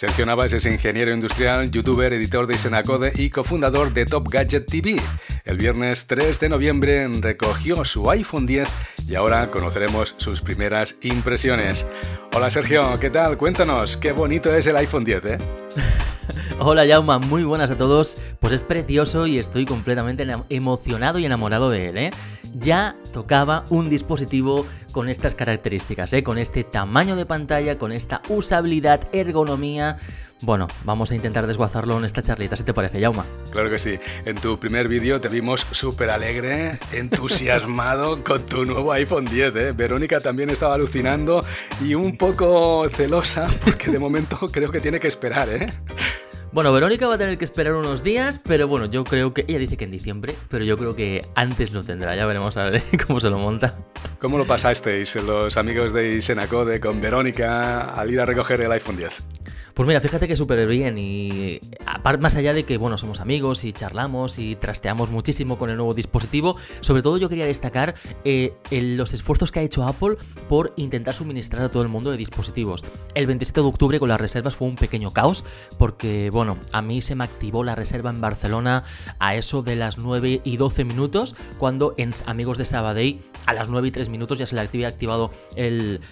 Sergio 0.00 0.24
Navas 0.24 0.54
es 0.54 0.64
ingeniero 0.64 1.12
industrial, 1.12 1.70
youtuber, 1.70 2.10
editor 2.14 2.46
de 2.46 2.56
Senacode 2.56 3.12
y 3.16 3.28
cofundador 3.28 3.92
de 3.92 4.06
Top 4.06 4.30
Gadget 4.30 4.64
TV. 4.64 4.96
El 5.44 5.58
viernes 5.58 6.06
3 6.06 6.40
de 6.40 6.48
noviembre 6.48 7.06
recogió 7.20 7.84
su 7.84 8.10
iPhone 8.10 8.46
10 8.46 9.10
y 9.10 9.14
ahora 9.16 9.48
conoceremos 9.48 10.14
sus 10.16 10.40
primeras 10.40 10.96
impresiones. 11.02 11.86
Hola 12.32 12.50
Sergio, 12.50 12.98
¿qué 12.98 13.10
tal? 13.10 13.36
Cuéntanos, 13.36 13.98
qué 13.98 14.12
bonito 14.12 14.50
es 14.54 14.66
el 14.66 14.76
iPhone 14.76 15.04
10, 15.04 15.24
¿eh? 15.26 15.38
Hola 16.60 16.86
Jauma, 16.86 17.18
muy 17.18 17.44
buenas 17.44 17.70
a 17.70 17.76
todos. 17.76 18.22
Pues 18.40 18.54
es 18.54 18.62
precioso 18.62 19.26
y 19.26 19.38
estoy 19.38 19.66
completamente 19.66 20.26
emocionado 20.48 21.18
y 21.18 21.26
enamorado 21.26 21.68
de 21.68 21.88
él, 21.88 21.98
¿eh? 21.98 22.10
Ya 22.54 22.96
tocaba 23.12 23.64
un 23.70 23.88
dispositivo 23.88 24.66
con 24.92 25.08
estas 25.08 25.34
características, 25.34 26.12
¿eh? 26.12 26.22
con 26.22 26.38
este 26.38 26.64
tamaño 26.64 27.16
de 27.16 27.26
pantalla, 27.26 27.78
con 27.78 27.92
esta 27.92 28.22
usabilidad, 28.28 29.08
ergonomía. 29.12 29.98
Bueno, 30.42 30.68
vamos 30.84 31.10
a 31.10 31.14
intentar 31.14 31.46
desguazarlo 31.46 31.98
en 31.98 32.06
esta 32.06 32.22
charlita, 32.22 32.56
si 32.56 32.64
te 32.64 32.72
parece, 32.72 32.98
Yauma. 32.98 33.26
Claro 33.50 33.68
que 33.68 33.78
sí. 33.78 33.98
En 34.24 34.36
tu 34.36 34.58
primer 34.58 34.88
vídeo 34.88 35.20
te 35.20 35.28
vimos 35.28 35.66
súper 35.70 36.08
alegre, 36.08 36.78
entusiasmado 36.92 38.24
con 38.24 38.44
tu 38.46 38.64
nuevo 38.64 38.90
iPhone 38.92 39.26
10. 39.26 39.56
¿eh? 39.56 39.72
Verónica 39.72 40.18
también 40.20 40.48
estaba 40.48 40.74
alucinando 40.74 41.44
y 41.84 41.94
un 41.94 42.16
poco 42.16 42.88
celosa 42.88 43.46
porque 43.64 43.90
de 43.90 43.98
momento 43.98 44.38
creo 44.50 44.70
que 44.70 44.80
tiene 44.80 44.98
que 44.98 45.08
esperar, 45.08 45.50
¿eh? 45.50 45.66
Bueno, 46.52 46.72
Verónica 46.72 47.06
va 47.06 47.14
a 47.14 47.18
tener 47.18 47.38
que 47.38 47.44
esperar 47.44 47.74
unos 47.74 48.02
días, 48.02 48.40
pero 48.44 48.66
bueno, 48.66 48.86
yo 48.86 49.04
creo 49.04 49.32
que. 49.32 49.44
Ella 49.46 49.60
dice 49.60 49.76
que 49.76 49.84
en 49.84 49.92
diciembre, 49.92 50.34
pero 50.48 50.64
yo 50.64 50.76
creo 50.76 50.96
que 50.96 51.24
antes 51.36 51.70
lo 51.70 51.84
tendrá. 51.84 52.16
Ya 52.16 52.26
veremos 52.26 52.56
a 52.56 52.64
ver 52.64 52.82
cómo 53.06 53.20
se 53.20 53.30
lo 53.30 53.38
monta. 53.38 53.78
¿Cómo 54.18 54.36
lo 54.36 54.44
pasasteis 54.44 55.14
los 55.14 55.56
amigos 55.56 55.92
de 55.92 56.16
Isenacode 56.16 56.80
con 56.80 57.00
Verónica 57.00 57.94
al 57.94 58.10
ir 58.10 58.20
a 58.20 58.24
recoger 58.24 58.60
el 58.62 58.72
iPhone 58.72 58.96
10? 58.96 59.22
Pues 59.74 59.86
mira, 59.86 60.00
fíjate 60.00 60.28
que 60.28 60.36
súper 60.36 60.66
bien 60.66 60.98
y 60.98 61.60
aparte 61.86 62.20
más 62.20 62.36
allá 62.36 62.52
de 62.52 62.64
que, 62.64 62.76
bueno, 62.76 62.98
somos 62.98 63.20
amigos 63.20 63.64
y 63.64 63.72
charlamos 63.72 64.38
y 64.38 64.56
trasteamos 64.56 65.10
muchísimo 65.10 65.56
con 65.58 65.70
el 65.70 65.76
nuevo 65.76 65.94
dispositivo, 65.94 66.56
sobre 66.80 67.02
todo 67.02 67.16
yo 67.18 67.28
quería 67.28 67.46
destacar 67.46 67.94
eh, 68.24 68.52
los 68.70 69.14
esfuerzos 69.14 69.52
que 69.52 69.60
ha 69.60 69.62
hecho 69.62 69.84
Apple 69.84 70.16
por 70.48 70.72
intentar 70.76 71.14
suministrar 71.14 71.62
a 71.64 71.70
todo 71.70 71.82
el 71.82 71.88
mundo 71.88 72.10
de 72.10 72.16
dispositivos. 72.16 72.84
El 73.14 73.26
27 73.26 73.60
de 73.60 73.66
octubre 73.66 73.98
con 73.98 74.08
las 74.08 74.20
reservas 74.20 74.54
fue 74.54 74.68
un 74.68 74.76
pequeño 74.76 75.12
caos 75.12 75.44
porque, 75.78 76.30
bueno, 76.30 76.39
a 76.72 76.82
mí 76.82 77.00
se 77.00 77.14
me 77.14 77.24
activó 77.24 77.64
la 77.64 77.74
reserva 77.74 78.10
en 78.10 78.20
Barcelona 78.20 78.84
a 79.18 79.34
eso 79.34 79.62
de 79.62 79.76
las 79.76 79.98
9 79.98 80.42
y 80.44 80.56
12 80.56 80.84
minutos, 80.84 81.34
cuando 81.58 81.94
en 81.96 82.12
Amigos 82.26 82.58
de 82.58 82.64
Sabadell 82.64 83.20
a 83.46 83.54
las 83.54 83.68
9 83.68 83.88
y 83.88 83.90
3 83.90 84.08
minutos 84.08 84.38
ya 84.38 84.46
se 84.46 84.54
le 84.54 84.60
había 84.60 84.88
activado 84.88 85.30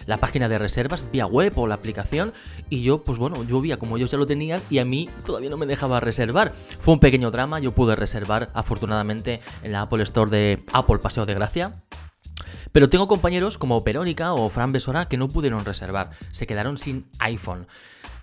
la 0.06 0.16
página 0.16 0.48
de 0.48 0.58
reservas 0.58 1.04
vía 1.10 1.26
web 1.26 1.52
o 1.56 1.66
la 1.66 1.74
aplicación 1.74 2.32
y 2.70 2.82
yo, 2.82 3.02
pues 3.02 3.18
bueno, 3.18 3.44
yo 3.44 3.58
como 3.78 3.96
ellos 3.96 4.10
ya 4.10 4.18
lo 4.18 4.26
tenían 4.26 4.62
y 4.70 4.78
a 4.78 4.84
mí 4.84 5.10
todavía 5.26 5.50
no 5.50 5.56
me 5.56 5.66
dejaba 5.66 6.00
reservar. 6.00 6.52
Fue 6.52 6.94
un 6.94 7.00
pequeño 7.00 7.30
drama, 7.30 7.58
yo 7.58 7.72
pude 7.72 7.96
reservar 7.96 8.50
afortunadamente 8.54 9.40
en 9.62 9.72
la 9.72 9.82
Apple 9.82 10.02
Store 10.04 10.30
de 10.30 10.62
Apple 10.72 10.98
Paseo 10.98 11.26
de 11.26 11.34
Gracia. 11.34 11.74
Pero 12.72 12.88
tengo 12.88 13.08
compañeros 13.08 13.58
como 13.58 13.82
Verónica 13.82 14.32
o 14.34 14.48
Fran 14.50 14.72
Besora 14.72 15.08
que 15.08 15.16
no 15.16 15.28
pudieron 15.28 15.64
reservar, 15.64 16.10
se 16.30 16.46
quedaron 16.46 16.78
sin 16.78 17.06
iPhone. 17.18 17.66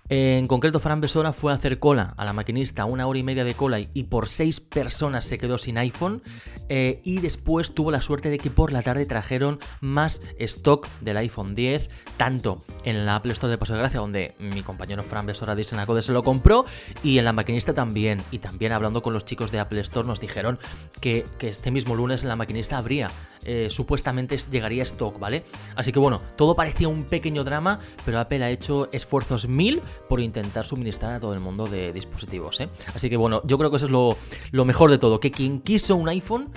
En 0.08 0.46
concreto, 0.46 0.78
Fran 0.78 1.00
Besora 1.00 1.32
fue 1.32 1.50
a 1.50 1.56
hacer 1.56 1.80
cola 1.80 2.14
a 2.16 2.24
la 2.24 2.32
maquinista, 2.32 2.84
una 2.84 3.08
hora 3.08 3.18
y 3.18 3.24
media 3.24 3.44
de 3.44 3.54
cola, 3.54 3.80
y 3.80 4.04
por 4.04 4.28
seis 4.28 4.60
personas 4.60 5.24
se 5.24 5.38
quedó 5.38 5.58
sin 5.58 5.78
iPhone. 5.78 6.22
Eh, 6.68 7.00
y 7.04 7.20
después 7.20 7.74
tuvo 7.74 7.90
la 7.90 8.00
suerte 8.00 8.28
de 8.28 8.38
que 8.38 8.50
por 8.50 8.72
la 8.72 8.82
tarde 8.82 9.06
trajeron 9.06 9.60
más 9.80 10.20
stock 10.38 10.88
del 11.00 11.16
iPhone 11.16 11.54
10, 11.54 11.88
tanto 12.16 12.58
en 12.84 13.06
la 13.06 13.16
Apple 13.16 13.32
Store 13.32 13.50
de 13.50 13.58
Paso 13.58 13.72
de 13.72 13.80
Gracia, 13.80 14.00
donde 14.00 14.34
mi 14.38 14.62
compañero 14.62 15.02
Fran 15.02 15.26
Besora 15.26 15.54
de 15.54 15.64
Senacode 15.64 16.02
se 16.02 16.12
lo 16.12 16.22
compró, 16.22 16.64
y 17.02 17.18
en 17.18 17.24
la 17.24 17.32
maquinista 17.32 17.74
también. 17.74 18.22
Y 18.30 18.38
también 18.38 18.72
hablando 18.72 19.02
con 19.02 19.12
los 19.12 19.24
chicos 19.24 19.50
de 19.50 19.58
Apple 19.58 19.80
Store, 19.80 20.06
nos 20.06 20.20
dijeron 20.20 20.58
que, 21.00 21.24
este 21.40 21.70
mismo 21.70 21.94
lunes 21.94 22.22
en 22.22 22.28
la 22.28 22.36
maquinista 22.36 22.78
habría, 22.78 23.10
eh, 23.44 23.68
supuestamente 23.70 24.36
llegaría 24.50 24.82
stock, 24.82 25.18
¿vale? 25.20 25.44
Así 25.76 25.92
que 25.92 26.00
bueno, 26.00 26.20
todo 26.36 26.56
parecía 26.56 26.88
un 26.88 27.04
pequeño 27.04 27.44
drama, 27.44 27.78
pero 28.04 28.18
Apple 28.18 28.42
ha 28.42 28.50
hecho 28.50 28.88
esfuerzos 28.92 29.46
mil 29.46 29.80
por 30.08 30.20
intentar 30.20 30.64
suministrar 30.64 31.14
a 31.14 31.20
todo 31.20 31.34
el 31.34 31.40
mundo 31.40 31.66
de 31.66 31.92
dispositivos. 31.92 32.60
¿eh? 32.60 32.68
Así 32.94 33.10
que 33.10 33.16
bueno, 33.16 33.42
yo 33.44 33.58
creo 33.58 33.70
que 33.70 33.76
eso 33.76 33.86
es 33.86 33.92
lo, 33.92 34.16
lo 34.52 34.64
mejor 34.64 34.90
de 34.90 34.98
todo, 34.98 35.20
que 35.20 35.30
quien 35.30 35.60
quiso 35.60 35.96
un 35.96 36.08
iPhone 36.08 36.48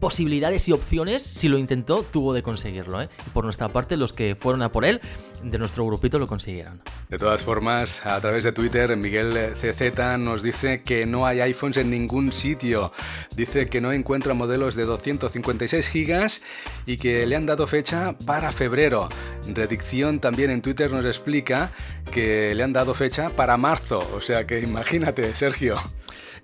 posibilidades 0.00 0.68
y 0.68 0.72
opciones, 0.72 1.22
si 1.22 1.48
lo 1.48 1.58
intentó, 1.58 2.02
tuvo 2.02 2.32
de 2.32 2.42
conseguirlo. 2.42 3.02
¿eh? 3.02 3.08
Por 3.32 3.44
nuestra 3.44 3.68
parte, 3.68 3.96
los 3.96 4.12
que 4.12 4.36
fueron 4.38 4.62
a 4.62 4.72
por 4.72 4.84
él, 4.84 5.00
de 5.42 5.58
nuestro 5.58 5.84
grupito, 5.84 6.18
lo 6.18 6.26
consiguieron. 6.26 6.80
De 7.08 7.18
todas 7.18 7.42
formas, 7.42 8.04
a 8.06 8.20
través 8.20 8.44
de 8.44 8.52
Twitter, 8.52 8.96
Miguel 8.96 9.54
CZ 9.54 10.18
nos 10.18 10.42
dice 10.42 10.82
que 10.82 11.06
no 11.06 11.26
hay 11.26 11.40
iPhones 11.40 11.76
en 11.76 11.90
ningún 11.90 12.32
sitio. 12.32 12.92
Dice 13.36 13.68
que 13.68 13.80
no 13.80 13.92
encuentra 13.92 14.34
modelos 14.34 14.74
de 14.74 14.84
256 14.84 15.88
gigas 15.88 16.42
y 16.86 16.96
que 16.96 17.26
le 17.26 17.36
han 17.36 17.46
dado 17.46 17.66
fecha 17.66 18.16
para 18.26 18.52
febrero. 18.52 19.08
Redicción 19.46 20.20
también 20.20 20.50
en 20.50 20.62
Twitter 20.62 20.90
nos 20.90 21.04
explica 21.04 21.72
que 22.10 22.54
le 22.54 22.62
han 22.62 22.72
dado 22.72 22.94
fecha 22.94 23.30
para 23.30 23.56
marzo. 23.56 24.08
O 24.14 24.20
sea 24.20 24.46
que 24.46 24.60
imagínate, 24.60 25.34
Sergio. 25.34 25.76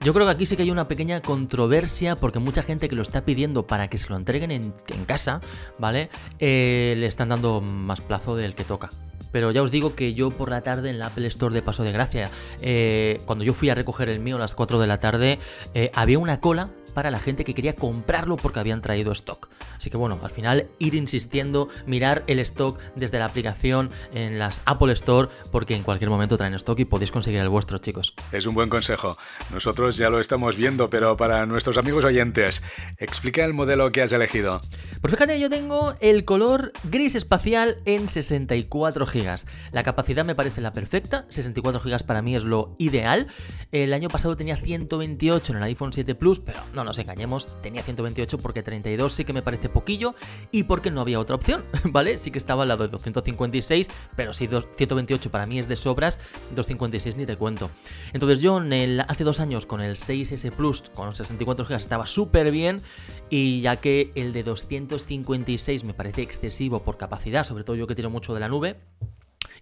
Yo 0.01 0.15
creo 0.15 0.27
que 0.27 0.33
aquí 0.33 0.47
sí 0.47 0.57
que 0.57 0.63
hay 0.63 0.71
una 0.71 0.87
pequeña 0.87 1.21
controversia 1.21 2.15
porque 2.15 2.39
mucha 2.39 2.63
gente 2.63 2.89
que 2.89 2.95
lo 2.95 3.03
está 3.03 3.25
pidiendo 3.25 3.67
para 3.67 3.89
que 3.89 3.99
se 3.99 4.09
lo 4.09 4.17
entreguen 4.17 4.53
en, 4.53 4.73
casa, 5.07 5.41
¿vale? 5.79 6.09
Eh, 6.39 6.95
le 6.97 7.07
están 7.07 7.31
dando 7.31 7.61
más 7.61 8.01
plazo 8.01 8.37
del 8.37 8.55
que 8.55 8.65
toca. 8.65 8.91
Pero 9.33 9.51
ya 9.51 9.63
os 9.63 9.71
digo 9.71 9.95
que 9.95 10.15
yo 10.15 10.31
por 10.31 10.51
la 10.51 10.63
tarde 10.63 10.91
en 10.91 10.99
la 10.99 11.07
Apple 11.07 11.27
Store 11.27 11.53
de 11.53 11.63
Paso 11.63 11.83
de 11.83 11.93
Gracia, 11.93 12.31
eh, 12.63 13.21
cuando 13.27 13.45
yo 13.45 13.53
fui 13.53 13.71
a 13.71 13.75
recoger 13.75 14.09
el 14.09 14.21
mío 14.21 14.37
a 14.37 14.39
las 14.39 14.55
4 14.55 14.79
de 14.79 14.87
la 14.87 14.99
tarde, 14.99 15.39
eh, 15.75 15.91
había 15.95 16.19
una 16.19 16.41
cola 16.41 16.71
para 16.99 17.13
la 17.13 17.21
gente 17.21 17.45
que 17.45 17.55
quería 17.55 17.75
comprarlo 17.75 18.37
porque 18.37 18.59
habían 18.59 18.83
traído 18.83 19.13
stock. 19.13 19.49
Así 19.77 19.89
que 19.89 19.97
bueno, 19.97 20.19
al 20.21 20.31
final 20.31 20.67
ir 20.81 20.97
insistiendo, 20.97 21.69
mirar 21.87 22.25
el 22.27 22.41
stock 22.41 22.81
desde 22.97 23.21
la 23.21 23.27
aplicación 23.27 23.89
en 24.13 24.41
las 24.41 24.63
Apple 24.65 24.93
Store 24.95 25.29
porque 25.53 25.77
en 25.77 25.85
cualquier 25.85 26.11
momento 26.11 26.37
traen 26.37 26.55
stock 26.55 26.77
y 26.81 26.85
podéis 26.85 27.13
conseguir 27.13 27.39
el 27.39 27.51
vuestro, 27.51 27.79
chicos. 27.79 28.15
Es 28.33 28.47
un 28.47 28.55
buen 28.57 28.69
consejo. 28.69 29.17
Nosotros 29.53 29.97
ya 29.97 30.11
lo 30.11 30.19
estamos 30.19 30.57
viendo, 30.57 30.91
pero 30.91 31.17
para 31.17 31.47
nuestros 31.47 31.79
amigos 31.79 32.05
oyentes, 32.05 32.65
explica 32.97 33.45
el 33.45 33.55
modelo 33.55 33.93
que 33.93 34.03
has 34.03 34.13
elegido. 34.13 34.61
Pues 35.01 35.15
fíjate, 35.15 35.39
yo 35.39 35.49
tengo 35.49 35.95
el 36.01 36.25
color 36.25 36.73
gris 36.83 37.15
espacial 37.15 37.77
en 37.85 38.09
64 38.09 39.07
GB. 39.07 39.45
La 39.71 39.85
capacidad 39.85 40.25
me 40.25 40.35
parece 40.35 40.61
la 40.61 40.73
perfecta, 40.73 41.27
64 41.29 41.81
GB 41.81 42.03
para 42.05 42.23
mí 42.23 42.35
es 42.35 42.43
lo 42.43 42.75
ideal. 42.79 43.29
El 43.71 43.93
año 43.93 44.09
pasado 44.09 44.37
tenía 44.37 44.57
128 44.57 45.53
en 45.53 45.59
el 45.59 45.63
iPhone 45.63 45.93
7 45.93 46.17
Plus, 46.17 46.41
pero 46.41 46.59
no 46.75 46.88
nos 46.89 46.99
engañemos, 46.99 47.47
tenía 47.61 47.83
128 47.83 48.39
porque 48.39 48.63
32 48.63 49.13
sí 49.13 49.25
que 49.27 49.35
me 49.35 49.43
parece 49.43 49.69
poquillo 49.69 50.15
y 50.51 50.63
porque 50.63 50.91
no 50.91 51.03
había 51.03 51.21
otra 51.21 51.37
opción, 51.37 51.65
¿vale? 51.85 52.17
Sí 52.17 52.31
que 52.31 52.39
estaba 52.39 52.63
al 52.63 52.69
lado 52.69 52.85
de 52.85 52.89
256, 52.89 53.89
pero 54.17 54.33
si 54.33 54.49
128 54.49 55.31
para 55.31 55.45
mí 55.45 55.59
es 55.59 55.69
de 55.69 55.77
sobras, 55.77 56.19
256 56.55 57.17
ni 57.17 57.27
te 57.27 57.37
cuento. 57.37 57.71
Entonces 58.15 58.41
yo 58.41 58.57
en 58.57 58.73
el, 58.73 59.01
hace 59.01 59.23
dos 59.23 59.39
años 59.39 59.67
con 59.67 59.83
el 59.83 59.97
6S 59.97 60.51
Plus, 60.53 60.83
con 60.95 61.15
64 61.15 61.67
GB, 61.67 61.77
estaba 61.77 62.07
súper 62.07 62.51
bien 62.51 62.81
y 63.29 63.61
ya 63.61 63.77
que 63.77 64.11
el 64.15 64.33
de 64.33 64.43
256 64.43 65.85
me 65.85 65.93
parece 65.93 66.23
excesivo 66.23 66.83
por 66.83 66.97
capacidad, 66.97 67.45
sobre 67.45 67.65
todo 67.65 67.77
yo 67.77 67.87
que 67.87 67.95
tiro 67.95 68.09
mucho 68.09 68.33
de 68.33 68.41
la 68.41 68.49
nube, 68.49 68.81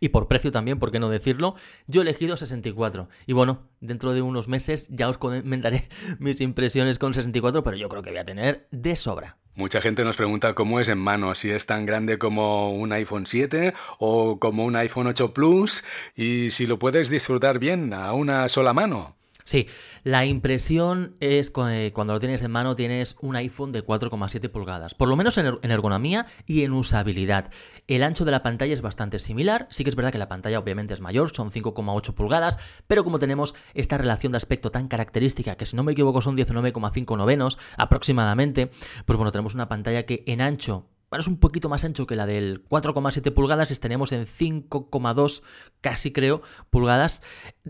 y 0.01 0.11
por 0.11 0.29
precio 0.29 0.51
también, 0.53 0.79
¿por 0.79 0.91
qué 0.91 1.01
no 1.01 1.09
decirlo? 1.09 1.55
Yo 1.87 2.01
he 2.01 2.05
elegido 2.05 2.37
64. 2.37 3.09
Y 3.27 3.33
bueno, 3.33 3.69
dentro 3.81 4.13
de 4.13 4.23
unos 4.23 4.49
meses 4.49 4.89
ya 4.91 5.09
os 5.09 5.19
comentaré 5.19 5.89
mis 6.19 6.41
impresiones 6.41 6.99
con 6.99 7.15
64, 7.15 7.63
pero 7.63 7.77
yo 7.77 7.89
creo 7.89 8.03
que 8.03 8.11
voy 8.11 8.19
a 8.19 8.25
tener 8.25 8.69
de 8.71 8.97
sobra. 8.97 9.37
Mucha 9.55 9.81
gente 9.81 10.05
nos 10.05 10.19
pregunta 10.19 10.55
cómo 10.55 10.81
es 10.81 10.91
en 10.91 10.99
mano, 10.99 11.35
si 11.35 11.51
es 11.51 11.65
tan 11.65 11.87
grande 11.87 12.19
como 12.19 12.75
un 12.75 12.93
iPhone 12.93 13.25
7 13.25 13.73
o 13.99 14.39
como 14.39 14.67
un 14.67 14.77
iPhone 14.77 15.07
8 15.07 15.33
Plus 15.33 15.83
y 16.15 16.51
si 16.51 16.67
lo 16.67 16.79
puedes 16.79 17.09
disfrutar 17.09 17.59
bien 17.59 17.95
a 17.95 18.13
una 18.13 18.51
sola 18.51 18.75
mano. 18.75 19.16
Sí, 19.47 19.69
la 20.03 20.27
impresión 20.27 21.15
es 21.21 21.53
cuando 21.53 22.13
lo 22.13 22.19
tienes 22.19 22.43
en 22.43 22.51
mano 22.51 22.75
tienes 22.75 23.15
un 23.21 23.37
iPhone 23.37 23.71
de 23.71 23.87
4,7 23.87 24.51
pulgadas, 24.51 24.97
por 24.97 25.09
lo 25.09 25.15
menos 25.15 25.39
er-, 25.39 25.61
en 25.63 25.71
ergonomía 25.71 26.27
y 26.47 26.65
en 26.65 26.73
usabilidad. 26.73 27.53
El 27.87 28.03
ancho 28.03 28.25
de 28.25 28.33
la 28.33 28.43
pantalla 28.43 28.73
es 28.73 28.83
bastante 28.83 29.21
similar, 29.21 29.69
sí 29.71 29.85
que 29.85 29.91
es 29.91 29.95
verdad 29.95 30.11
que 30.11 30.19
la 30.19 30.29
pantalla 30.29 30.59
obviamente 30.59 30.95
es 30.95 31.01
mayor, 31.01 31.31
son 31.31 31.53
5,8 31.53 32.13
pulgadas, 32.13 32.59
pero 32.89 33.05
como 33.05 33.21
tenemos 33.21 33.55
esta 33.73 33.97
relación 33.97 34.33
de 34.33 34.39
aspecto 34.39 34.73
tan 34.73 34.89
característica, 34.89 35.55
que 35.55 35.65
si 35.65 35.77
no 35.77 35.85
me 35.85 35.93
equivoco 35.93 36.21
son 36.21 36.37
19,5 36.37 37.17
novenos 37.17 37.57
aproximadamente, 37.77 38.73
pues 39.05 39.17
bueno, 39.17 39.31
tenemos 39.31 39.55
una 39.55 39.69
pantalla 39.69 40.07
que 40.07 40.25
en 40.27 40.41
ancho 40.41 40.89
bueno, 41.09 41.21
es 41.21 41.29
un 41.29 41.39
poquito 41.39 41.69
más 41.69 41.85
ancho 41.85 42.05
que 42.07 42.17
la 42.17 42.27
del 42.27 42.67
4,7 42.69 43.33
pulgadas, 43.33 43.71
estaremos 43.71 44.11
en 44.11 44.27
5,2 44.27 45.43
casi 45.81 46.13
creo 46.13 46.43
pulgadas. 46.69 47.23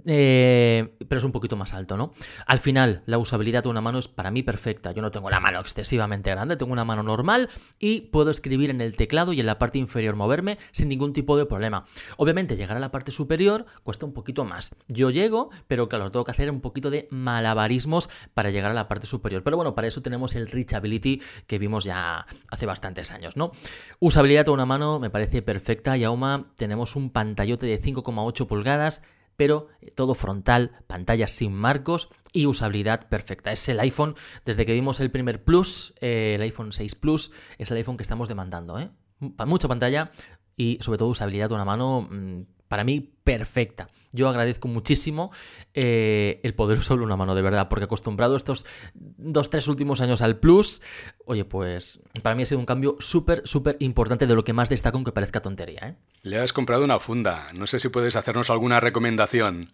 Eh, 0.04 0.96
pero 1.08 1.18
es 1.18 1.24
un 1.24 1.32
poquito 1.32 1.56
más 1.56 1.72
alto, 1.72 1.96
¿no? 1.96 2.12
Al 2.46 2.58
final, 2.58 3.02
la 3.06 3.18
usabilidad 3.18 3.62
de 3.62 3.68
una 3.68 3.80
mano 3.80 3.98
es 3.98 4.08
para 4.08 4.30
mí 4.30 4.42
perfecta. 4.42 4.92
Yo 4.92 5.02
no 5.02 5.10
tengo 5.10 5.30
la 5.30 5.40
mano 5.40 5.60
excesivamente 5.60 6.30
grande, 6.30 6.56
tengo 6.56 6.72
una 6.72 6.84
mano 6.84 7.02
normal 7.02 7.48
y 7.78 8.02
puedo 8.02 8.30
escribir 8.30 8.70
en 8.70 8.80
el 8.80 8.96
teclado 8.96 9.32
y 9.32 9.40
en 9.40 9.46
la 9.46 9.58
parte 9.58 9.78
inferior 9.78 10.16
moverme 10.16 10.58
sin 10.72 10.88
ningún 10.88 11.12
tipo 11.12 11.36
de 11.36 11.46
problema. 11.46 11.86
Obviamente, 12.16 12.56
llegar 12.56 12.76
a 12.76 12.80
la 12.80 12.90
parte 12.90 13.10
superior 13.10 13.66
cuesta 13.84 14.06
un 14.06 14.12
poquito 14.12 14.44
más. 14.44 14.74
Yo 14.88 15.10
llego, 15.10 15.50
pero 15.68 15.88
claro, 15.88 16.10
tengo 16.10 16.24
que 16.24 16.32
hacer 16.32 16.50
un 16.50 16.60
poquito 16.60 16.90
de 16.90 17.08
malabarismos 17.10 18.08
para 18.34 18.50
llegar 18.50 18.70
a 18.70 18.74
la 18.74 18.88
parte 18.88 19.06
superior. 19.06 19.42
Pero 19.42 19.56
bueno, 19.56 19.74
para 19.74 19.86
eso 19.86 20.02
tenemos 20.02 20.34
el 20.34 20.48
Reachability 20.48 21.22
que 21.46 21.58
vimos 21.58 21.84
ya 21.84 22.26
hace 22.50 22.66
bastantes 22.66 23.12
años, 23.12 23.36
¿no? 23.36 23.52
Usabilidad 24.00 24.46
de 24.46 24.50
una 24.50 24.66
mano 24.66 24.98
me 24.98 25.10
parece 25.10 25.42
perfecta 25.42 25.96
y 25.96 26.04
aún 26.04 26.16
tenemos 26.56 26.96
un 26.96 27.10
pantallote 27.10 27.66
de 27.66 27.80
5,8 27.80 28.46
pulgadas 28.46 29.02
pero 29.36 29.68
eh, 29.80 29.90
todo 29.94 30.14
frontal, 30.14 30.72
pantallas 30.86 31.30
sin 31.30 31.52
marcos 31.52 32.08
y 32.32 32.46
usabilidad 32.46 33.08
perfecta. 33.08 33.52
Es 33.52 33.68
el 33.68 33.80
iPhone, 33.80 34.14
desde 34.44 34.66
que 34.66 34.72
vimos 34.72 35.00
el 35.00 35.10
primer 35.10 35.44
Plus, 35.44 35.94
eh, 36.00 36.34
el 36.34 36.42
iPhone 36.42 36.72
6 36.72 36.94
Plus, 36.96 37.32
es 37.58 37.70
el 37.70 37.76
iPhone 37.76 37.96
que 37.96 38.02
estamos 38.02 38.28
demandando. 38.28 38.78
¿eh? 38.78 38.90
Mucha 39.20 39.68
pantalla 39.68 40.10
y 40.56 40.78
sobre 40.80 40.98
todo 40.98 41.08
usabilidad 41.08 41.48
de 41.48 41.54
una 41.54 41.64
mano 41.64 42.08
mm, 42.10 42.42
para 42.68 42.84
mí 42.84 43.12
perfecta. 43.24 43.88
Yo 44.12 44.28
agradezco 44.28 44.68
muchísimo 44.68 45.30
eh, 45.74 46.40
el 46.42 46.54
poder 46.54 46.78
usar 46.78 46.98
una 47.00 47.16
mano, 47.16 47.34
de 47.34 47.42
verdad, 47.42 47.68
porque 47.68 47.84
acostumbrado 47.84 48.36
estos 48.36 48.64
dos, 48.94 49.50
tres 49.50 49.68
últimos 49.68 50.00
años 50.00 50.22
al 50.22 50.38
Plus, 50.38 50.80
oye, 51.26 51.44
pues 51.44 52.00
para 52.22 52.34
mí 52.34 52.42
ha 52.42 52.46
sido 52.46 52.60
un 52.60 52.66
cambio 52.66 52.96
súper, 52.98 53.42
súper 53.44 53.76
importante 53.80 54.26
de 54.26 54.34
lo 54.34 54.44
que 54.44 54.52
más 54.52 54.68
destaco, 54.68 54.96
aunque 54.96 55.12
parezca 55.12 55.40
tontería. 55.40 55.80
¿eh? 55.82 55.94
Le 56.22 56.38
has 56.38 56.52
comprado 56.52 56.84
una 56.84 56.98
funda, 56.98 57.48
no 57.58 57.66
sé 57.66 57.78
si 57.78 57.88
puedes 57.88 58.16
hacernos 58.16 58.48
alguna 58.48 58.80
recomendación. 58.80 59.72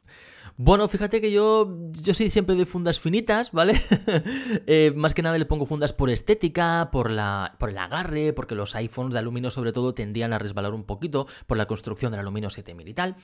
Bueno, 0.57 0.89
fíjate 0.89 1.21
que 1.21 1.33
yo, 1.33 1.79
yo 1.93 2.15
soy 2.15 2.31
siempre 2.31 2.55
de 2.55 2.67
fundas 2.67 3.01
finitas, 3.01 3.53
¿vale? 3.53 3.81
Eh, 4.67 4.93
más 4.95 5.15
que 5.15 5.23
nada 5.23 5.39
le 5.39 5.45
pongo 5.47 5.67
fundas 5.67 5.93
por 5.93 6.11
estética, 6.11 6.91
por, 6.93 7.11
la, 7.11 7.57
por 7.59 7.71
el 7.71 7.79
agarre, 7.79 8.33
porque 8.33 8.55
los 8.55 8.75
iPhones 8.75 9.13
de 9.13 9.19
aluminio 9.19 9.51
sobre 9.51 9.73
todo 9.73 9.95
tendían 9.95 10.33
a 10.33 10.39
resbalar 10.39 10.75
un 10.75 10.85
poquito 10.85 11.27
por 11.47 11.57
la 11.57 11.67
construcción 11.67 12.11
del 12.11 12.21
aluminio 12.21 12.51
7000 12.51 12.89
y 12.89 12.95
tal. 12.95 13.17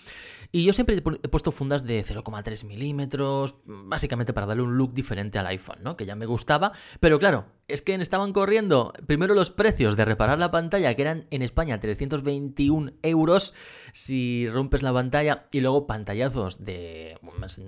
Y 0.52 0.64
yo 0.64 0.72
siempre 0.72 0.96
he 0.96 1.28
puesto 1.28 1.52
fundas 1.52 1.84
de 1.84 2.02
0,3 2.04 2.64
milímetros, 2.64 3.56
básicamente 3.64 4.32
para 4.32 4.46
darle 4.46 4.62
un 4.62 4.76
look 4.76 4.94
diferente 4.94 5.38
al 5.38 5.46
iPhone, 5.46 5.78
¿no? 5.82 5.96
Que 5.96 6.06
ya 6.06 6.16
me 6.16 6.26
gustaba, 6.26 6.72
pero 7.00 7.19
claro, 7.19 7.46
es 7.69 7.82
que 7.82 7.94
estaban 7.94 8.32
corriendo 8.32 8.93
primero 9.06 9.35
los 9.35 9.50
precios 9.50 9.97
de 9.97 10.06
reparar 10.06 10.38
la 10.38 10.50
pantalla, 10.50 10.94
que 10.94 11.03
eran 11.03 11.26
en 11.31 11.43
España 11.43 11.79
321 11.79 12.93
euros 13.03 13.55
si 13.93 14.49
rompes 14.49 14.82
la 14.82 14.93
pantalla, 14.93 15.47
y 15.53 15.61
luego 15.61 15.87
pantallazos 15.87 16.65
de... 16.65 17.19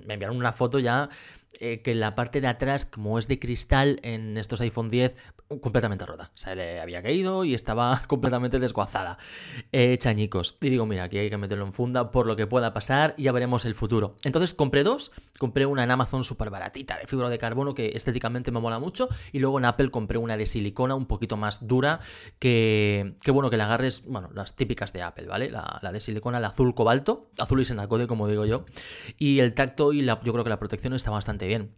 Me 0.07 0.15
enviaron 0.15 0.39
una 0.39 0.53
foto 0.53 0.79
ya 0.79 1.11
eh, 1.59 1.83
que 1.83 1.95
la 1.95 2.15
parte 2.15 2.41
de 2.41 2.47
atrás, 2.47 2.87
como 2.87 3.19
es 3.19 3.29
de 3.29 3.39
cristal 3.39 4.01
en 4.03 4.39
estos 4.39 4.63
iPhone 4.63 4.89
10, 4.89 5.17
completamente 5.59 6.07
rota. 6.07 6.31
O 6.35 6.39
sea, 6.39 6.55
le 6.55 6.81
había 6.81 7.03
caído 7.03 7.45
y 7.45 7.55
estaba 7.55 8.03
completamente 8.07 8.59
desguazada. 8.61 9.19
Eh, 9.73 9.99
chañicos. 9.99 10.57
Y 10.61 10.71
digo, 10.71 10.87
mira, 10.87 11.05
aquí 11.05 11.19
hay 11.19 11.31
que 11.31 11.37
meterlo 11.37 11.67
en 11.67 11.73
funda 11.73 12.11
por 12.11 12.27
lo 12.27 12.37
que 12.37 12.47
pueda 12.47 12.73
pasar 12.73 13.15
y 13.17 13.25
ya 13.25 13.33
veremos 13.33 13.65
el 13.65 13.75
futuro. 13.75 14.17
Entonces 14.23 14.55
compré 14.55 14.85
dos. 14.85 15.11
Compré 15.39 15.67
una 15.67 15.83
en 15.83 15.91
Amazon 15.91 16.23
súper 16.23 16.51
baratita 16.51 16.99
de 16.99 17.07
fibra 17.07 17.29
de 17.29 17.39
carbono 17.39 17.75
que 17.75 17.93
estéticamente 17.95 18.53
me 18.53 18.61
mola 18.61 18.79
mucho. 18.79 19.09
Y 19.33 19.41
luego 19.41 19.59
en 19.59 19.65
Apple 19.65 19.91
compré 19.91 20.19
una 20.19 20.37
de 20.37 20.47
silicona 20.47 20.95
un 20.95 21.07
poquito 21.07 21.37
más 21.37 21.67
dura 21.67 22.01
que, 22.39 23.17
que 23.23 23.31
bueno, 23.31 23.51
que 23.51 23.57
la 23.57 23.65
agarres, 23.65 24.05
bueno, 24.07 24.31
las 24.35 24.55
típicas 24.55 24.93
de 24.93 25.03
Apple, 25.03 25.27
¿vale? 25.27 25.51
La, 25.51 25.91
de 25.93 26.01
silicona, 26.01 26.39
la 26.39 26.49
azul 26.49 26.75
cobalto, 26.75 27.31
azul 27.39 27.61
y 27.61 27.65
senacode, 27.65 28.07
como 28.07 28.29
digo 28.29 28.45
yo. 28.45 28.65
Y 29.19 29.41
el 29.41 29.55
tacto 29.55 29.93
y 29.93 30.05
yo 30.05 30.19
creo 30.21 30.45
que 30.45 30.51
la 30.51 30.59
protección 30.59 30.93
está 30.95 31.11
bastante 31.11 31.47
bien. 31.47 31.75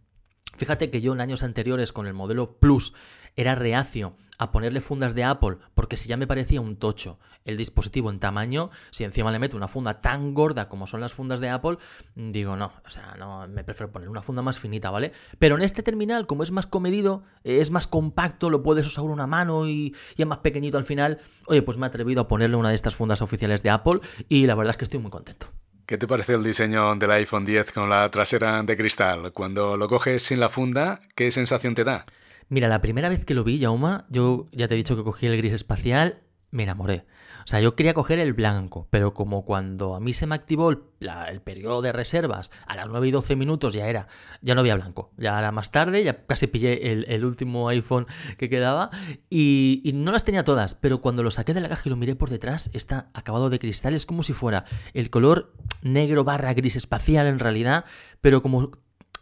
Fíjate 0.57 0.91
que 0.91 1.01
yo 1.01 1.13
en 1.13 1.21
años 1.21 1.43
anteriores 1.43 1.93
con 1.93 2.07
el 2.07 2.15
modelo 2.15 2.59
Plus 2.59 2.93
era 3.37 3.55
reacio 3.55 4.15
a 4.39 4.51
ponerle 4.51 4.81
fundas 4.81 5.15
de 5.15 5.25
Apple 5.25 5.59
porque 5.75 5.97
si 5.97 6.09
ya 6.09 6.17
me 6.17 6.27
parecía 6.27 6.61
un 6.61 6.77
tocho 6.77 7.19
el 7.45 7.57
dispositivo 7.57 8.11
en 8.11 8.21
tamaño, 8.21 8.71
si 8.91 9.05
encima 9.05 9.31
le 9.33 9.39
meto 9.39 9.57
una 9.57 9.69
funda 9.69 10.01
tan 10.01 10.35
gorda 10.35 10.69
como 10.69 10.87
son 10.87 11.01
las 11.01 11.13
fundas 11.13 11.41
de 11.41 11.49
Apple, 11.49 11.79
digo 12.15 12.57
no, 12.57 12.73
o 12.85 12.91
sea, 12.91 13.15
no, 13.19 13.47
me 13.49 13.65
prefiero 13.65 13.91
poner 13.91 14.09
una 14.09 14.23
funda 14.23 14.43
más 14.43 14.59
finita, 14.59 14.91
¿vale? 14.91 15.13
Pero 15.39 15.57
en 15.57 15.63
este 15.63 15.83
terminal, 15.83 16.27
como 16.27 16.43
es 16.43 16.51
más 16.51 16.67
comedido, 16.67 17.25
es 17.45 17.71
más 17.71 17.87
compacto, 17.87 18.51
lo 18.51 18.63
puedes 18.63 18.87
usar 18.87 19.05
una 19.05 19.27
mano 19.27 19.67
y, 19.67 19.95
y 20.17 20.23
es 20.23 20.29
más 20.29 20.39
pequeñito 20.39 20.79
al 20.79 20.87
final, 20.87 21.21
oye, 21.47 21.63
pues 21.63 21.79
me 21.79 21.87
he 21.87 21.89
atrevido 21.89 22.23
a 22.23 22.29
ponerle 22.29 22.57
una 22.57 22.69
de 22.69 22.75
estas 22.75 22.95
fundas 22.95 23.23
oficiales 23.23 23.63
de 23.63 23.71
Apple 23.71 24.01
y 24.29 24.47
la 24.47 24.55
verdad 24.55 24.73
es 24.73 24.77
que 24.77 24.85
estoy 24.85 25.01
muy 25.01 25.11
contento. 25.11 25.49
¿Qué 25.87 25.99
te 25.99 26.07
parece 26.07 26.35
el 26.35 26.45
diseño 26.45 26.95
del 26.95 27.11
iPhone 27.11 27.45
10 27.45 27.73
con 27.73 27.91
la 27.91 28.09
trasera 28.11 28.63
de 28.63 28.77
cristal? 28.77 29.33
Cuando 29.33 29.77
lo 29.77 29.89
coges 29.89 30.23
sin 30.23 30.39
la 30.39 30.49
funda, 30.49 31.01
¿qué 31.17 31.31
sensación 31.31 31.75
te 31.75 31.85
da? 31.85 32.07
Mira, 32.53 32.69
la 32.69 32.83
primera 32.83 33.09
vez 33.09 33.25
que 33.25 33.33
lo 33.33 33.45
vi, 33.45 33.59
Yauma, 33.59 34.05
yo 34.11 34.51
ya 34.53 34.69
te 34.69 34.75
he 34.75 34.77
dicho 34.77 34.95
que 34.95 35.03
cogí 35.03 35.25
el 35.25 35.39
gris 35.39 35.55
espacial, 35.55 36.19
me 36.51 36.65
enamoré. 36.65 37.07
O 37.45 37.47
sea, 37.47 37.63
yo 37.63 37.75
quería 37.75 37.95
coger 37.95 38.19
el 38.19 38.35
blanco, 38.35 38.89
pero 38.91 39.15
como 39.15 39.47
cuando 39.47 39.95
a 39.95 40.01
mí 40.01 40.13
se 40.13 40.27
me 40.27 40.35
activó 40.35 40.69
el, 40.69 41.41
periodo 41.43 41.81
de 41.81 41.93
reservas, 41.93 42.51
a 42.67 42.77
las 42.77 42.91
9 42.91 43.09
y 43.09 43.11
12 43.11 43.37
minutos 43.37 43.73
ya 43.73 43.87
era, 43.89 44.07
ya 44.43 44.55
no 44.55 44.61
había 44.61 44.75
blanco, 44.75 45.13
ya 45.17 45.39
era 45.39 45.51
más 45.51 45.71
tarde, 45.71 46.05
ya 46.05 46.27
casi 46.27 46.47
pillé 46.47 46.93
el, 46.93 47.25
último 47.25 47.71
iPhone 47.71 48.07
que 48.37 48.51
quedaba 48.51 48.91
y, 49.31 49.91
no 49.95 50.13
las 50.13 50.25
tenía 50.25 50.45
todas, 50.45 50.75
pero 50.75 51.01
cuando 51.01 51.23
lo 51.23 51.31
saqué 51.31 51.55
de 51.55 51.63
la 51.63 51.71
caja 51.71 51.85
y 51.87 51.89
lo 51.89 51.97
miré 51.97 52.17
por 52.17 52.29
detrás, 52.29 52.69
está 52.75 53.09
acabado 53.15 53.49
de 53.49 53.61
cristal, 53.61 53.95
es 53.95 54.05
como 54.05 54.23
si 54.23 54.35
fuera 54.35 54.67
el 54.93 55.09
color 55.09 55.55
negro 55.81 56.23
barra 56.23 56.53
gris 56.53 56.77
espacial 56.77 57.29
en 57.29 57.39
realidad, 57.39 57.87
pero 58.21 58.43
como, 58.43 58.73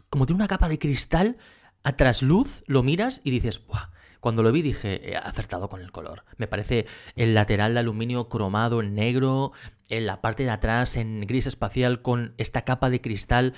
como 0.09 0.25
tiene 0.25 0.35
una 0.35 0.49
capa 0.49 0.67
de 0.67 0.77
cristal, 0.77 1.37
a 1.83 1.93
trasluz 1.93 2.63
lo 2.67 2.83
miras 2.83 3.21
y 3.23 3.31
dices, 3.31 3.65
¡buah! 3.65 3.89
Cuando 4.19 4.43
lo 4.43 4.51
vi 4.51 4.61
dije, 4.61 5.11
he 5.11 5.17
acertado 5.17 5.67
con 5.67 5.81
el 5.81 5.91
color. 5.91 6.23
Me 6.37 6.47
parece 6.47 6.85
el 7.15 7.33
lateral 7.33 7.73
de 7.73 7.79
aluminio 7.79 8.29
cromado 8.29 8.79
en 8.79 8.93
negro, 8.93 9.51
en 9.89 10.05
la 10.05 10.21
parte 10.21 10.43
de 10.43 10.51
atrás 10.51 10.95
en 10.95 11.21
gris 11.21 11.47
espacial 11.47 12.03
con 12.03 12.35
esta 12.37 12.61
capa 12.61 12.91
de 12.91 13.01
cristal 13.01 13.53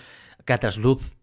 que 0.46 0.54
a 0.54 0.58
trasluz 0.58 1.16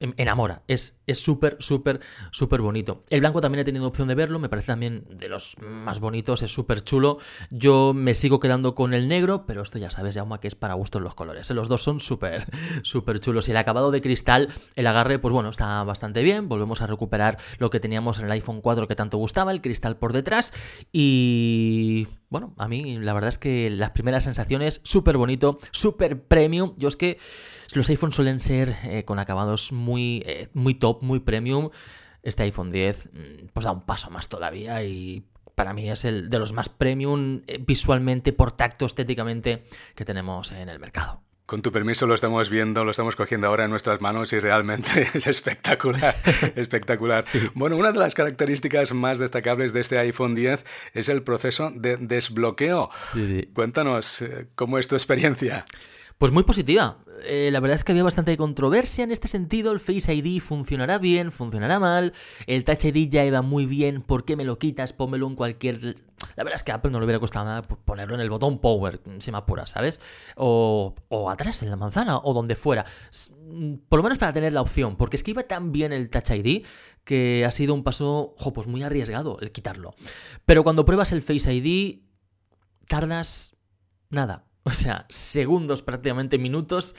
enamora. 0.00 0.62
Es 0.66 0.98
súper, 1.14 1.56
súper, 1.60 2.00
súper 2.30 2.60
bonito. 2.60 3.00
El 3.10 3.20
blanco 3.20 3.40
también 3.40 3.60
he 3.60 3.64
tenido 3.64 3.86
opción 3.86 4.08
de 4.08 4.14
verlo, 4.14 4.38
me 4.38 4.48
parece 4.48 4.68
también 4.68 5.04
de 5.10 5.28
los 5.28 5.56
más 5.60 6.00
bonitos, 6.00 6.42
es 6.42 6.52
súper 6.52 6.82
chulo. 6.82 7.18
Yo 7.50 7.92
me 7.94 8.14
sigo 8.14 8.40
quedando 8.40 8.74
con 8.74 8.94
el 8.94 9.08
negro, 9.08 9.44
pero 9.46 9.62
esto 9.62 9.78
ya 9.78 9.90
sabes, 9.90 10.14
Jauma, 10.14 10.40
que 10.40 10.48
es 10.48 10.54
para 10.54 10.74
gustos 10.74 11.02
los 11.02 11.14
colores. 11.14 11.50
Los 11.50 11.68
dos 11.68 11.82
son 11.82 12.00
súper, 12.00 12.46
súper 12.82 13.20
chulos. 13.20 13.48
Y 13.48 13.52
el 13.52 13.56
acabado 13.56 13.90
de 13.90 14.00
cristal, 14.00 14.48
el 14.74 14.86
agarre, 14.86 15.18
pues 15.18 15.32
bueno, 15.32 15.48
está 15.48 15.82
bastante 15.84 16.22
bien. 16.22 16.48
Volvemos 16.48 16.82
a 16.82 16.86
recuperar 16.86 17.38
lo 17.58 17.70
que 17.70 17.80
teníamos 17.80 18.18
en 18.18 18.26
el 18.26 18.32
iPhone 18.32 18.60
4 18.60 18.88
que 18.88 18.96
tanto 18.96 19.18
gustaba, 19.18 19.52
el 19.52 19.60
cristal 19.60 19.96
por 19.96 20.12
detrás. 20.12 20.52
Y 20.92 22.08
bueno, 22.28 22.54
a 22.58 22.68
mí 22.68 22.98
la 22.98 23.14
verdad 23.14 23.28
es 23.28 23.38
que 23.38 23.70
las 23.70 23.92
primeras 23.92 24.24
sensaciones, 24.24 24.80
súper 24.84 25.16
bonito, 25.16 25.58
súper 25.70 26.22
premium. 26.22 26.74
Yo 26.76 26.88
es 26.88 26.96
que 26.96 27.18
los 27.76 27.88
iPhones 27.90 28.16
suelen 28.16 28.40
ser 28.40 28.76
eh, 28.84 29.04
con 29.04 29.18
acabados 29.18 29.70
muy, 29.72 30.22
eh, 30.26 30.48
muy 30.54 30.74
top, 30.74 31.02
muy 31.02 31.20
premium. 31.20 31.70
Este 32.22 32.42
iPhone 32.42 32.70
10 32.70 33.10
mm, 33.12 33.18
pues 33.52 33.64
da 33.64 33.72
un 33.72 33.82
paso 33.82 34.10
más 34.10 34.28
todavía 34.28 34.82
y 34.82 35.24
para 35.54 35.72
mí 35.72 35.88
es 35.90 36.04
el 36.04 36.28
de 36.28 36.38
los 36.38 36.52
más 36.52 36.68
premium 36.68 37.42
eh, 37.46 37.62
visualmente, 37.64 38.32
por 38.32 38.52
tacto, 38.52 38.86
estéticamente 38.86 39.64
que 39.94 40.04
tenemos 40.04 40.50
en 40.52 40.68
el 40.68 40.78
mercado. 40.78 41.22
Con 41.44 41.62
tu 41.62 41.70
permiso 41.70 42.08
lo 42.08 42.14
estamos 42.14 42.50
viendo, 42.50 42.84
lo 42.84 42.90
estamos 42.90 43.14
cogiendo 43.14 43.46
ahora 43.46 43.66
en 43.66 43.70
nuestras 43.70 44.00
manos 44.00 44.32
y 44.32 44.40
realmente 44.40 45.06
es 45.14 45.26
espectacular, 45.28 46.16
espectacular. 46.56 47.24
Bueno, 47.54 47.76
una 47.76 47.92
de 47.92 48.00
las 48.00 48.14
características 48.14 48.92
más 48.94 49.20
destacables 49.20 49.72
de 49.72 49.80
este 49.80 49.98
iPhone 49.98 50.34
10 50.34 50.64
es 50.94 51.08
el 51.08 51.22
proceso 51.22 51.70
de 51.72 51.98
desbloqueo. 51.98 52.90
Cuéntanos, 53.54 54.24
¿cómo 54.56 54.78
es 54.78 54.88
tu 54.88 54.96
experiencia? 54.96 55.64
Pues 56.18 56.32
muy 56.32 56.44
positiva. 56.44 56.98
Eh, 57.24 57.50
la 57.52 57.60
verdad 57.60 57.74
es 57.74 57.84
que 57.84 57.92
había 57.92 58.02
bastante 58.02 58.34
controversia 58.38 59.04
en 59.04 59.10
este 59.10 59.28
sentido. 59.28 59.72
El 59.72 59.80
Face 59.80 60.14
ID 60.14 60.40
funcionará 60.40 60.96
bien, 60.96 61.30
funcionará 61.30 61.78
mal. 61.78 62.14
El 62.46 62.64
Touch 62.64 62.86
ID 62.86 63.10
ya 63.10 63.24
iba 63.26 63.42
muy 63.42 63.66
bien. 63.66 64.00
¿Por 64.00 64.24
qué 64.24 64.34
me 64.34 64.44
lo 64.44 64.58
quitas? 64.58 64.94
Pónmelo 64.94 65.26
en 65.26 65.34
cualquier. 65.34 65.96
La 66.36 66.44
verdad 66.44 66.56
es 66.56 66.64
que 66.64 66.72
a 66.72 66.76
Apple 66.76 66.90
no 66.90 67.00
le 67.00 67.04
hubiera 67.04 67.20
costado 67.20 67.44
nada 67.44 67.62
ponerlo 67.62 68.14
en 68.14 68.22
el 68.22 68.30
botón 68.30 68.60
Power, 68.60 69.00
si 69.18 69.30
me 69.30 69.36
apura, 69.36 69.66
¿sabes? 69.66 70.00
O, 70.36 70.94
o 71.08 71.30
atrás, 71.30 71.62
en 71.62 71.68
la 71.68 71.76
manzana, 71.76 72.16
o 72.16 72.32
donde 72.32 72.56
fuera. 72.56 72.86
Por 73.88 73.98
lo 73.98 74.02
menos 74.02 74.16
para 74.16 74.32
tener 74.32 74.54
la 74.54 74.62
opción, 74.62 74.96
porque 74.96 75.16
es 75.16 75.22
que 75.22 75.32
iba 75.32 75.42
tan 75.42 75.70
bien 75.70 75.92
el 75.92 76.08
Touch 76.08 76.30
ID 76.30 76.64
que 77.04 77.44
ha 77.44 77.50
sido 77.50 77.74
un 77.74 77.84
paso, 77.84 78.34
pues 78.54 78.66
muy 78.66 78.82
arriesgado 78.82 79.38
el 79.40 79.52
quitarlo. 79.52 79.94
Pero 80.46 80.64
cuando 80.64 80.86
pruebas 80.86 81.12
el 81.12 81.20
Face 81.20 81.52
ID, 81.52 82.00
tardas 82.88 83.54
nada 84.08 84.45
o 84.66 84.70
sea, 84.70 85.06
segundos, 85.08 85.82
prácticamente 85.82 86.38
minutos. 86.38 86.96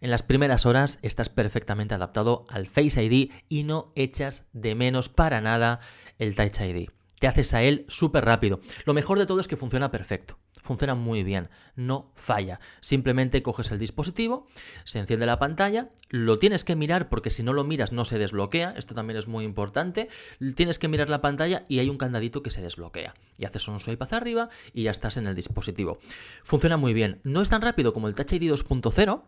En 0.00 0.10
las 0.10 0.22
primeras 0.22 0.64
horas 0.64 0.98
estás 1.02 1.28
perfectamente 1.28 1.94
adaptado 1.94 2.46
al 2.48 2.66
Face 2.66 3.04
ID 3.04 3.30
y 3.50 3.64
no 3.64 3.92
echas 3.94 4.48
de 4.54 4.74
menos 4.74 5.10
para 5.10 5.42
nada 5.42 5.80
el 6.18 6.34
Touch 6.34 6.60
ID. 6.60 6.88
Te 7.20 7.28
haces 7.28 7.54
a 7.54 7.62
él 7.62 7.84
súper 7.86 8.24
rápido. 8.24 8.60
Lo 8.86 8.94
mejor 8.94 9.18
de 9.18 9.26
todo 9.26 9.40
es 9.40 9.46
que 9.46 9.56
funciona 9.56 9.90
perfecto. 9.90 10.38
Funciona 10.62 10.94
muy 10.94 11.22
bien, 11.22 11.50
no 11.76 12.12
falla. 12.16 12.60
Simplemente 12.80 13.42
coges 13.42 13.70
el 13.70 13.78
dispositivo, 13.78 14.46
se 14.84 14.98
enciende 14.98 15.26
la 15.26 15.38
pantalla, 15.38 15.90
lo 16.08 16.38
tienes 16.38 16.64
que 16.64 16.76
mirar 16.76 17.08
porque 17.08 17.30
si 17.30 17.42
no 17.42 17.52
lo 17.52 17.62
miras 17.62 17.92
no 17.92 18.04
se 18.04 18.18
desbloquea, 18.18 18.74
esto 18.76 18.94
también 18.94 19.18
es 19.18 19.28
muy 19.28 19.44
importante. 19.44 20.08
Tienes 20.56 20.78
que 20.78 20.88
mirar 20.88 21.10
la 21.10 21.20
pantalla 21.20 21.64
y 21.68 21.78
hay 21.78 21.90
un 21.90 21.98
candadito 21.98 22.42
que 22.42 22.50
se 22.50 22.62
desbloquea. 22.62 23.14
Y 23.38 23.44
haces 23.44 23.68
un 23.68 23.80
swipe 23.80 24.04
hacia 24.04 24.16
arriba 24.18 24.48
y 24.72 24.84
ya 24.84 24.90
estás 24.90 25.18
en 25.18 25.26
el 25.26 25.34
dispositivo. 25.34 25.98
Funciona 26.42 26.78
muy 26.78 26.94
bien. 26.94 27.20
No 27.22 27.42
es 27.42 27.50
tan 27.50 27.60
rápido 27.60 27.92
como 27.92 28.08
el 28.08 28.14
Touch 28.14 28.32
ID 28.32 28.50
2.0, 28.50 29.22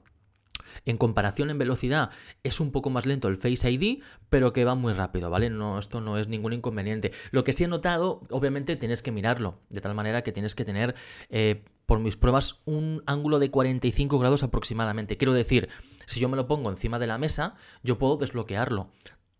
en 0.85 0.97
comparación 0.97 1.51
en 1.51 1.59
velocidad 1.59 2.11
es 2.43 2.61
un 2.61 2.73
poco 2.73 2.91
más 2.91 3.07
lento 3.07 3.29
el 3.29 3.37
Face 3.37 3.71
ID, 3.71 4.03
pero 4.31 4.53
que 4.53 4.65
va 4.65 4.75
muy 4.75 4.93
rápido, 4.93 5.31
¿vale? 5.31 5.51
No, 5.51 5.79
esto 5.79 6.01
no 6.01 6.19
es 6.19 6.29
ningún 6.29 6.53
inconveniente. 6.53 7.13
Lo 7.31 7.45
que 7.45 7.53
sí 7.53 7.65
he 7.65 7.69
notado, 7.69 8.23
obviamente 8.31 8.77
tienes 8.77 9.03
que 9.03 9.13
mirarlo, 9.13 9.59
de 9.71 9.81
tal 9.81 9.95
manera 9.95 10.23
que 10.23 10.33
tienes 10.33 10.55
que 10.55 10.65
tener, 10.65 10.95
eh, 11.31 11.65
por 11.87 11.99
mis 11.99 12.17
pruebas, 12.17 12.61
un 12.65 13.03
ángulo 13.07 13.39
de 13.39 13.51
45 13.51 14.19
grados 14.19 14.43
aproximadamente. 14.43 15.17
Quiero 15.17 15.33
decir, 15.33 15.69
si 16.07 16.21
yo 16.21 16.29
me 16.29 16.37
lo 16.37 16.47
pongo 16.47 16.71
encima 16.71 16.99
de 16.99 17.07
la 17.07 17.19
mesa, 17.19 17.55
yo 17.83 17.99
puedo 17.99 18.17
desbloquearlo. 18.17 18.89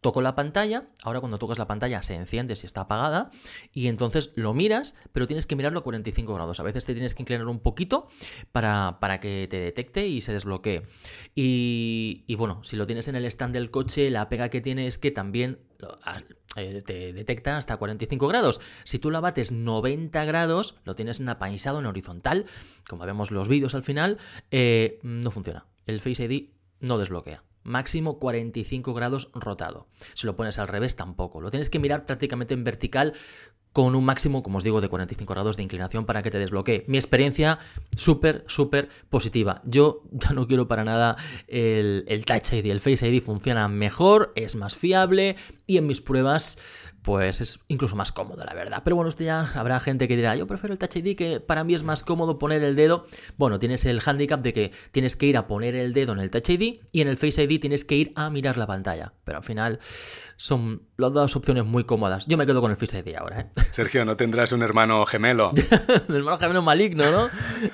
Toco 0.03 0.21
la 0.21 0.35
pantalla, 0.35 0.89
ahora 1.05 1.21
cuando 1.21 1.39
tocas 1.39 1.59
la 1.59 1.69
pantalla 1.69 2.03
se 2.03 2.17
enciende 2.17 2.57
si 2.57 2.67
está 2.67 2.83
apagada 2.83 3.31
y 3.73 3.87
entonces 3.87 4.33
lo 4.35 4.53
miras, 4.53 4.97
pero 5.13 5.29
tienes 5.29 5.47
que 5.47 5.55
mirarlo 5.55 5.79
a 5.79 5.85
45 5.85 6.35
grados. 6.35 6.59
A 6.59 6.65
veces 6.65 6.85
te 6.85 6.93
tienes 6.93 7.15
que 7.15 7.23
inclinar 7.23 7.47
un 7.47 7.61
poquito 7.61 8.09
para, 8.51 8.99
para 8.99 9.21
que 9.21 9.47
te 9.49 9.61
detecte 9.61 10.09
y 10.09 10.21
se 10.21 10.33
desbloquee. 10.33 10.83
Y, 11.37 12.25
y, 12.27 12.35
bueno, 12.35 12.65
si 12.65 12.75
lo 12.75 12.85
tienes 12.85 13.07
en 13.07 13.15
el 13.15 13.25
stand 13.27 13.55
del 13.55 13.71
coche, 13.71 14.11
la 14.11 14.29
pega 14.29 14.49
que 14.49 14.61
tiene 14.61 14.89
es 14.89 14.99
que 14.99 15.13
también 15.13 15.61
eh, 16.57 16.81
te 16.85 17.13
detecta 17.13 17.57
hasta 17.57 17.77
45 17.77 18.27
grados. 18.27 18.61
Si 18.83 18.99
tú 18.99 19.09
la 19.13 19.21
bates 19.21 19.53
90 19.53 20.25
grados, 20.25 20.75
lo 20.85 20.97
tienes 20.97 21.21
en 21.21 21.29
apaisado, 21.29 21.79
en 21.79 21.87
horizontal, 21.87 22.47
como 22.89 23.07
vemos 23.07 23.31
los 23.31 23.47
vídeos 23.47 23.77
al 23.77 23.85
final, 23.85 24.19
eh, 24.51 24.99
no 25.05 25.31
funciona. 25.31 25.67
El 25.87 26.01
Face 26.01 26.25
ID 26.25 26.51
no 26.81 26.99
desbloquea 26.99 27.45
máximo 27.65 28.19
45 28.19 28.95
grados 28.95 29.31
rotado. 29.35 29.87
Si 30.15 30.27
lo 30.27 30.37
pones 30.37 30.59
al 30.59 30.69
revés, 30.69 30.97
tampoco. 30.97 31.41
Lo 31.41 31.51
tienes 31.51 31.71
que 31.71 31.79
mirar 31.79 32.07
prácticamente 32.07 32.55
en 32.55 32.65
vertical 32.65 33.15
con 33.73 33.95
un 33.95 34.05
máximo, 34.05 34.43
como 34.43 34.59
os 34.59 34.65
digo, 34.65 34.81
de 34.81 34.89
45 34.89 35.33
grados 35.33 35.57
de 35.57 35.63
inclinación 35.63 36.05
para 36.05 36.23
que 36.23 36.31
te 36.31 36.39
desbloquee. 36.39 36.85
Mi 36.89 36.99
experiencia 36.99 37.59
súper, 37.97 38.45
súper 38.47 38.91
positiva. 39.09 39.63
Yo 39.65 40.03
ya 40.11 40.31
no 40.31 40.47
quiero 40.47 40.69
para 40.69 40.85
nada 40.85 41.17
el, 41.49 42.05
el 42.07 42.25
Touch 42.27 42.53
ID, 42.53 42.67
el 42.67 42.81
Face 42.81 43.09
ID 43.09 43.23
funciona 43.23 43.69
mejor, 43.69 44.33
es 44.37 44.57
más 44.57 44.77
fiable 44.77 45.37
y 45.67 45.79
en 45.79 45.87
mis 45.87 46.01
pruebas 46.01 46.59
pues 47.03 47.41
es 47.41 47.59
incluso 47.69 47.97
más 47.97 48.13
cómodo, 48.13 48.45
la 48.45 48.55
verdad. 48.55 48.83
Pero 48.85 48.97
bueno, 48.97 49.09
esto 49.09 49.25
ya 49.25 49.47
habrá 49.55 49.81
gente 49.81 50.07
que 50.07 50.17
dirá, 50.17 50.37
yo 50.37 50.47
prefiero 50.47 50.73
el 50.73 50.79
Touch 50.79 50.97
ID, 50.97 51.17
que 51.17 51.41
para 51.41 51.65
mí 51.65 51.75
es 51.75 51.83
más 51.83 52.05
cómodo 52.05 52.39
poner 52.39 52.63
el 52.63 52.77
dedo. 52.77 53.07
Bueno, 53.37 53.59
tienes 53.59 53.85
el 53.87 54.01
handicap 54.05 54.41
de 54.41 54.53
que 54.53 54.73
tienes 54.93 55.17
que 55.17 55.27
ir 55.27 55.37
a 55.37 55.47
poner 55.47 55.75
el 55.75 55.93
dedo 55.93 56.13
en 56.13 56.21
el 56.21 56.31
Touch 56.31 56.51
ID 56.51 56.81
y 56.93 57.01
en 57.01 57.09
el 57.09 57.17
Face 57.17 57.43
ID 57.43 57.61
tienes 57.61 57.85
que 57.85 57.97
ir 57.97 58.13
a 58.15 58.31
mirar 58.31 58.57
la 58.57 58.67
pantalla. 58.67 59.13
Pero 59.25 59.39
al 59.39 59.45
final 59.45 59.81
son 60.37 60.83
las 60.97 61.13
dos 61.13 61.35
opciones 61.35 61.65
muy 61.65 61.85
cómodas. 61.85 62.27
Yo 62.27 62.37
me 62.37 62.47
quedo 62.47 62.61
con 62.61 62.71
el 62.71 62.77
Face 62.77 62.99
ID 62.99 63.17
ahora. 63.17 63.41
¿eh? 63.41 63.47
Sergio, 63.73 64.05
¿no 64.05 64.17
tendrás 64.17 64.53
un 64.53 64.63
hermano 64.63 65.05
gemelo? 65.05 65.51
un 66.09 66.15
hermano 66.15 66.39
gemelo 66.39 66.63
maligno, 66.63 67.11
¿no? 67.11 67.29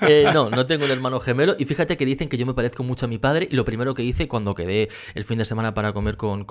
Eh, 0.07 0.25
no, 0.33 0.49
no 0.49 0.65
tengo 0.65 0.85
un 0.85 0.91
hermano 0.91 1.19
gemelo. 1.19 1.55
Y 1.59 1.65
fíjate 1.65 1.97
que 1.97 2.05
dicen 2.05 2.29
que 2.29 2.37
yo 2.37 2.47
me 2.47 2.55
parezco 2.55 2.83
mucho 2.83 3.05
a 3.05 3.09
mi 3.09 3.19
padre. 3.19 3.47
Y 3.51 3.55
lo 3.55 3.63
primero 3.63 3.93
que 3.93 4.03
hice 4.03 4.27
cuando 4.27 4.55
quedé 4.55 4.89
el 5.13 5.23
fin 5.23 5.37
de 5.37 5.45
semana 5.45 5.73
para 5.73 5.93
comer 5.93 6.17
con, 6.17 6.45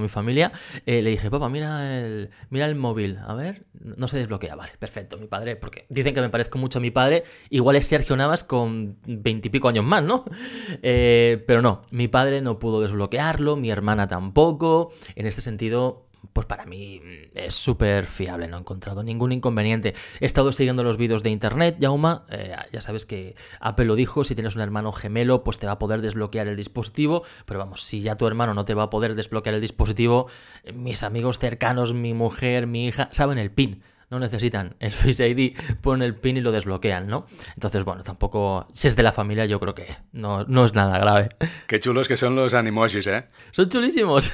mi 0.00 0.08
familia, 0.08 0.52
eh, 0.86 1.02
le 1.02 1.10
dije, 1.10 1.30
papá, 1.30 1.48
mira 1.48 1.98
el 1.98 2.21
mira 2.50 2.66
el 2.66 2.74
móvil, 2.74 3.18
a 3.26 3.34
ver, 3.34 3.64
no 3.74 4.08
se 4.08 4.18
desbloquea, 4.18 4.54
vale, 4.54 4.72
perfecto, 4.78 5.16
mi 5.18 5.26
padre, 5.26 5.56
porque 5.56 5.86
dicen 5.88 6.14
que 6.14 6.20
me 6.20 6.30
parezco 6.30 6.58
mucho 6.58 6.78
a 6.78 6.82
mi 6.82 6.90
padre, 6.90 7.24
igual 7.50 7.76
es 7.76 7.86
Sergio 7.86 8.16
Navas 8.16 8.44
con 8.44 8.98
veintipico 9.06 9.68
años 9.68 9.84
más, 9.84 10.02
¿no? 10.02 10.24
Eh, 10.84 11.44
pero 11.46 11.62
no, 11.62 11.82
mi 11.90 12.08
padre 12.08 12.40
no 12.40 12.58
pudo 12.58 12.80
desbloquearlo, 12.80 13.56
mi 13.56 13.70
hermana 13.70 14.08
tampoco, 14.08 14.92
en 15.14 15.26
este 15.26 15.40
sentido 15.40 16.06
pues 16.32 16.46
para 16.46 16.66
mí 16.66 17.00
es 17.34 17.54
súper 17.54 18.06
fiable, 18.06 18.48
no 18.48 18.56
he 18.56 18.60
encontrado 18.60 19.02
ningún 19.02 19.32
inconveniente. 19.32 19.94
He 20.20 20.26
estado 20.26 20.52
siguiendo 20.52 20.84
los 20.84 20.96
vídeos 20.96 21.22
de 21.22 21.30
internet, 21.30 21.76
Yauma, 21.78 22.24
eh, 22.30 22.54
ya 22.72 22.80
sabes 22.80 23.06
que 23.06 23.34
Apple 23.60 23.86
lo 23.86 23.94
dijo, 23.94 24.24
si 24.24 24.34
tienes 24.34 24.56
un 24.56 24.62
hermano 24.62 24.92
gemelo, 24.92 25.44
pues 25.44 25.58
te 25.58 25.66
va 25.66 25.72
a 25.72 25.78
poder 25.78 26.00
desbloquear 26.00 26.46
el 26.46 26.56
dispositivo, 26.56 27.24
pero 27.46 27.60
vamos, 27.60 27.82
si 27.82 28.00
ya 28.00 28.16
tu 28.16 28.26
hermano 28.26 28.54
no 28.54 28.64
te 28.64 28.74
va 28.74 28.84
a 28.84 28.90
poder 28.90 29.14
desbloquear 29.14 29.54
el 29.54 29.60
dispositivo, 29.60 30.28
mis 30.74 31.02
amigos 31.02 31.38
cercanos, 31.38 31.94
mi 31.94 32.14
mujer, 32.14 32.66
mi 32.66 32.86
hija, 32.86 33.08
saben 33.12 33.38
el 33.38 33.50
PIN 33.50 33.82
no 34.12 34.18
necesitan 34.18 34.76
el 34.78 34.92
Face 34.92 35.26
ID, 35.26 35.56
ponen 35.80 36.02
el 36.02 36.14
pin 36.14 36.36
y 36.36 36.42
lo 36.42 36.52
desbloquean, 36.52 37.06
¿no? 37.06 37.24
Entonces, 37.54 37.82
bueno, 37.82 38.02
tampoco, 38.02 38.68
si 38.74 38.86
es 38.86 38.94
de 38.94 39.02
la 39.02 39.10
familia, 39.10 39.46
yo 39.46 39.58
creo 39.58 39.74
que 39.74 39.96
no, 40.12 40.44
no 40.44 40.66
es 40.66 40.74
nada 40.74 40.98
grave. 40.98 41.30
Qué 41.66 41.80
chulos 41.80 42.08
que 42.08 42.18
son 42.18 42.36
los 42.36 42.52
animojis, 42.52 43.06
¿eh? 43.06 43.28
Son 43.52 43.70
chulísimos. 43.70 44.30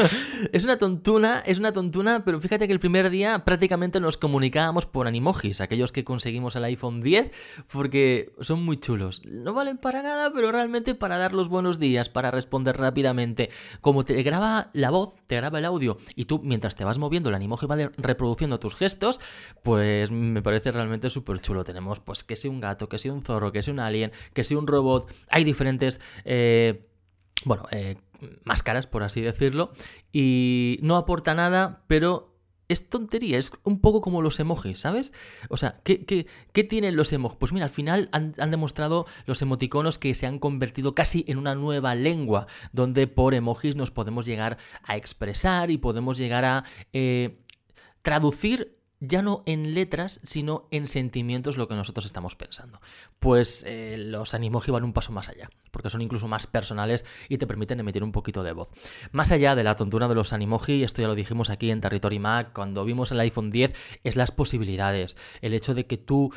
es 0.52 0.64
una 0.64 0.76
tontuna, 0.76 1.42
es 1.46 1.58
una 1.58 1.72
tontuna, 1.72 2.26
pero 2.26 2.42
fíjate 2.42 2.66
que 2.66 2.74
el 2.74 2.78
primer 2.78 3.08
día 3.08 3.42
prácticamente 3.42 4.00
nos 4.00 4.18
comunicábamos 4.18 4.84
por 4.84 5.06
animojis, 5.06 5.62
aquellos 5.62 5.92
que 5.92 6.04
conseguimos 6.04 6.54
el 6.56 6.64
iPhone 6.64 7.00
10, 7.00 7.30
porque 7.72 8.34
son 8.42 8.62
muy 8.62 8.76
chulos. 8.76 9.22
No 9.24 9.54
valen 9.54 9.78
para 9.78 10.02
nada, 10.02 10.30
pero 10.34 10.52
realmente 10.52 10.94
para 10.94 11.16
dar 11.16 11.32
los 11.32 11.48
buenos 11.48 11.78
días, 11.78 12.10
para 12.10 12.30
responder 12.30 12.76
rápidamente. 12.76 13.48
Como 13.80 14.04
te 14.04 14.22
graba 14.22 14.68
la 14.74 14.90
voz, 14.90 15.16
te 15.26 15.36
graba 15.36 15.58
el 15.58 15.64
audio, 15.64 15.96
y 16.16 16.26
tú 16.26 16.38
mientras 16.44 16.76
te 16.76 16.84
vas 16.84 16.98
moviendo, 16.98 17.30
el 17.30 17.34
animoji 17.34 17.64
va 17.64 17.76
reproduciendo 17.96 18.58
tus 18.58 18.76
gestos, 18.76 19.21
pues 19.62 20.10
me 20.10 20.42
parece 20.42 20.72
realmente 20.72 21.10
súper 21.10 21.40
chulo. 21.40 21.64
Tenemos 21.64 22.00
pues 22.00 22.24
que 22.24 22.36
sea 22.36 22.50
un 22.50 22.60
gato, 22.60 22.88
que 22.88 22.98
sea 22.98 23.12
un 23.12 23.22
zorro, 23.22 23.52
que 23.52 23.62
sea 23.62 23.72
un 23.72 23.80
alien, 23.80 24.12
que 24.34 24.44
sea 24.44 24.58
un 24.58 24.66
robot. 24.66 25.12
Hay 25.30 25.44
diferentes... 25.44 26.00
Eh, 26.24 26.88
bueno, 27.44 27.66
eh, 27.72 27.96
máscaras, 28.44 28.86
por 28.86 29.02
así 29.02 29.20
decirlo, 29.20 29.72
y 30.12 30.78
no 30.82 30.96
aporta 30.96 31.34
nada, 31.34 31.82
pero 31.88 32.32
es 32.68 32.88
tontería, 32.88 33.38
es 33.38 33.52
un 33.64 33.80
poco 33.80 34.00
como 34.00 34.22
los 34.22 34.40
emojis, 34.40 34.80
¿sabes? 34.80 35.12
O 35.48 35.56
sea, 35.56 35.80
¿qué, 35.84 36.04
qué, 36.04 36.64
tienen 36.64 36.96
los 36.96 37.12
emojis? 37.12 37.38
Pues 37.38 37.52
mira, 37.52 37.66
al 37.66 37.70
final 37.70 38.08
han, 38.12 38.32
demostrado 38.50 39.06
los 39.26 39.42
emoticonos 39.42 39.98
que 39.98 40.14
se 40.14 40.26
han 40.26 40.38
convertido 40.38 40.94
casi 40.94 41.24
en 41.28 41.38
una 41.38 41.54
nueva 41.54 41.94
lengua, 41.94 42.46
donde 42.72 43.06
por 43.06 43.34
emojis 43.34 43.76
nos 43.76 43.90
podemos 43.90 44.24
llegar 44.24 44.58
a 44.84 44.96
expresar 44.96 45.70
y 45.70 45.76
podemos 45.76 46.16
llegar 46.16 46.44
a 46.44 46.64
eh, 46.92 47.38
traducir 48.00 48.72
ya 49.04 49.20
no 49.20 49.42
en 49.46 49.74
letras, 49.74 50.20
sino 50.22 50.68
en 50.70 50.86
sentimientos 50.86 51.56
lo 51.56 51.66
que 51.66 51.74
nosotros 51.74 52.06
estamos 52.06 52.36
pensando. 52.36 52.80
Pues 53.18 53.64
eh, 53.66 53.96
los 53.98 54.32
Animoji 54.32 54.70
van 54.70 54.84
un 54.84 54.92
paso 54.92 55.10
más 55.10 55.28
allá, 55.28 55.50
porque 55.72 55.90
son 55.90 56.02
incluso 56.02 56.28
más 56.28 56.46
personales 56.46 57.04
y 57.28 57.38
te 57.38 57.48
permiten 57.48 57.80
emitir 57.80 58.04
un 58.04 58.12
poquito 58.12 58.44
de 58.44 58.52
voz. 58.52 58.68
Más 59.10 59.32
allá 59.32 59.56
de 59.56 59.64
la 59.64 59.74
tontura 59.74 60.06
de 60.06 60.14
los 60.14 60.32
Animoji, 60.32 60.84
esto 60.84 61.02
ya 61.02 61.08
lo 61.08 61.16
dijimos 61.16 61.50
aquí 61.50 61.72
en 61.72 61.80
Territory 61.80 62.20
Mac, 62.20 62.52
cuando 62.52 62.84
vimos 62.84 63.10
el 63.10 63.18
iPhone 63.18 63.50
10, 63.50 63.72
es 64.04 64.14
las 64.14 64.30
posibilidades. 64.30 65.16
El 65.40 65.54
hecho 65.54 65.74
de 65.74 65.84
que 65.86 65.96
tú, 65.96 66.32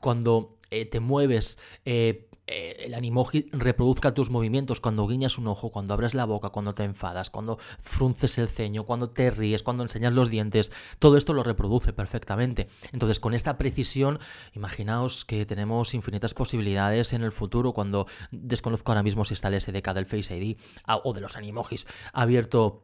cuando 0.00 0.56
eh, 0.70 0.86
te 0.86 1.00
mueves, 1.00 1.58
eh, 1.84 2.30
el 2.46 2.94
animoji 2.94 3.48
reproduzca 3.52 4.14
tus 4.14 4.30
movimientos 4.30 4.80
cuando 4.80 5.06
guiñas 5.06 5.38
un 5.38 5.48
ojo, 5.48 5.70
cuando 5.70 5.94
abres 5.94 6.14
la 6.14 6.24
boca, 6.24 6.50
cuando 6.50 6.74
te 6.74 6.84
enfadas, 6.84 7.30
cuando 7.30 7.58
frunces 7.78 8.38
el 8.38 8.48
ceño, 8.48 8.84
cuando 8.84 9.10
te 9.10 9.30
ríes, 9.30 9.62
cuando 9.62 9.82
enseñas 9.82 10.12
los 10.12 10.30
dientes, 10.30 10.72
todo 10.98 11.16
esto 11.16 11.32
lo 11.32 11.42
reproduce 11.42 11.92
perfectamente. 11.92 12.68
Entonces, 12.92 13.20
con 13.20 13.34
esta 13.34 13.58
precisión, 13.58 14.20
imaginaos 14.54 15.24
que 15.24 15.46
tenemos 15.46 15.94
infinitas 15.94 16.34
posibilidades 16.34 17.12
en 17.12 17.22
el 17.22 17.32
futuro 17.32 17.72
cuando 17.72 18.06
desconozco 18.30 18.92
ahora 18.92 19.02
mismo 19.02 19.24
si 19.24 19.34
está 19.34 19.48
el 19.48 19.60
SDK 19.60 19.92
del 19.92 20.06
Face 20.06 20.36
ID 20.36 20.56
ah, 20.86 21.00
o 21.02 21.12
de 21.12 21.20
los 21.20 21.36
animojis 21.36 21.86
abierto 22.12 22.82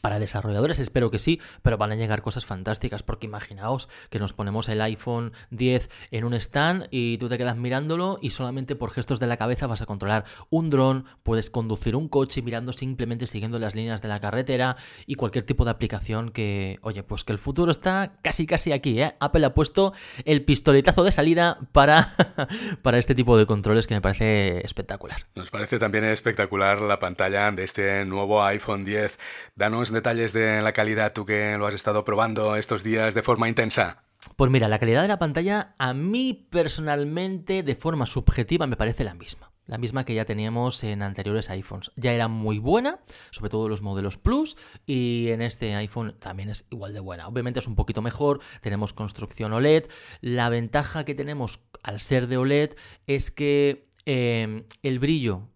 para 0.00 0.18
desarrolladores 0.18 0.78
espero 0.78 1.10
que 1.10 1.18
sí, 1.18 1.40
pero 1.62 1.78
van 1.78 1.92
a 1.92 1.96
llegar 1.96 2.22
cosas 2.22 2.44
fantásticas, 2.44 3.02
porque 3.02 3.26
imaginaos 3.26 3.88
que 4.10 4.18
nos 4.18 4.32
ponemos 4.32 4.68
el 4.68 4.80
iPhone 4.80 5.32
10 5.50 5.90
en 6.10 6.24
un 6.24 6.34
stand 6.34 6.88
y 6.90 7.18
tú 7.18 7.28
te 7.28 7.38
quedas 7.38 7.56
mirándolo 7.56 8.18
y 8.22 8.30
solamente 8.30 8.76
por 8.76 8.90
gestos 8.90 9.20
de 9.20 9.26
la 9.26 9.36
cabeza 9.36 9.66
vas 9.66 9.82
a 9.82 9.86
controlar 9.86 10.24
un 10.48 10.70
dron, 10.70 11.04
puedes 11.22 11.50
conducir 11.50 11.96
un 11.96 12.08
coche 12.08 12.42
mirando 12.42 12.72
simplemente 12.72 13.26
siguiendo 13.26 13.58
las 13.58 13.74
líneas 13.74 14.02
de 14.02 14.08
la 14.08 14.20
carretera 14.20 14.76
y 15.06 15.14
cualquier 15.14 15.44
tipo 15.44 15.64
de 15.64 15.70
aplicación 15.70 16.30
que, 16.30 16.78
oye, 16.82 17.02
pues 17.02 17.24
que 17.24 17.32
el 17.32 17.38
futuro 17.38 17.70
está 17.70 18.14
casi 18.22 18.46
casi 18.46 18.72
aquí, 18.72 19.00
¿eh? 19.00 19.14
Apple 19.20 19.44
ha 19.44 19.54
puesto 19.54 19.92
el 20.24 20.44
pistoletazo 20.44 21.04
de 21.04 21.12
salida 21.12 21.58
para, 21.72 22.14
para 22.82 22.98
este 22.98 23.14
tipo 23.14 23.36
de 23.36 23.46
controles 23.46 23.86
que 23.86 23.94
me 23.94 24.00
parece 24.00 24.64
espectacular. 24.64 25.26
Nos 25.34 25.50
parece 25.50 25.78
también 25.78 26.04
espectacular 26.04 26.80
la 26.80 26.98
pantalla 26.98 27.50
de 27.52 27.64
este 27.64 28.04
nuevo 28.04 28.42
iPhone 28.42 28.84
10. 28.84 29.18
Danos 29.56 29.79
detalles 29.88 30.34
de 30.34 30.60
la 30.60 30.72
calidad, 30.72 31.14
tú 31.14 31.24
que 31.24 31.56
lo 31.56 31.66
has 31.66 31.74
estado 31.74 32.04
probando 32.04 32.56
estos 32.56 32.84
días 32.84 33.14
de 33.14 33.22
forma 33.22 33.48
intensa. 33.48 34.04
Pues 34.36 34.50
mira, 34.50 34.68
la 34.68 34.78
calidad 34.78 35.00
de 35.00 35.08
la 35.08 35.18
pantalla 35.18 35.74
a 35.78 35.94
mí 35.94 36.46
personalmente, 36.50 37.62
de 37.62 37.74
forma 37.74 38.04
subjetiva, 38.04 38.66
me 38.66 38.76
parece 38.76 39.04
la 39.04 39.14
misma 39.14 39.50
la 39.70 39.78
misma 39.78 40.04
que 40.04 40.14
ya 40.14 40.24
teníamos 40.24 40.82
en 40.82 41.00
anteriores 41.00 41.48
iPhones. 41.48 41.92
Ya 41.94 42.12
era 42.12 42.26
muy 42.26 42.58
buena, 42.58 42.98
sobre 43.30 43.50
todo 43.50 43.68
los 43.68 43.82
modelos 43.82 44.18
Plus, 44.18 44.56
y 44.84 45.28
en 45.28 45.42
este 45.42 45.76
iPhone 45.76 46.16
también 46.18 46.50
es 46.50 46.66
igual 46.70 46.92
de 46.92 46.98
buena. 46.98 47.28
Obviamente 47.28 47.60
es 47.60 47.68
un 47.68 47.76
poquito 47.76 48.02
mejor, 48.02 48.40
tenemos 48.62 48.92
construcción 48.92 49.52
OLED. 49.52 49.84
La 50.20 50.48
ventaja 50.48 51.04
que 51.04 51.14
tenemos 51.14 51.60
al 51.84 52.00
ser 52.00 52.26
de 52.26 52.36
OLED 52.36 52.74
es 53.06 53.30
que 53.30 53.88
eh, 54.06 54.64
el 54.82 54.98
brillo 54.98 55.48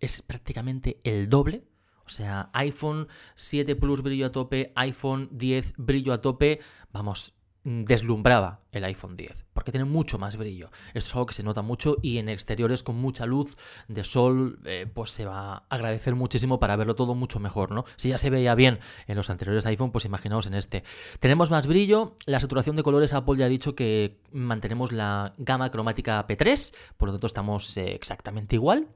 es 0.00 0.20
prácticamente 0.22 1.00
el 1.04 1.28
doble. 1.28 1.60
O 2.10 2.12
sea, 2.12 2.50
iPhone 2.52 3.08
7 3.36 3.76
Plus 3.76 4.02
brillo 4.02 4.26
a 4.26 4.32
tope, 4.32 4.72
iPhone 4.74 5.28
10 5.30 5.74
brillo 5.76 6.12
a 6.12 6.20
tope. 6.20 6.60
Vamos, 6.92 7.34
Mm, 7.62 7.84
deslumbraba 7.84 8.60
el 8.72 8.84
iPhone 8.84 9.18
10, 9.18 9.44
porque 9.52 9.70
tiene 9.70 9.84
mucho 9.84 10.18
más 10.18 10.38
brillo. 10.38 10.70
Esto 10.94 11.08
es 11.08 11.14
algo 11.14 11.26
que 11.26 11.34
se 11.34 11.42
nota 11.42 11.60
mucho 11.60 11.98
y 12.00 12.16
en 12.16 12.30
exteriores 12.30 12.82
con 12.82 12.96
mucha 12.96 13.26
luz 13.26 13.58
de 13.86 14.02
sol, 14.02 14.60
eh, 14.64 14.86
pues 14.92 15.10
se 15.10 15.26
va 15.26 15.52
a 15.52 15.64
agradecer 15.68 16.14
muchísimo 16.14 16.58
para 16.58 16.76
verlo 16.76 16.94
todo 16.94 17.14
mucho 17.14 17.38
mejor, 17.38 17.70
¿no? 17.72 17.84
Si 17.96 18.08
ya 18.08 18.16
se 18.16 18.30
veía 18.30 18.54
bien 18.54 18.78
en 19.06 19.16
los 19.16 19.28
anteriores 19.28 19.66
iPhone, 19.66 19.92
pues 19.92 20.06
imaginaos 20.06 20.46
en 20.46 20.54
este. 20.54 20.84
Tenemos 21.18 21.50
más 21.50 21.66
brillo, 21.66 22.16
la 22.24 22.40
saturación 22.40 22.76
de 22.76 22.82
colores 22.82 23.12
Apple 23.12 23.36
ya 23.36 23.44
ha 23.44 23.50
dicho 23.50 23.74
que 23.74 24.22
mantenemos 24.32 24.90
la 24.90 25.34
gama 25.36 25.70
cromática 25.70 26.26
P3, 26.26 26.74
por 26.96 27.08
lo 27.08 27.12
tanto 27.12 27.26
estamos 27.26 27.76
eh, 27.76 27.92
exactamente 27.94 28.56
igual. 28.56 28.88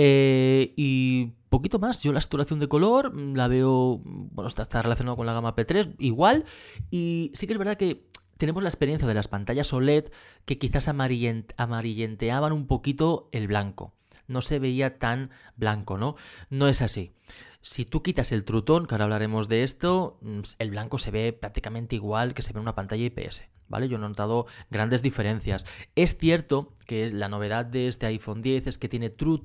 Eh, 0.00 0.74
y 0.76 1.32
poquito 1.48 1.80
más. 1.80 2.04
Yo 2.04 2.12
la 2.12 2.20
saturación 2.20 2.60
de 2.60 2.68
color 2.68 3.12
mm, 3.12 3.34
la 3.34 3.48
veo, 3.48 4.00
bueno, 4.04 4.46
está, 4.46 4.62
está 4.62 4.80
relacionado 4.80 5.16
con 5.16 5.26
la 5.26 5.32
gama 5.32 5.56
P3 5.56 5.96
igual. 5.98 6.44
Y 6.88 7.32
sí 7.34 7.48
que 7.48 7.54
es 7.54 7.58
verdad 7.58 7.76
que 7.76 8.06
tenemos 8.36 8.62
la 8.62 8.68
experiencia 8.68 9.08
de 9.08 9.14
las 9.14 9.26
pantallas 9.26 9.72
OLED 9.72 10.12
que 10.44 10.56
quizás 10.56 10.86
amarillenteaban 10.86 12.52
un 12.52 12.68
poquito 12.68 13.28
el 13.32 13.48
blanco. 13.48 13.92
No 14.28 14.40
se 14.40 14.60
veía 14.60 15.00
tan 15.00 15.30
blanco, 15.56 15.98
¿no? 15.98 16.14
No 16.48 16.68
es 16.68 16.80
así. 16.80 17.10
Si 17.60 17.84
tú 17.84 18.02
quitas 18.02 18.32
el 18.32 18.44
trutón, 18.44 18.86
que 18.86 18.94
ahora 18.94 19.04
hablaremos 19.04 19.48
de 19.48 19.64
esto, 19.64 20.18
mm, 20.22 20.40
el 20.58 20.70
blanco 20.70 20.98
se 20.98 21.10
ve 21.10 21.32
prácticamente 21.32 21.96
igual 21.96 22.34
que 22.34 22.42
se 22.42 22.52
ve 22.52 22.58
en 22.58 22.62
una 22.62 22.74
pantalla 22.74 23.04
IPS. 23.04 23.44
¿vale? 23.68 23.88
Yo 23.88 23.96
he 23.96 24.00
notado 24.00 24.46
grandes 24.70 25.02
diferencias. 25.02 25.66
Es 25.94 26.16
cierto 26.16 26.72
que 26.86 27.10
la 27.10 27.28
novedad 27.28 27.64
de 27.64 27.88
este 27.88 28.06
iPhone 28.06 28.42
10 28.42 28.66
es 28.66 28.78
que 28.78 28.88
tiene 28.88 29.10
True 29.10 29.42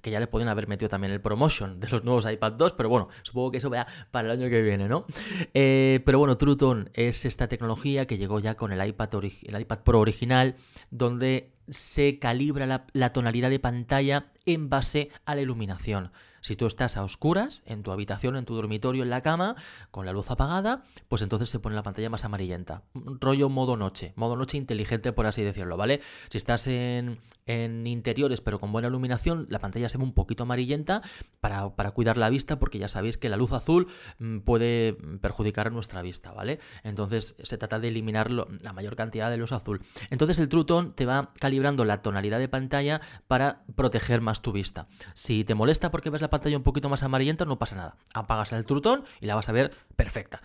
que 0.00 0.10
ya 0.10 0.20
le 0.20 0.26
pueden 0.26 0.48
haber 0.48 0.68
metido 0.68 0.88
también 0.88 1.12
el 1.12 1.20
promotion 1.20 1.80
de 1.80 1.88
los 1.88 2.04
nuevos 2.04 2.30
iPad 2.30 2.52
2, 2.52 2.72
pero 2.72 2.88
bueno, 2.88 3.08
supongo 3.22 3.50
que 3.50 3.58
eso 3.58 3.70
vaya 3.70 3.86
para 4.10 4.32
el 4.32 4.40
año 4.40 4.48
que 4.48 4.62
viene, 4.62 4.88
¿no? 4.88 5.06
Eh, 5.52 6.00
pero 6.04 6.18
bueno, 6.18 6.36
True 6.36 6.56
Tone 6.56 6.90
es 6.94 7.24
esta 7.24 7.48
tecnología 7.48 8.06
que 8.06 8.16
llegó 8.16 8.38
ya 8.38 8.56
con 8.56 8.72
el 8.72 8.86
iPad 8.86 9.80
Pro 9.84 10.00
original, 10.00 10.56
donde 10.90 11.52
se 11.68 12.18
calibra 12.18 12.86
la 12.92 13.12
tonalidad 13.12 13.50
de 13.50 13.58
pantalla 13.58 14.32
en 14.46 14.68
base 14.68 15.10
a 15.24 15.34
la 15.34 15.42
iluminación. 15.42 16.10
Si 16.44 16.56
tú 16.56 16.66
estás 16.66 16.98
a 16.98 17.04
oscuras, 17.04 17.62
en 17.64 17.82
tu 17.82 17.90
habitación, 17.90 18.36
en 18.36 18.44
tu 18.44 18.54
dormitorio, 18.54 19.02
en 19.02 19.08
la 19.08 19.22
cama, 19.22 19.56
con 19.90 20.04
la 20.04 20.12
luz 20.12 20.30
apagada, 20.30 20.82
pues 21.08 21.22
entonces 21.22 21.48
se 21.48 21.58
pone 21.58 21.74
la 21.74 21.82
pantalla 21.82 22.10
más 22.10 22.26
amarillenta. 22.26 22.82
Rollo 22.92 23.48
modo 23.48 23.78
noche, 23.78 24.12
modo 24.14 24.36
noche 24.36 24.58
inteligente, 24.58 25.14
por 25.14 25.24
así 25.24 25.42
decirlo, 25.42 25.78
¿vale? 25.78 26.02
Si 26.28 26.36
estás 26.36 26.66
en, 26.66 27.18
interiores 27.46 28.42
pero 28.42 28.60
con 28.60 28.72
buena 28.72 28.88
iluminación, 28.88 29.46
la 29.48 29.58
pantalla 29.58 29.88
se 29.88 29.96
ve 29.96 30.04
un 30.04 30.12
poquito 30.12 30.42
amarillenta 30.42 31.00
para, 31.40 31.70
cuidar 31.92 32.18
la 32.18 32.28
vista, 32.28 32.58
porque 32.58 32.78
ya 32.78 32.88
sabéis 32.88 33.16
que 33.16 33.30
la 33.30 33.38
luz 33.38 33.52
azul 33.52 33.86
mm, 34.18 34.40
puede 34.40 34.98
perjudicar 35.22 35.72
nuestra 35.72 36.02
vista, 36.02 36.32
¿vale? 36.32 36.60
Entonces 36.82 37.36
se 37.42 37.56
trata 37.56 37.80
de 37.80 37.88
eliminar 37.88 38.30
la 38.30 38.72
mayor 38.74 38.96
cantidad 38.96 39.30
de 39.30 39.38
luz 39.38 39.52
azul. 39.52 39.80
Entonces 40.10 40.38
el 40.38 40.50
True 40.50 40.66
Tone 40.66 40.90
te 40.94 41.06
va 41.06 41.32
calibrando 41.40 41.86
la 41.86 42.02
tonalidad 42.02 42.38
de 42.38 42.48
pantalla 42.48 43.00
para 43.28 43.62
proteger 43.76 44.20
más 44.20 44.42
tu 44.42 44.52
vista. 44.52 44.88
Si 45.14 45.44
te 45.44 45.54
molesta 45.54 45.90
porque 45.90 46.10
ves 46.10 46.20
la 46.20 46.33
pantalla 46.34 46.56
un 46.56 46.62
poquito 46.62 46.88
más 46.88 47.02
amarillenta, 47.02 47.44
no 47.44 47.58
pasa 47.58 47.76
nada. 47.76 47.96
Apagas 48.12 48.52
el 48.52 48.66
trutón 48.66 49.04
y 49.20 49.26
la 49.26 49.34
vas 49.34 49.48
a 49.48 49.52
ver 49.52 49.72
perfecta. 49.96 50.42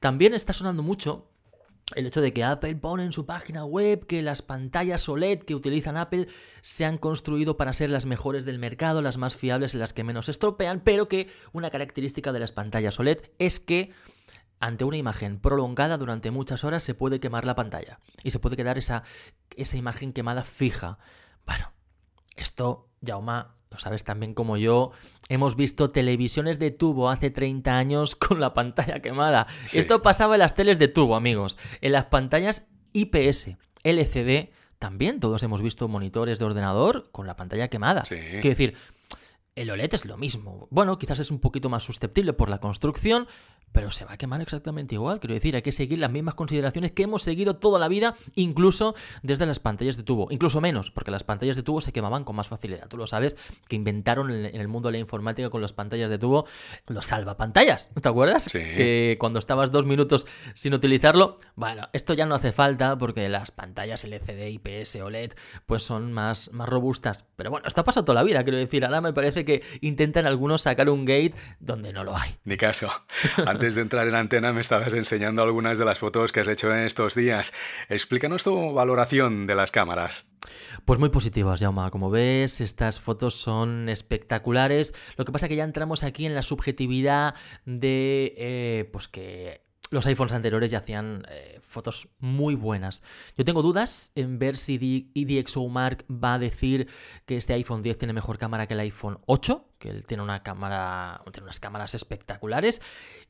También 0.00 0.34
está 0.34 0.52
sonando 0.52 0.82
mucho 0.82 1.28
el 1.94 2.06
hecho 2.06 2.20
de 2.20 2.32
que 2.32 2.42
Apple 2.42 2.74
pone 2.76 3.04
en 3.04 3.12
su 3.12 3.26
página 3.26 3.64
web 3.64 4.06
que 4.06 4.20
las 4.20 4.42
pantallas 4.42 5.08
OLED 5.08 5.40
que 5.40 5.54
utilizan 5.54 5.96
Apple 5.96 6.26
se 6.60 6.84
han 6.84 6.98
construido 6.98 7.56
para 7.56 7.72
ser 7.72 7.90
las 7.90 8.06
mejores 8.06 8.44
del 8.44 8.58
mercado, 8.58 9.02
las 9.02 9.18
más 9.18 9.36
fiables 9.36 9.74
y 9.74 9.78
las 9.78 9.92
que 9.92 10.02
menos 10.02 10.28
estropean, 10.28 10.80
pero 10.80 11.08
que 11.08 11.28
una 11.52 11.70
característica 11.70 12.32
de 12.32 12.40
las 12.40 12.50
pantallas 12.50 12.98
OLED 12.98 13.18
es 13.38 13.60
que 13.60 13.92
ante 14.58 14.84
una 14.84 14.96
imagen 14.96 15.38
prolongada 15.38 15.96
durante 15.96 16.30
muchas 16.30 16.64
horas 16.64 16.82
se 16.82 16.94
puede 16.94 17.20
quemar 17.20 17.44
la 17.44 17.54
pantalla 17.54 18.00
y 18.24 18.30
se 18.30 18.38
puede 18.40 18.56
quedar 18.56 18.78
esa, 18.78 19.04
esa 19.56 19.76
imagen 19.76 20.12
quemada 20.12 20.42
fija. 20.42 20.98
Bueno, 21.46 21.72
esto, 22.34 22.88
Jauma, 23.04 23.54
lo 23.76 23.80
sabes 23.80 24.04
también 24.04 24.32
como 24.32 24.56
yo, 24.56 24.92
hemos 25.28 25.54
visto 25.54 25.90
televisiones 25.90 26.58
de 26.58 26.70
tubo 26.70 27.10
hace 27.10 27.30
30 27.30 27.76
años 27.76 28.16
con 28.16 28.40
la 28.40 28.54
pantalla 28.54 29.00
quemada. 29.00 29.46
Esto 29.72 30.00
pasaba 30.02 30.34
en 30.34 30.40
las 30.40 30.54
teles 30.54 30.78
de 30.78 30.88
tubo, 30.88 31.14
amigos. 31.14 31.58
En 31.82 31.92
las 31.92 32.06
pantallas 32.06 32.66
IPS, 32.94 33.56
LCD, 33.84 34.50
también 34.78 35.20
todos 35.20 35.42
hemos 35.42 35.60
visto 35.60 35.88
monitores 35.88 36.38
de 36.38 36.46
ordenador 36.46 37.10
con 37.12 37.26
la 37.26 37.36
pantalla 37.36 37.68
quemada. 37.68 38.02
Quiero 38.02 38.48
decir, 38.48 38.74
el 39.56 39.70
OLED 39.70 39.94
es 39.94 40.04
lo 40.04 40.16
mismo. 40.16 40.68
Bueno, 40.70 40.98
quizás 40.98 41.18
es 41.18 41.30
un 41.30 41.40
poquito 41.40 41.68
más 41.68 41.82
susceptible 41.82 42.34
por 42.34 42.50
la 42.50 42.58
construcción, 42.58 43.26
pero 43.72 43.90
se 43.90 44.04
va 44.04 44.12
a 44.12 44.16
quemar 44.16 44.40
exactamente 44.40 44.94
igual. 44.94 45.18
Quiero 45.18 45.34
decir, 45.34 45.56
hay 45.56 45.62
que 45.62 45.72
seguir 45.72 45.98
las 45.98 46.10
mismas 46.10 46.34
consideraciones 46.34 46.92
que 46.92 47.02
hemos 47.02 47.22
seguido 47.22 47.56
toda 47.56 47.78
la 47.78 47.88
vida, 47.88 48.14
incluso 48.34 48.94
desde 49.22 49.44
las 49.44 49.58
pantallas 49.58 49.96
de 49.96 50.02
tubo. 50.02 50.28
Incluso 50.30 50.60
menos, 50.60 50.90
porque 50.90 51.10
las 51.10 51.24
pantallas 51.24 51.56
de 51.56 51.62
tubo 51.62 51.80
se 51.80 51.92
quemaban 51.92 52.24
con 52.24 52.36
más 52.36 52.48
facilidad. 52.48 52.88
Tú 52.88 52.96
lo 52.96 53.06
sabes, 53.06 53.36
que 53.66 53.76
inventaron 53.76 54.30
en 54.30 54.60
el 54.60 54.68
mundo 54.68 54.88
de 54.88 54.92
la 54.92 54.98
informática 54.98 55.50
con 55.50 55.62
las 55.62 55.72
pantallas 55.72 56.10
de 56.10 56.18
tubo 56.18 56.46
los 56.86 57.06
salvapantallas. 57.06 57.90
¿Te 58.00 58.08
acuerdas? 58.08 58.44
Sí. 58.44 58.58
Que 58.58 59.16
cuando 59.18 59.38
estabas 59.38 59.70
dos 59.70 59.86
minutos 59.86 60.26
sin 60.54 60.74
utilizarlo, 60.74 61.36
bueno, 61.54 61.88
esto 61.92 62.14
ya 62.14 62.26
no 62.26 62.34
hace 62.34 62.52
falta 62.52 62.96
porque 62.96 63.28
las 63.28 63.50
pantallas 63.50 64.04
LCD, 64.04 64.48
IPS, 64.48 64.96
OLED, 64.96 65.32
pues 65.64 65.82
son 65.82 66.12
más, 66.12 66.52
más 66.52 66.68
robustas. 66.68 67.24
Pero 67.36 67.50
bueno, 67.50 67.66
esto 67.66 67.80
ha 67.80 67.84
pasado 67.84 68.04
toda 68.04 68.16
la 68.16 68.22
vida, 68.22 68.42
quiero 68.42 68.58
decir. 68.58 68.84
Ahora 68.84 69.00
me 69.00 69.12
parece 69.12 69.45
que 69.46 69.62
intentan 69.80 70.26
algunos 70.26 70.62
sacar 70.62 70.90
un 70.90 71.06
gate 71.06 71.34
donde 71.58 71.94
no 71.94 72.04
lo 72.04 72.16
hay. 72.16 72.36
Ni 72.44 72.58
caso. 72.58 72.90
Antes 73.46 73.74
de 73.74 73.80
entrar 73.80 74.06
en 74.06 74.14
antena 74.14 74.52
me 74.52 74.60
estabas 74.60 74.92
enseñando 74.92 75.42
algunas 75.42 75.78
de 75.78 75.86
las 75.86 75.98
fotos 75.98 76.32
que 76.32 76.40
has 76.40 76.48
hecho 76.48 76.70
en 76.74 76.80
estos 76.80 77.14
días. 77.14 77.54
Explícanos 77.88 78.44
tu 78.44 78.74
valoración 78.74 79.46
de 79.46 79.54
las 79.54 79.70
cámaras. 79.70 80.28
Pues 80.84 80.98
muy 80.98 81.08
positivas, 81.08 81.60
Jauma. 81.60 81.90
Como 81.90 82.10
ves, 82.10 82.60
estas 82.60 83.00
fotos 83.00 83.34
son 83.34 83.88
espectaculares. 83.88 84.94
Lo 85.16 85.24
que 85.24 85.32
pasa 85.32 85.46
es 85.46 85.48
que 85.48 85.56
ya 85.56 85.64
entramos 85.64 86.04
aquí 86.04 86.26
en 86.26 86.34
la 86.34 86.42
subjetividad 86.42 87.34
de 87.64 88.34
eh, 88.36 88.88
pues 88.92 89.08
que 89.08 89.65
los 89.90 90.06
iPhones 90.06 90.32
anteriores 90.32 90.70
ya 90.70 90.78
hacían 90.78 91.24
eh, 91.28 91.58
fotos 91.62 92.08
muy 92.18 92.54
buenas. 92.54 93.02
Yo 93.36 93.44
tengo 93.44 93.62
dudas 93.62 94.12
en 94.14 94.38
ver 94.38 94.56
si 94.56 95.10
IDXO 95.14 95.72
va 95.72 96.34
a 96.34 96.38
decir 96.38 96.88
que 97.24 97.36
este 97.36 97.54
iPhone 97.54 97.82
10 97.82 97.98
tiene 97.98 98.12
mejor 98.12 98.38
cámara 98.38 98.66
que 98.66 98.74
el 98.74 98.80
iPhone 98.80 99.18
8, 99.26 99.64
que 99.78 99.90
él 99.90 100.04
tiene 100.06 100.22
una 100.22 100.42
cámara, 100.42 101.22
tiene 101.32 101.44
unas 101.44 101.60
cámaras 101.60 101.94
espectaculares. 101.94 102.82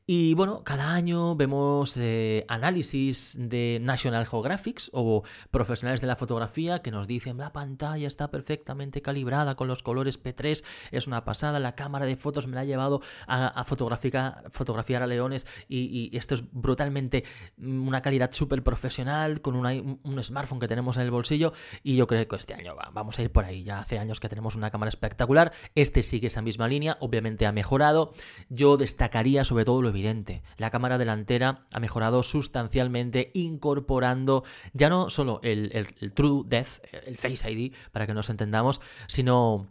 Y 0.08 0.34
bueno, 0.34 0.62
cada 0.62 0.94
año 0.94 1.34
vemos 1.34 1.96
eh, 1.96 2.44
análisis 2.46 3.36
de 3.40 3.80
National 3.82 4.24
Geographic 4.24 4.82
o 4.92 5.24
profesionales 5.50 6.00
de 6.00 6.06
la 6.06 6.14
fotografía 6.14 6.80
que 6.80 6.92
nos 6.92 7.08
dicen 7.08 7.38
la 7.38 7.52
pantalla 7.52 8.06
está 8.06 8.30
perfectamente 8.30 9.02
calibrada 9.02 9.56
con 9.56 9.66
los 9.66 9.82
colores 9.82 10.22
P3, 10.22 10.62
es 10.92 11.06
una 11.08 11.24
pasada, 11.24 11.58
la 11.58 11.74
cámara 11.74 12.06
de 12.06 12.14
fotos 12.14 12.46
me 12.46 12.54
la 12.54 12.60
ha 12.60 12.64
llevado 12.64 13.02
a, 13.26 13.64
fotografiar 13.64 15.02
a 15.02 15.06
leones 15.08 15.44
y, 15.68 16.16
esto 16.16 16.36
es 16.36 16.44
brutalmente 16.52 17.24
mm, 17.56 17.88
una 17.88 18.00
calidad 18.00 18.30
súper 18.32 18.62
profesional 18.62 19.40
con 19.40 19.56
un 19.56 20.22
smartphone 20.22 20.60
que 20.60 20.68
tenemos 20.68 20.98
en 20.98 21.02
el 21.02 21.10
bolsillo 21.10 21.52
y 21.82 21.96
yo 21.96 22.06
creo 22.06 22.28
que 22.28 22.36
este 22.36 22.54
año 22.54 22.76
vamos 22.92 23.18
a 23.18 23.22
ir 23.22 23.32
por 23.32 23.44
ahí, 23.44 23.64
ya 23.64 23.80
hace 23.80 23.98
años 23.98 24.20
que 24.20 24.28
tenemos 24.28 24.54
una 24.54 24.70
cámara 24.70 24.88
espectacular, 24.88 25.52
este 25.74 26.04
sigue 26.04 26.28
esa 26.28 26.42
misma 26.42 26.68
línea, 26.68 26.96
obviamente 27.00 27.44
ha 27.44 27.50
mejorado, 27.50 28.12
yo 28.48 28.76
destacaría 28.76 29.42
sobre 29.42 29.64
todo 29.64 29.82
lo 29.82 29.95
evidente. 29.96 30.42
La 30.58 30.70
cámara 30.70 30.98
delantera 30.98 31.66
ha 31.72 31.80
mejorado 31.80 32.22
sustancialmente 32.22 33.30
incorporando 33.34 34.44
ya 34.72 34.88
no 34.88 35.10
solo 35.10 35.40
el, 35.42 35.70
True 36.14 36.44
Depth, 36.46 36.82
el 37.06 37.16
Face 37.16 37.50
ID, 37.50 37.72
para 37.92 38.06
que 38.06 38.14
nos 38.14 38.30
entendamos, 38.30 38.80
sino 39.06 39.68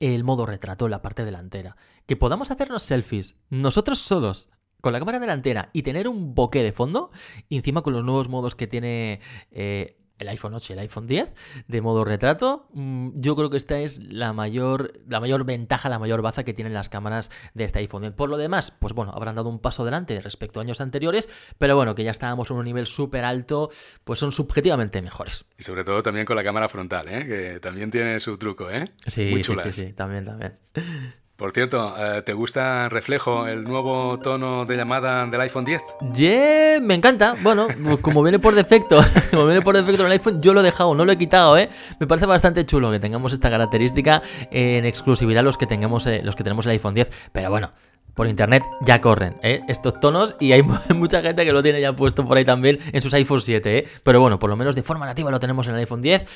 el 0.00 0.24
modo 0.24 0.46
retrato 0.46 0.86
en 0.86 0.90
la 0.90 1.02
parte 1.02 1.24
delantera. 1.24 1.76
Que 2.06 2.16
podamos 2.16 2.50
hacernos 2.50 2.82
selfies 2.82 3.36
nosotros 3.50 3.98
solos 3.98 4.48
con 4.80 4.92
la 4.92 4.98
cámara 4.98 5.18
delantera 5.18 5.70
y 5.72 5.82
tener 5.82 6.08
un 6.08 6.34
bokeh 6.34 6.62
de 6.62 6.72
fondo, 6.72 7.10
encima 7.48 7.82
con 7.82 7.94
los 7.94 8.04
nuevos 8.04 8.28
modos 8.28 8.54
que 8.54 8.66
tiene 8.66 9.20
eh, 9.50 9.96
el 10.18 10.28
iPhone 10.28 10.54
8 10.54 10.72
y 10.72 10.74
el 10.74 10.78
iPhone 10.80 11.06
10 11.06 11.34
de 11.66 11.80
modo 11.80 12.04
retrato. 12.04 12.68
Mm, 12.72 13.10
yo 13.14 13.36
creo 13.36 13.50
que 13.50 13.56
esta 13.56 13.78
es 13.78 13.98
la 13.98 14.32
mayor, 14.32 14.92
la 15.08 15.20
mayor 15.20 15.44
ventaja, 15.44 15.88
la 15.88 15.98
mayor 15.98 16.22
baza 16.22 16.44
que 16.44 16.54
tienen 16.54 16.74
las 16.74 16.88
cámaras 16.88 17.30
de 17.54 17.64
este 17.64 17.80
iPhone 17.80 18.02
10. 18.02 18.14
Por 18.14 18.28
lo 18.28 18.36
demás, 18.36 18.70
pues 18.70 18.92
bueno, 18.92 19.12
habrán 19.14 19.34
dado 19.34 19.48
un 19.48 19.58
paso 19.58 19.82
adelante 19.82 20.20
respecto 20.20 20.60
a 20.60 20.62
años 20.62 20.80
anteriores, 20.80 21.28
pero 21.58 21.76
bueno, 21.76 21.94
que 21.94 22.04
ya 22.04 22.10
estábamos 22.10 22.50
en 22.50 22.56
un 22.56 22.64
nivel 22.64 22.86
súper 22.86 23.24
alto, 23.24 23.70
pues 24.04 24.18
son 24.18 24.32
subjetivamente 24.32 25.02
mejores. 25.02 25.44
Y 25.58 25.62
sobre 25.62 25.84
todo 25.84 26.02
también 26.02 26.26
con 26.26 26.36
la 26.36 26.44
cámara 26.44 26.68
frontal, 26.68 27.06
¿eh? 27.08 27.26
que 27.26 27.60
también 27.60 27.90
tiene 27.90 28.20
su 28.20 28.36
truco, 28.38 28.70
¿eh? 28.70 28.84
Sí, 29.06 29.30
Muy 29.30 29.44
sí, 29.44 29.54
sí, 29.62 29.72
sí, 29.72 29.92
también, 29.92 30.24
también. 30.24 30.58
Por 31.36 31.50
cierto, 31.50 31.96
eh, 31.98 32.22
¿te 32.22 32.32
gusta 32.32 32.88
Reflejo, 32.88 33.48
el 33.48 33.64
nuevo 33.64 34.20
tono 34.20 34.64
de 34.64 34.76
llamada 34.76 35.26
del 35.26 35.40
iPhone 35.40 35.64
10? 35.64 35.82
Yeah, 36.14 36.78
me 36.80 36.94
encanta. 36.94 37.34
Bueno, 37.42 37.66
pues 37.82 37.98
como 37.98 38.22
viene 38.22 38.38
por 38.38 38.54
defecto, 38.54 39.04
como 39.32 39.46
viene 39.46 39.60
por 39.60 39.74
defecto 39.74 40.02
en 40.02 40.06
el 40.06 40.12
iPhone, 40.12 40.40
yo 40.40 40.54
lo 40.54 40.60
he 40.60 40.62
dejado, 40.62 40.94
no 40.94 41.04
lo 41.04 41.10
he 41.10 41.18
quitado, 41.18 41.58
¿eh? 41.58 41.70
Me 41.98 42.06
parece 42.06 42.26
bastante 42.26 42.64
chulo 42.64 42.92
que 42.92 43.00
tengamos 43.00 43.32
esta 43.32 43.50
característica 43.50 44.22
en 44.52 44.84
exclusividad 44.84 45.42
los 45.42 45.58
que 45.58 45.66
tengamos, 45.66 46.06
eh, 46.06 46.20
los 46.22 46.36
que 46.36 46.44
tenemos 46.44 46.66
el 46.66 46.72
iPhone 46.72 46.94
10. 46.94 47.10
Pero 47.32 47.50
bueno, 47.50 47.72
por 48.14 48.26
internet 48.26 48.62
ya 48.80 49.00
corren 49.00 49.36
¿eh? 49.42 49.62
estos 49.68 49.98
tonos 50.00 50.36
y 50.40 50.52
hay 50.52 50.62
mucha 50.94 51.22
gente 51.22 51.44
que 51.44 51.52
lo 51.52 51.62
tiene 51.62 51.80
ya 51.80 51.94
puesto 51.94 52.26
por 52.26 52.36
ahí 52.36 52.44
también 52.44 52.78
en 52.92 53.02
sus 53.02 53.12
iPhone 53.14 53.40
7, 53.40 53.78
¿eh? 53.78 53.88
pero 54.02 54.20
bueno, 54.20 54.38
por 54.38 54.50
lo 54.50 54.56
menos 54.56 54.74
de 54.74 54.82
forma 54.82 55.06
nativa 55.06 55.30
lo 55.30 55.40
tenemos 55.40 55.66
en 55.66 55.74
el 55.74 55.80
iPhone 55.80 56.02
10 56.02 56.26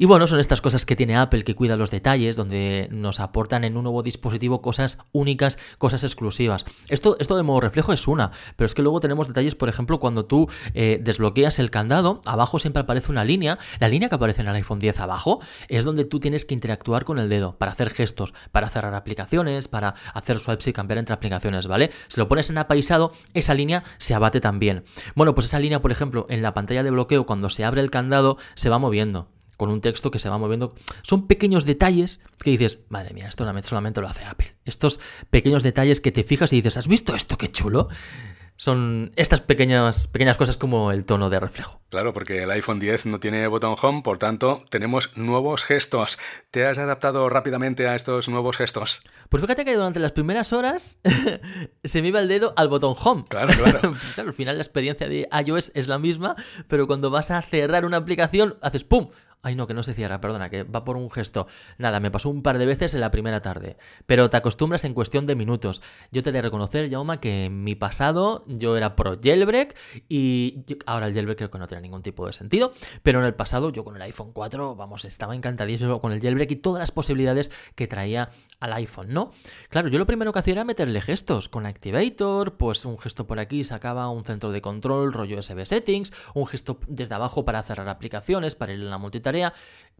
y 0.00 0.04
bueno, 0.04 0.28
son 0.28 0.38
estas 0.38 0.60
cosas 0.60 0.86
que 0.86 0.94
tiene 0.94 1.16
Apple 1.16 1.42
que 1.42 1.56
cuida 1.56 1.76
los 1.76 1.90
detalles, 1.90 2.36
donde 2.36 2.88
nos 2.92 3.18
aportan 3.18 3.64
en 3.64 3.76
un 3.76 3.82
nuevo 3.82 4.04
dispositivo 4.04 4.62
cosas 4.62 4.98
únicas, 5.10 5.58
cosas 5.78 6.04
exclusivas. 6.04 6.64
Esto, 6.88 7.16
esto 7.18 7.36
de 7.36 7.42
modo 7.42 7.60
reflejo 7.60 7.92
es 7.92 8.06
una, 8.06 8.30
pero 8.54 8.66
es 8.66 8.74
que 8.74 8.82
luego 8.82 9.00
tenemos 9.00 9.26
detalles, 9.26 9.56
por 9.56 9.68
ejemplo, 9.68 9.98
cuando 9.98 10.24
tú 10.24 10.48
eh, 10.74 11.00
desbloqueas 11.02 11.58
el 11.58 11.72
candado, 11.72 12.22
abajo 12.26 12.60
siempre 12.60 12.82
aparece 12.82 13.10
una 13.10 13.24
línea. 13.24 13.58
La 13.80 13.88
línea 13.88 14.08
que 14.08 14.14
aparece 14.14 14.42
en 14.42 14.46
el 14.46 14.54
iPhone 14.54 14.78
10 14.78 15.00
abajo 15.00 15.40
es 15.66 15.84
donde 15.84 16.04
tú 16.04 16.20
tienes 16.20 16.44
que 16.44 16.54
interactuar 16.54 17.04
con 17.04 17.18
el 17.18 17.28
dedo 17.28 17.58
para 17.58 17.72
hacer 17.72 17.90
gestos, 17.90 18.34
para 18.52 18.68
cerrar 18.68 18.94
aplicaciones, 18.94 19.66
para 19.66 19.96
hacer 20.14 20.38
swipes 20.38 20.68
y 20.68 20.72
cambiar 20.72 20.98
entre 20.98 21.14
aplicaciones, 21.18 21.66
¿vale? 21.66 21.90
Si 22.08 22.18
lo 22.18 22.28
pones 22.28 22.50
en 22.50 22.58
apaisado, 22.58 23.12
esa 23.34 23.54
línea 23.54 23.84
se 23.98 24.14
abate 24.14 24.40
también. 24.40 24.84
Bueno, 25.14 25.34
pues 25.34 25.46
esa 25.46 25.58
línea, 25.58 25.82
por 25.82 25.92
ejemplo, 25.92 26.26
en 26.30 26.42
la 26.42 26.54
pantalla 26.54 26.82
de 26.82 26.90
bloqueo, 26.90 27.26
cuando 27.26 27.50
se 27.50 27.64
abre 27.64 27.80
el 27.80 27.90
candado, 27.90 28.38
se 28.54 28.70
va 28.70 28.78
moviendo 28.78 29.28
con 29.58 29.70
un 29.70 29.80
texto 29.80 30.10
que 30.10 30.20
se 30.20 30.28
va 30.28 30.38
moviendo. 30.38 30.72
Son 31.02 31.26
pequeños 31.26 31.66
detalles 31.66 32.20
que 32.38 32.52
dices, 32.52 32.84
madre 32.88 33.12
mía, 33.12 33.26
esto 33.28 33.44
solamente 33.62 34.00
lo 34.00 34.08
hace 34.08 34.24
Apple. 34.24 34.54
Estos 34.64 35.00
pequeños 35.30 35.64
detalles 35.64 36.00
que 36.00 36.12
te 36.12 36.22
fijas 36.22 36.52
y 36.52 36.56
dices, 36.56 36.76
¿has 36.76 36.86
visto 36.86 37.14
esto? 37.14 37.36
¡Qué 37.36 37.48
chulo! 37.48 37.88
Son 38.58 39.12
estas 39.14 39.40
pequeñas, 39.40 40.08
pequeñas 40.08 40.36
cosas 40.36 40.56
como 40.56 40.90
el 40.90 41.04
tono 41.04 41.30
de 41.30 41.38
reflejo. 41.38 41.80
Claro, 41.90 42.12
porque 42.12 42.42
el 42.42 42.50
iPhone 42.50 42.80
10 42.80 43.06
no 43.06 43.20
tiene 43.20 43.46
botón 43.46 43.76
home, 43.80 44.02
por 44.02 44.18
tanto, 44.18 44.64
tenemos 44.68 45.16
nuevos 45.16 45.64
gestos. 45.64 46.18
¿Te 46.50 46.66
has 46.66 46.76
adaptado 46.78 47.28
rápidamente 47.28 47.86
a 47.86 47.94
estos 47.94 48.28
nuevos 48.28 48.56
gestos? 48.56 49.02
Pues 49.28 49.40
fíjate 49.40 49.64
que 49.64 49.76
durante 49.76 50.00
las 50.00 50.10
primeras 50.10 50.52
horas 50.52 51.00
se 51.84 52.02
me 52.02 52.08
iba 52.08 52.18
el 52.18 52.26
dedo 52.26 52.52
al 52.56 52.68
botón 52.68 52.96
home. 53.00 53.26
Claro, 53.28 53.54
claro. 53.54 53.92
claro, 54.14 54.30
al 54.30 54.34
final 54.34 54.56
la 54.56 54.64
experiencia 54.64 55.08
de 55.08 55.28
iOS 55.46 55.70
es 55.74 55.86
la 55.86 56.00
misma, 56.00 56.34
pero 56.66 56.88
cuando 56.88 57.10
vas 57.10 57.30
a 57.30 57.40
cerrar 57.42 57.84
una 57.84 57.98
aplicación, 57.98 58.58
haces 58.60 58.82
¡pum! 58.82 59.10
Ay, 59.40 59.54
no, 59.54 59.68
que 59.68 59.74
no 59.74 59.84
se 59.84 59.94
cierra, 59.94 60.20
perdona, 60.20 60.50
que 60.50 60.64
va 60.64 60.84
por 60.84 60.96
un 60.96 61.10
gesto. 61.10 61.46
Nada, 61.78 62.00
me 62.00 62.10
pasó 62.10 62.28
un 62.28 62.42
par 62.42 62.58
de 62.58 62.66
veces 62.66 62.94
en 62.94 63.00
la 63.00 63.12
primera 63.12 63.40
tarde. 63.40 63.76
Pero 64.04 64.28
te 64.28 64.36
acostumbras 64.36 64.84
en 64.84 64.94
cuestión 64.94 65.26
de 65.26 65.36
minutos. 65.36 65.80
Yo 66.10 66.24
te 66.24 66.32
de 66.32 66.42
reconocer, 66.42 66.90
Jauma, 66.90 67.20
que 67.20 67.44
en 67.44 67.62
mi 67.62 67.76
pasado 67.76 68.44
yo 68.48 68.76
era 68.76 68.96
pro 68.96 69.16
jailbreak 69.22 69.76
y 70.08 70.64
ahora 70.86 71.06
el 71.06 71.14
jailbreak 71.14 71.38
creo 71.38 71.50
que 71.52 71.58
no 71.58 71.68
tiene 71.68 71.82
ningún 71.82 72.02
tipo 72.02 72.26
de 72.26 72.32
sentido. 72.32 72.72
Pero 73.04 73.20
en 73.20 73.26
el 73.26 73.34
pasado 73.34 73.70
yo 73.70 73.84
con 73.84 73.94
el 73.94 74.02
iPhone 74.02 74.32
4, 74.32 74.74
vamos, 74.74 75.04
estaba 75.04 75.36
encantadísimo 75.36 76.00
con 76.00 76.10
el 76.10 76.20
jailbreak 76.20 76.50
y 76.50 76.56
todas 76.56 76.80
las 76.80 76.90
posibilidades 76.90 77.52
que 77.76 77.86
traía 77.86 78.30
al 78.58 78.72
iPhone, 78.72 79.10
¿no? 79.10 79.30
Claro, 79.68 79.86
yo 79.86 80.00
lo 80.00 80.06
primero 80.06 80.32
que 80.32 80.40
hacía 80.40 80.54
era 80.54 80.64
meterle 80.64 81.00
gestos. 81.00 81.48
Con 81.48 81.64
Activator, 81.64 82.56
pues 82.56 82.84
un 82.84 82.98
gesto 82.98 83.28
por 83.28 83.38
aquí 83.38 83.62
sacaba 83.62 84.08
un 84.08 84.24
centro 84.24 84.50
de 84.50 84.60
control, 84.60 85.12
rollo 85.12 85.38
USB 85.38 85.64
settings, 85.64 86.12
un 86.34 86.48
gesto 86.48 86.80
desde 86.88 87.14
abajo 87.14 87.44
para 87.44 87.62
cerrar 87.62 87.88
aplicaciones, 87.88 88.56
para 88.56 88.72
ir 88.72 88.80
en 88.80 88.90
la 88.90 88.98
multitarea 88.98 89.27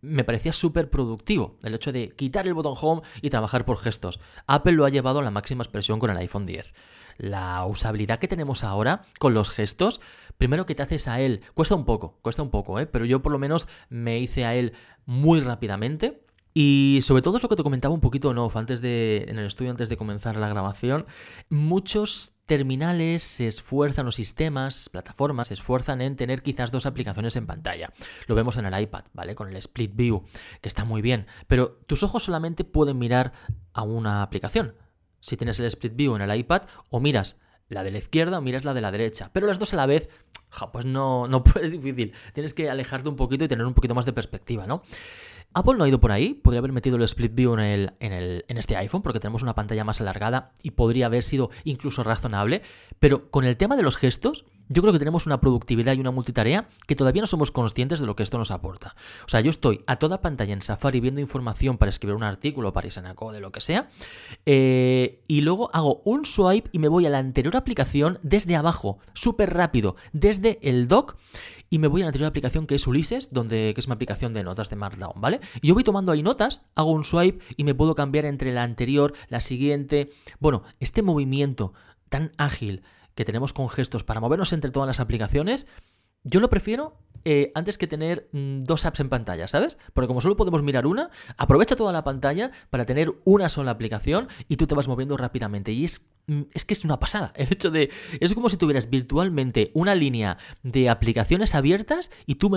me 0.00 0.24
parecía 0.24 0.52
súper 0.52 0.90
productivo 0.90 1.56
el 1.62 1.74
hecho 1.74 1.92
de 1.92 2.10
quitar 2.10 2.46
el 2.46 2.54
botón 2.54 2.76
home 2.80 3.02
y 3.20 3.30
trabajar 3.30 3.64
por 3.64 3.78
gestos. 3.78 4.20
Apple 4.46 4.72
lo 4.72 4.84
ha 4.84 4.90
llevado 4.90 5.18
a 5.18 5.22
la 5.22 5.30
máxima 5.30 5.62
expresión 5.62 5.98
con 5.98 6.10
el 6.10 6.16
iPhone 6.18 6.46
10. 6.46 6.72
La 7.16 7.64
usabilidad 7.64 8.18
que 8.18 8.28
tenemos 8.28 8.62
ahora 8.62 9.02
con 9.18 9.34
los 9.34 9.50
gestos, 9.50 10.00
primero 10.36 10.66
que 10.66 10.74
te 10.74 10.82
haces 10.82 11.08
a 11.08 11.20
él, 11.20 11.42
cuesta 11.54 11.74
un 11.74 11.84
poco, 11.84 12.18
cuesta 12.22 12.42
un 12.42 12.50
poco, 12.50 12.78
¿eh? 12.78 12.86
pero 12.86 13.04
yo 13.04 13.22
por 13.22 13.32
lo 13.32 13.38
menos 13.38 13.66
me 13.88 14.18
hice 14.18 14.44
a 14.44 14.54
él 14.54 14.74
muy 15.04 15.40
rápidamente. 15.40 16.22
Y 16.61 16.99
sobre 17.03 17.23
todo 17.23 17.37
es 17.37 17.42
lo 17.44 17.49
que 17.49 17.55
te 17.55 17.62
comentaba 17.62 17.94
un 17.94 18.01
poquito 18.01 18.35
no 18.35 18.51
antes 18.53 18.81
de, 18.81 19.27
en 19.29 19.38
el 19.38 19.47
estudio 19.47 19.71
antes 19.71 19.88
de 19.88 19.97
comenzar 19.97 20.35
la 20.35 20.49
grabación. 20.49 21.07
Muchos 21.51 22.33
terminales 22.47 23.23
se 23.23 23.47
esfuerzan, 23.47 24.09
o 24.09 24.11
sistemas, 24.11 24.88
plataformas, 24.88 25.47
se 25.47 25.55
esfuerzan 25.55 26.01
en 26.01 26.16
tener 26.16 26.42
quizás 26.42 26.73
dos 26.73 26.85
aplicaciones 26.85 27.37
en 27.37 27.47
pantalla. 27.47 27.92
Lo 28.27 28.35
vemos 28.35 28.57
en 28.57 28.66
el 28.66 28.83
iPad, 28.83 29.05
¿vale? 29.12 29.37
Con 29.37 29.49
el 29.49 29.57
Split 29.57 29.94
View, 29.94 30.25
que 30.61 30.68
está 30.68 30.85
muy 30.85 31.01
bien. 31.01 31.29
Pero 31.47 31.79
tus 31.87 32.03
ojos 32.03 32.25
solamente 32.25 32.64
pueden 32.64 32.99
mirar 32.99 33.35
a 33.73 33.83
una 33.83 34.25
aplicación. 34.25 34.75
Si 35.21 35.37
tienes 35.37 35.61
el 35.61 35.66
Split 35.66 35.94
View 35.94 36.16
en 36.16 36.23
el 36.23 36.37
iPad, 36.37 36.62
o 36.90 36.99
miras 36.99 37.37
la 37.68 37.85
de 37.85 37.92
la 37.92 37.99
izquierda 37.99 38.38
o 38.38 38.42
miras 38.42 38.64
la 38.64 38.75
de 38.75 38.81
la 38.81 38.90
derecha. 38.90 39.31
Pero 39.33 39.47
las 39.47 39.61
dos 39.61 39.75
a 39.75 39.77
la 39.77 39.87
vez, 39.87 40.09
pues 40.73 40.85
no, 40.87 41.29
no 41.29 41.44
puede, 41.44 41.71
difícil. 41.71 42.14
Tienes 42.33 42.53
que 42.53 42.68
alejarte 42.68 43.09
un 43.09 43.14
poquito 43.14 43.44
y 43.44 43.49
tener 43.49 43.64
un 43.64 43.75
poquito 43.75 43.94
más 43.94 44.07
de 44.07 44.12
perspectiva, 44.12 44.66
¿no? 44.66 44.83
Apple 45.54 45.74
no 45.76 45.84
ha 45.84 45.88
ido 45.88 45.98
por 45.98 46.12
ahí, 46.12 46.34
podría 46.34 46.58
haber 46.58 46.72
metido 46.72 46.96
el 46.96 47.02
Split 47.02 47.34
View 47.34 47.58
en, 47.58 47.92
este 48.48 48.76
iPhone 48.76 49.02
porque 49.02 49.18
tenemos 49.18 49.42
una 49.42 49.54
pantalla 49.54 49.82
más 49.82 50.00
alargada 50.00 50.52
y 50.62 50.72
podría 50.72 51.06
haber 51.06 51.22
sido 51.22 51.50
incluso 51.64 52.04
razonable, 52.04 52.62
pero 52.98 53.30
con 53.30 53.44
el 53.44 53.56
tema 53.56 53.76
de 53.76 53.82
los 53.82 53.96
gestos, 53.96 54.44
yo 54.68 54.82
creo 54.82 54.92
que 54.92 54.98
tenemos 54.98 55.26
una 55.26 55.40
productividad 55.40 55.94
y 55.94 56.00
una 56.00 56.11
multitarea 56.11 56.68
que 56.87 56.94
todavía 56.94 57.22
no 57.22 57.26
somos 57.26 57.50
conscientes 57.50 58.00
de 58.00 58.06
lo 58.06 58.14
que 58.14 58.22
esto 58.22 58.37
nos 58.37 58.50
aporta. 58.50 58.94
O 59.24 59.28
sea, 59.28 59.40
yo 59.40 59.48
estoy 59.48 59.82
a 59.87 59.96
toda 59.96 60.20
pantalla 60.20 60.52
en 60.52 60.61
Safari 60.61 61.00
viendo 61.00 61.20
información 61.20 61.78
para 61.78 61.88
escribir 61.88 62.16
un 62.16 62.24
artículo, 62.24 62.72
para 62.74 62.87
irse 62.87 63.00
de 63.00 63.40
lo 63.40 63.52
que 63.52 63.61
sea, 63.61 63.88
eh, 64.44 65.22
y 65.26 65.40
luego 65.40 65.70
hago 65.72 66.02
un 66.04 66.26
swipe 66.26 66.68
y 66.72 66.78
me 66.78 66.88
voy 66.88 67.06
a 67.06 67.11
la 67.11 67.18
anterior 67.18 67.56
aplicación 67.56 68.18
desde 68.22 68.56
abajo, 68.56 68.98
súper 69.14 69.54
rápido, 69.54 69.96
desde 70.12 70.58
el 70.62 70.88
dock 70.88 71.16
y 71.70 71.78
me 71.78 71.88
voy 71.88 72.02
a 72.02 72.04
la 72.04 72.09
anterior 72.09 72.28
aplicación 72.28 72.66
que 72.66 72.74
es 72.74 72.87
Ulises, 72.87 73.33
donde, 73.33 73.72
que 73.74 73.81
es 73.81 73.87
una 73.87 73.94
aplicación 73.94 74.35
de 74.35 74.44
notas 74.44 74.70
de 74.70 74.76
Markdown, 74.76 75.20
¿vale? 75.20 75.40
Y 75.61 75.68
yo 75.68 75.74
voy 75.74 75.85
tomando 75.85 76.12
ahí 76.12 76.22
notas, 76.22 76.62
hago 76.74 76.92
un 76.92 77.04
swipe 77.04 77.44
y 77.57 77.64
me 77.64 77.74
puedo 77.74 77.94
cambiar 77.94 78.24
entre 78.24 78.52
la 78.52 78.62
anterior, 78.62 79.14
la 79.28 79.40
siguiente. 79.40 80.11
Bueno, 80.40 80.62
este 80.81 81.02
movimiento 81.02 81.72
tan 82.09 82.33
ágil 82.37 82.83
que 83.14 83.24
tenemos 83.24 83.52
con 83.52 83.68
gestos 83.68 84.04
para 84.04 84.20
movernos 84.20 84.52
entre 84.52 84.70
todas 84.70 84.87
las 84.87 85.00
aplicaciones, 85.00 85.66
yo 86.24 86.40
lo 86.40 86.50
prefiero 86.50 86.98
eh, 87.24 87.52
antes 87.54 87.76
que 87.78 87.87
tener 87.87 88.28
mm, 88.33 88.62
dos 88.62 88.87
apps 88.87 89.00
en 89.00 89.09
pantalla, 89.09 89.48
¿sabes? 89.48 89.78
Porque 89.92 90.09
como 90.09 90.20
solo 90.20 90.37
podemos 90.37 90.62
mirar 90.62 90.87
una, 90.87 91.11
aprovecha 91.37 91.76
toda 91.76 91.92
la 91.92 92.04
pantalla 92.04 92.52
para 92.70 92.87
tener 92.87 93.12
una 93.24 93.48
sola 93.48 93.72
aplicación 93.72 94.28
y 94.48 94.57
tú 94.57 94.66
te 94.66 94.74
vas 94.74 94.88
moviendo 94.88 95.16
rápidamente. 95.16 95.72
Y 95.72 95.85
es, 95.85 96.09
mm, 96.26 96.42
es 96.54 96.64
que 96.64 96.74
es 96.74 96.85
una 96.85 96.98
pasada. 96.98 97.33
El 97.37 97.48
hecho 97.52 97.70
de. 97.70 97.90
Es 98.20 98.33
como 98.35 98.48
si 98.48 98.57
tuvieras 98.57 98.88
virtualmente 98.88 99.70
una 99.74 99.94
línea 99.94 100.38
de 100.62 100.88
aplicaciones 100.88 101.54
abiertas 101.54 102.11
y 102.24 102.37
tú 102.37 102.50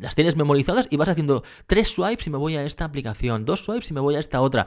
las 0.00 0.14
tienes 0.14 0.36
memorizadas 0.36 0.88
y 0.90 0.96
vas 0.96 1.08
haciendo 1.08 1.44
tres 1.66 1.88
swipes 1.88 2.26
y 2.26 2.30
me 2.30 2.38
voy 2.38 2.56
a 2.56 2.64
esta 2.64 2.84
aplicación, 2.84 3.44
dos 3.44 3.64
swipes 3.64 3.90
y 3.90 3.94
me 3.94 4.00
voy 4.00 4.16
a 4.16 4.18
esta 4.18 4.40
otra. 4.40 4.66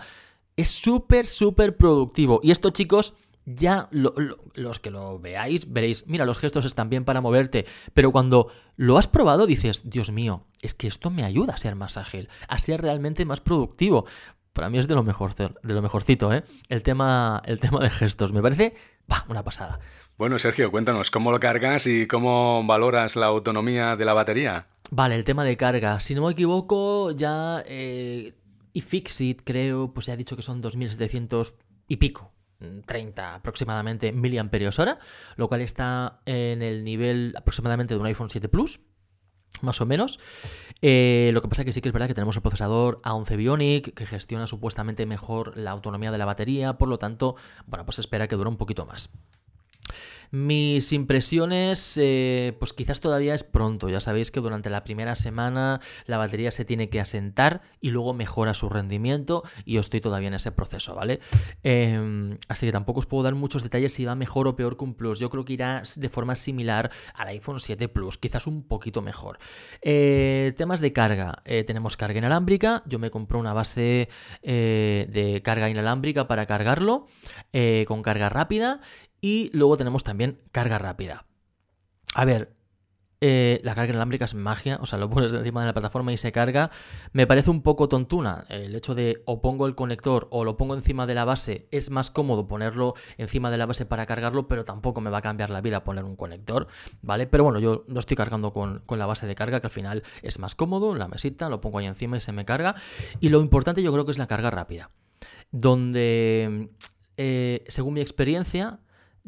Es 0.55 0.69
súper, 0.69 1.25
súper 1.25 1.75
productivo. 1.75 2.39
Y 2.43 2.51
esto, 2.51 2.69
chicos 2.69 3.13
ya 3.55 3.89
los 3.91 4.79
que 4.79 4.91
lo 4.91 5.19
veáis 5.19 5.71
veréis, 5.71 6.05
mira, 6.07 6.25
los 6.25 6.38
gestos 6.38 6.65
están 6.65 6.89
bien 6.89 7.05
para 7.05 7.21
moverte, 7.21 7.65
pero 7.93 8.12
cuando 8.12 8.51
lo 8.75 8.97
has 8.97 9.07
probado 9.07 9.47
dices, 9.47 9.89
Dios 9.89 10.12
mío, 10.12 10.45
es 10.62 10.73
que 10.73 10.88
esto 10.88 11.09
me 11.09 11.23
ayuda 11.23 11.53
a 11.53 11.57
ser 11.57 11.75
más 11.75 11.97
ágil, 11.97 12.29
a 12.47 12.59
ser 12.59 12.81
realmente 12.81 13.25
más 13.25 13.41
productivo. 13.41 14.05
Para 14.53 14.69
mí 14.69 14.77
es 14.77 14.88
de 14.88 14.95
lo 14.95 15.03
mejor, 15.03 15.35
de 15.35 15.73
lo 15.73 15.81
mejorcito, 15.81 16.33
¿eh? 16.33 16.43
El 16.67 16.83
tema, 16.83 17.41
el 17.45 17.59
tema 17.59 17.79
de 17.79 17.89
gestos, 17.89 18.33
me 18.33 18.41
parece 18.41 18.75
una 19.27 19.43
pasada. 19.43 19.79
Bueno, 20.17 20.38
Sergio, 20.38 20.69
cuéntanos, 20.69 21.12
¿cómo 21.12 21.31
lo 21.31 21.39
cargas 21.39 21.88
y 21.88 22.07
cómo 22.07 22.63
valoras 22.65 23.15
la 23.15 23.27
autonomía 23.27 23.95
de 23.95 24.05
la 24.05 24.13
batería? 24.13 24.67
Vale, 24.91 25.15
el 25.15 25.23
tema 25.23 25.43
de 25.43 25.55
carga. 25.55 25.99
Si 25.99 26.13
no 26.13 26.25
me 26.25 26.31
equivoco, 26.33 27.12
ya 27.12 27.63
eh, 27.65 28.33
iFixit, 28.73 29.41
creo, 29.43 29.93
pues 29.93 30.07
se 30.07 30.12
ha 30.12 30.17
dicho 30.17 30.35
que 30.35 30.41
son 30.41 30.62
2700 30.62 31.55
y 31.88 31.97
pico 31.97 32.33
30 32.85 33.35
aproximadamente 33.35 34.11
miliamperios 34.11 34.79
hora, 34.79 34.99
lo 35.35 35.47
cual 35.47 35.61
está 35.61 36.21
en 36.25 36.61
el 36.61 36.83
nivel 36.83 37.33
aproximadamente 37.37 37.93
de 37.93 37.99
un 37.99 38.05
iPhone 38.05 38.29
7 38.29 38.49
Plus, 38.49 38.79
más 39.61 39.81
o 39.81 39.85
menos. 39.85 40.19
Eh, 40.81 41.31
lo 41.33 41.41
que 41.41 41.47
pasa 41.47 41.61
es 41.61 41.65
que 41.65 41.73
sí 41.73 41.81
que 41.81 41.89
es 41.89 41.93
verdad 41.93 42.07
que 42.07 42.13
tenemos 42.13 42.35
el 42.35 42.41
procesador 42.41 43.01
A11 43.03 43.37
Bionic, 43.37 43.93
que 43.93 44.05
gestiona 44.05 44.47
supuestamente 44.47 45.05
mejor 45.05 45.57
la 45.57 45.71
autonomía 45.71 46.11
de 46.11 46.17
la 46.17 46.25
batería, 46.25 46.77
por 46.77 46.87
lo 46.87 46.97
tanto, 46.97 47.35
bueno, 47.65 47.85
pues 47.85 47.99
espera 47.99 48.27
que 48.27 48.35
dure 48.35 48.49
un 48.49 48.57
poquito 48.57 48.85
más. 48.85 49.09
Mis 50.31 50.93
impresiones, 50.93 51.97
eh, 51.99 52.55
pues 52.59 52.73
quizás 52.73 52.99
todavía 52.99 53.33
es 53.33 53.43
pronto. 53.43 53.89
Ya 53.89 53.99
sabéis 53.99 54.29
que 54.29 54.39
durante 54.39 54.69
la 54.69 54.83
primera 54.83 55.15
semana 55.15 55.81
la 56.05 56.17
batería 56.17 56.51
se 56.51 56.65
tiene 56.65 56.89
que 56.89 56.99
asentar 56.99 57.61
y 57.81 57.89
luego 57.89 58.13
mejora 58.13 58.53
su 58.53 58.69
rendimiento 58.69 59.43
y 59.65 59.73
yo 59.73 59.79
estoy 59.79 60.01
todavía 60.01 60.27
en 60.27 60.35
ese 60.35 60.51
proceso, 60.51 60.93
¿vale? 60.93 61.19
Em, 61.63 62.37
así 62.47 62.67
que 62.67 62.71
tampoco 62.71 62.99
os 62.99 63.07
puedo 63.07 63.23
dar 63.23 63.33
muchos 63.33 63.63
detalles 63.63 63.93
si 63.93 64.05
va 64.05 64.15
mejor 64.15 64.47
o 64.47 64.55
peor 64.55 64.77
que 64.77 64.83
un 64.83 64.93
Plus. 64.93 65.19
Yo 65.19 65.29
creo 65.29 65.45
que 65.45 65.53
irá 65.53 65.81
de 65.95 66.09
forma 66.09 66.35
similar 66.35 66.91
al 67.15 67.29
iPhone 67.29 67.59
7 67.59 67.87
Plus, 67.87 68.17
quizás 68.17 68.45
un 68.45 68.67
poquito 68.67 69.01
mejor. 69.01 69.39
Eh, 69.81 70.53
temas 70.57 70.79
de 70.79 70.93
carga. 70.93 71.41
Eh, 71.45 71.63
tenemos 71.63 71.97
carga 71.97 72.19
inalámbrica. 72.19 72.83
Yo 72.85 72.99
me 72.99 73.09
compré 73.09 73.37
una 73.37 73.53
base 73.53 74.09
de 74.43 75.41
carga 75.43 75.69
inalámbrica 75.69 76.27
para 76.27 76.45
cargarlo 76.45 77.07
con 77.87 78.03
carga 78.03 78.29
rápida 78.29 78.81
y 79.21 79.49
luego 79.53 79.77
tenemos 79.77 80.03
también 80.03 80.39
carga 80.51 80.77
rápida. 80.77 81.25
A 82.15 82.25
ver, 82.25 82.53
eh, 83.21 83.60
la 83.65 83.75
carga 83.75 83.89
inalámbrica 83.89 84.23
es 84.23 84.34
magia, 84.34 84.79
o 84.82 84.86
sea, 84.86 84.97
lo 84.97 85.10
pones 85.10 85.34
encima 85.34 85.60
de 85.60 85.67
la 85.67 85.73
plataforma 85.73 86.13
y 86.13 86.17
se 86.17 86.32
carga. 86.32 86.71
Me 87.12 87.27
parece 87.27 87.49
un 87.49 87.62
poco 87.62 87.89
tontuna 87.89 88.45
el 88.47 88.73
hecho 88.75 88.95
de 88.95 89.23
o 89.25 89.41
pongo 89.41 89.67
el 89.67 89.75
conector 89.75 90.27
o 90.32 90.45
lo 90.45 90.55
pongo 90.55 90.73
encima 90.73 91.05
de 91.05 91.15
la 91.15 91.25
base. 91.25 91.67
Es 91.71 91.89
más 91.89 92.12
cómodo 92.12 92.47
ponerlo 92.47 92.93
encima 93.17 93.51
de 93.51 93.58
la 93.58 93.65
base 93.65 93.86
para 93.86 94.05
cargarlo, 94.05 94.47
pero 94.47 94.63
tampoco 94.63 95.01
me 95.01 95.10
va 95.10 95.17
a 95.17 95.21
cambiar 95.21 95.49
la 95.49 95.60
vida 95.60 95.84
poner 95.84 96.05
un 96.05 96.15
conector, 96.15 96.67
¿vale? 97.01 97.27
Pero 97.27 97.43
bueno, 97.43 97.60
yo 97.60 97.84
lo 97.88 97.99
estoy 97.99 98.15
cargando 98.15 98.53
con, 98.53 98.84
la 98.89 99.05
base 99.05 99.27
de 99.27 99.36
carga, 99.36 99.60
que 99.60 99.67
al 99.67 99.71
final 99.71 100.03
es 100.21 100.39
más 100.39 100.55
cómodo, 100.55 100.95
la 100.95 101.10
mesita, 101.10 101.49
lo 101.49 101.60
pongo 101.60 101.79
ahí 101.79 101.88
encima 101.88 102.15
y 102.15 102.21
se 102.21 102.32
me 102.32 102.45
carga. 102.45 102.75
Y 103.19 103.29
lo 103.29 103.41
importante 103.41 103.84
yo 103.84 103.91
creo 103.91 104.05
que 104.05 104.12
es 104.12 104.17
la 104.17 104.27
carga 104.27 104.49
rápida, 104.49 104.91
donde, 105.51 106.69
eh, 107.17 107.65
según 107.67 107.95
mi 107.95 108.01
experiencia, 108.01 108.79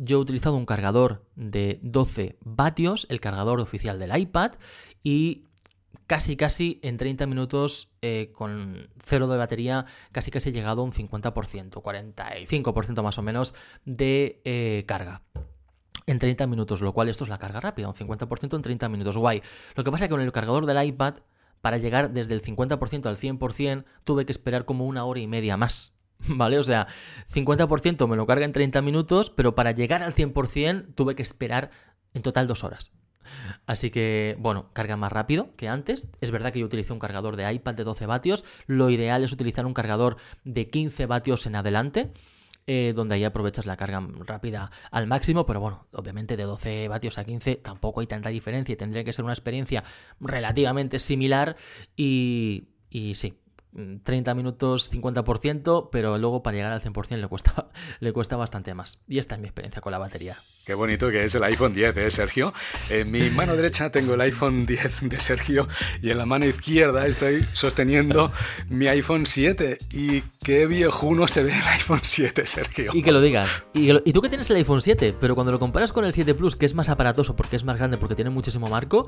yo 0.03 0.17
he 0.17 0.21
utilizado 0.21 0.55
un 0.55 0.65
cargador 0.65 1.23
de 1.35 1.79
12 1.83 2.37
vatios, 2.41 3.05
el 3.09 3.21
cargador 3.21 3.59
oficial 3.59 3.99
del 3.99 4.17
iPad, 4.17 4.53
y 5.03 5.45
casi 6.07 6.35
casi 6.35 6.79
en 6.81 6.97
30 6.97 7.27
minutos 7.27 7.91
eh, 8.01 8.31
con 8.33 8.89
cero 8.99 9.27
de 9.27 9.37
batería, 9.37 9.85
casi 10.11 10.31
casi 10.31 10.49
he 10.49 10.53
llegado 10.53 10.81
a 10.81 10.85
un 10.85 10.91
50%, 10.91 11.71
45% 11.71 13.03
más 13.03 13.17
o 13.19 13.21
menos 13.21 13.53
de 13.85 14.41
eh, 14.43 14.85
carga. 14.87 15.21
En 16.07 16.17
30 16.17 16.47
minutos, 16.47 16.81
lo 16.81 16.93
cual 16.93 17.07
esto 17.07 17.23
es 17.23 17.29
la 17.29 17.37
carga 17.37 17.61
rápida, 17.61 17.87
un 17.87 17.93
50% 17.93 18.55
en 18.55 18.61
30 18.63 18.89
minutos, 18.89 19.17
guay. 19.17 19.43
Lo 19.75 19.83
que 19.83 19.91
pasa 19.91 20.05
es 20.05 20.09
que 20.09 20.13
con 20.13 20.21
el 20.21 20.31
cargador 20.31 20.65
del 20.65 20.83
iPad, 20.83 21.17
para 21.61 21.77
llegar 21.77 22.11
desde 22.11 22.33
el 22.33 22.41
50% 22.41 23.05
al 23.05 23.17
100%, 23.17 23.85
tuve 24.03 24.25
que 24.25 24.31
esperar 24.31 24.65
como 24.65 24.87
una 24.87 25.05
hora 25.05 25.19
y 25.19 25.27
media 25.27 25.57
más. 25.57 25.93
¿vale? 26.27 26.59
O 26.59 26.63
sea, 26.63 26.87
50% 27.33 28.07
me 28.07 28.15
lo 28.15 28.25
carga 28.25 28.45
en 28.45 28.53
30 28.53 28.81
minutos, 28.81 29.29
pero 29.29 29.55
para 29.55 29.71
llegar 29.71 30.03
al 30.03 30.13
100% 30.13 30.95
tuve 30.95 31.15
que 31.15 31.23
esperar 31.23 31.71
en 32.13 32.21
total 32.21 32.47
dos 32.47 32.63
horas. 32.63 32.91
Así 33.65 33.91
que, 33.91 34.35
bueno, 34.39 34.71
carga 34.73 34.97
más 34.97 35.11
rápido 35.11 35.55
que 35.55 35.69
antes. 35.69 36.11
Es 36.21 36.31
verdad 36.31 36.51
que 36.51 36.59
yo 36.59 36.65
utilicé 36.65 36.91
un 36.91 36.99
cargador 36.99 37.35
de 37.35 37.51
iPad 37.51 37.75
de 37.75 37.83
12 37.83 38.05
vatios. 38.05 38.43
Lo 38.65 38.89
ideal 38.89 39.23
es 39.23 39.31
utilizar 39.31 39.65
un 39.65 39.73
cargador 39.73 40.17
de 40.43 40.69
15 40.69 41.05
vatios 41.05 41.45
en 41.45 41.55
adelante. 41.55 42.11
Eh, 42.67 42.93
donde 42.95 43.15
ahí 43.15 43.23
aprovechas 43.23 43.65
la 43.65 43.75
carga 43.75 44.07
rápida 44.19 44.69
al 44.91 45.07
máximo, 45.07 45.47
pero 45.47 45.59
bueno, 45.59 45.87
obviamente 45.93 46.37
de 46.37 46.43
12 46.43 46.87
vatios 46.89 47.17
a 47.17 47.23
15 47.23 47.55
tampoco 47.55 48.01
hay 48.01 48.07
tanta 48.07 48.29
diferencia 48.29 48.77
tendría 48.77 49.03
que 49.03 49.11
ser 49.11 49.25
una 49.25 49.33
experiencia 49.33 49.83
relativamente 50.19 50.99
similar 50.99 51.57
y, 51.97 52.67
y 52.91 53.15
sí, 53.15 53.33
30 54.03 54.33
minutos 54.35 54.91
50%, 54.91 55.89
pero 55.91 56.17
luego 56.17 56.43
para 56.43 56.57
llegar 56.57 56.73
al 56.73 56.81
100% 56.81 57.17
le 57.17 57.27
cuesta, 57.27 57.69
le 57.99 58.11
cuesta 58.13 58.35
bastante 58.35 58.73
más. 58.73 59.01
Y 59.07 59.19
esta 59.19 59.35
es 59.35 59.41
mi 59.41 59.47
experiencia 59.47 59.81
con 59.81 59.91
la 59.91 59.97
batería. 59.97 60.35
Qué 60.65 60.73
bonito 60.73 61.09
que 61.09 61.23
es 61.23 61.35
el 61.35 61.43
iPhone 61.43 61.73
10, 61.73 61.97
¿eh, 61.97 62.11
Sergio? 62.11 62.53
En 62.89 63.11
mi 63.11 63.29
mano 63.29 63.55
derecha 63.55 63.91
tengo 63.91 64.13
el 64.13 64.21
iPhone 64.21 64.65
10 64.65 65.09
de 65.09 65.19
Sergio 65.19 65.67
y 66.01 66.11
en 66.11 66.17
la 66.17 66.25
mano 66.25 66.45
izquierda 66.45 67.07
estoy 67.07 67.45
sosteniendo 67.53 68.31
mi 68.69 68.87
iPhone 68.87 69.25
7. 69.25 69.77
Y 69.93 70.21
qué 70.43 70.67
viejuno 70.67 71.27
se 71.27 71.43
ve 71.43 71.53
el 71.53 71.67
iPhone 71.67 72.01
7, 72.03 72.45
Sergio. 72.45 72.91
Y 72.93 73.01
que 73.01 73.11
lo 73.11 73.21
digas. 73.21 73.63
Y, 73.73 73.91
y 73.91 74.13
tú 74.13 74.21
que 74.21 74.29
tienes 74.29 74.49
el 74.49 74.57
iPhone 74.57 74.81
7, 74.81 75.15
pero 75.19 75.35
cuando 75.35 75.51
lo 75.51 75.59
comparas 75.59 75.91
con 75.91 76.05
el 76.05 76.13
7 76.13 76.35
Plus, 76.35 76.55
que 76.55 76.65
es 76.65 76.73
más 76.73 76.89
aparatoso 76.89 77.35
porque 77.35 77.55
es 77.55 77.63
más 77.63 77.79
grande, 77.79 77.97
porque 77.97 78.15
tiene 78.15 78.29
muchísimo 78.29 78.67
marco, 78.67 79.07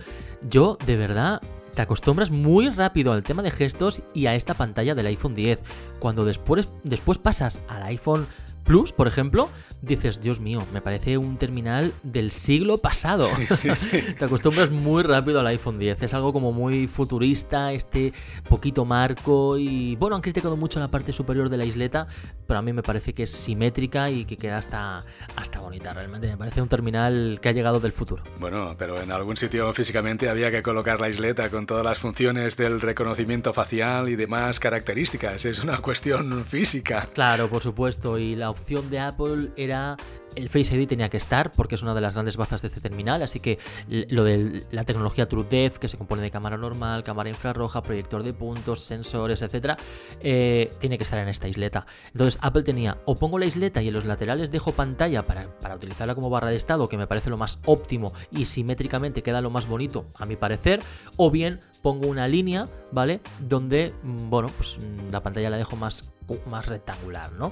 yo 0.49 0.77
de 0.85 0.95
verdad 0.95 1.41
te 1.73 1.81
acostumbras 1.81 2.31
muy 2.31 2.69
rápido 2.69 3.11
al 3.11 3.23
tema 3.23 3.41
de 3.41 3.51
gestos 3.51 4.03
y 4.13 4.27
a 4.27 4.35
esta 4.35 4.53
pantalla 4.53 4.95
del 4.95 5.07
iPhone 5.07 5.35
10. 5.35 5.59
Cuando 5.99 6.25
después, 6.25 6.71
después 6.83 7.17
pasas 7.17 7.63
al 7.67 7.83
iPhone 7.83 8.27
Plus, 8.63 8.93
por 8.93 9.07
ejemplo, 9.07 9.49
dices, 9.81 10.21
Dios 10.21 10.39
mío, 10.39 10.65
me 10.71 10.81
parece 10.81 11.17
un 11.17 11.37
terminal 11.37 11.93
del 12.03 12.31
siglo 12.31 12.77
pasado. 12.77 13.27
Te 14.17 14.25
acostumbras 14.25 14.71
muy 14.71 15.03
rápido 15.03 15.41
al 15.41 15.47
iPhone 15.47 15.79
10. 15.79 16.01
Es 16.01 16.13
algo 16.13 16.31
como 16.31 16.53
muy 16.53 16.87
futurista, 16.87 17.73
este 17.73 18.13
poquito 18.47 18.85
marco 18.85 19.57
y 19.57 19.95
bueno, 19.97 20.15
han 20.15 20.21
criticado 20.21 20.55
mucho 20.55 20.79
la 20.79 20.87
parte 20.87 21.11
superior 21.11 21.49
de 21.49 21.57
la 21.57 21.65
isleta, 21.65 22.07
pero 22.47 22.59
a 22.59 22.61
mí 22.61 22.71
me 22.71 22.83
parece 22.83 23.13
que 23.13 23.23
es 23.23 23.31
simétrica 23.31 24.09
y 24.09 24.25
que 24.25 24.37
queda 24.37 24.57
hasta, 24.57 24.99
hasta 25.35 25.59
bonita. 25.59 25.91
Realmente 25.91 26.27
me 26.27 26.37
parece 26.37 26.61
un 26.61 26.69
terminal 26.69 27.39
que 27.41 27.49
ha 27.49 27.51
llegado 27.51 27.81
del 27.81 27.91
futuro. 27.91 28.23
Bueno, 28.39 28.75
pero 28.77 29.01
en 29.01 29.11
algún 29.11 29.35
sitio 29.35 29.73
físicamente 29.73 30.29
había 30.29 30.51
que 30.51 30.61
colocar 30.61 31.01
la 31.01 31.09
isleta 31.09 31.49
con 31.49 31.65
todas 31.65 31.83
las 31.83 31.99
funciones 31.99 32.55
del 32.55 32.79
reconocimiento 32.79 33.51
facial 33.51 34.07
y 34.07 34.15
demás 34.15 34.59
características. 34.59 35.45
Es 35.45 35.63
una 35.63 35.79
cuestión 35.79 36.45
física. 36.45 37.09
Claro, 37.13 37.49
por 37.49 37.61
supuesto. 37.61 38.17
Y 38.17 38.35
la 38.35 38.52
opción 38.53 38.89
de 38.89 38.99
Apple 38.99 39.51
era 39.57 39.97
el 40.35 40.49
Face 40.49 40.75
ID 40.75 40.87
tenía 40.87 41.09
que 41.09 41.17
estar 41.17 41.51
porque 41.51 41.75
es 41.75 41.83
una 41.83 41.93
de 41.93 42.01
las 42.01 42.13
grandes 42.13 42.37
bazas 42.37 42.61
de 42.61 42.67
este 42.67 42.81
terminal, 42.81 43.21
así 43.21 43.39
que 43.39 43.59
lo 43.87 44.23
de 44.23 44.63
la 44.71 44.83
tecnología 44.83 45.27
TrueDepth, 45.27 45.77
que 45.77 45.87
se 45.87 45.97
compone 45.97 46.21
de 46.21 46.31
cámara 46.31 46.57
normal, 46.57 47.03
cámara 47.03 47.29
infrarroja, 47.29 47.81
proyector 47.81 48.23
de 48.23 48.33
puntos, 48.33 48.81
sensores, 48.81 49.41
etcétera, 49.41 49.77
eh, 50.21 50.71
tiene 50.79 50.97
que 50.97 51.03
estar 51.03 51.19
en 51.19 51.27
esta 51.27 51.47
isleta. 51.47 51.85
Entonces 52.11 52.39
Apple 52.41 52.63
tenía 52.63 52.97
o 53.05 53.15
pongo 53.15 53.39
la 53.39 53.45
isleta 53.45 53.81
y 53.81 53.89
en 53.89 53.93
los 53.93 54.05
laterales 54.05 54.51
dejo 54.51 54.71
pantalla 54.71 55.23
para, 55.23 55.47
para 55.59 55.75
utilizarla 55.75 56.15
como 56.15 56.29
barra 56.29 56.49
de 56.49 56.55
estado, 56.55 56.89
que 56.89 56.97
me 56.97 57.07
parece 57.07 57.29
lo 57.29 57.37
más 57.37 57.59
óptimo 57.65 58.13
y 58.31 58.45
simétricamente 58.45 59.21
queda 59.21 59.41
lo 59.41 59.49
más 59.49 59.67
bonito, 59.67 60.05
a 60.19 60.25
mi 60.25 60.35
parecer, 60.35 60.81
o 61.17 61.29
bien 61.29 61.61
pongo 61.83 62.07
una 62.07 62.27
línea, 62.27 62.67
¿vale? 62.91 63.19
Donde, 63.39 63.93
mm, 64.01 64.29
bueno, 64.29 64.49
pues 64.57 64.77
mm, 64.79 65.11
la 65.11 65.21
pantalla 65.21 65.49
la 65.49 65.57
dejo 65.57 65.75
más, 65.75 66.12
más 66.47 66.67
rectangular, 66.67 67.31
¿no? 67.33 67.51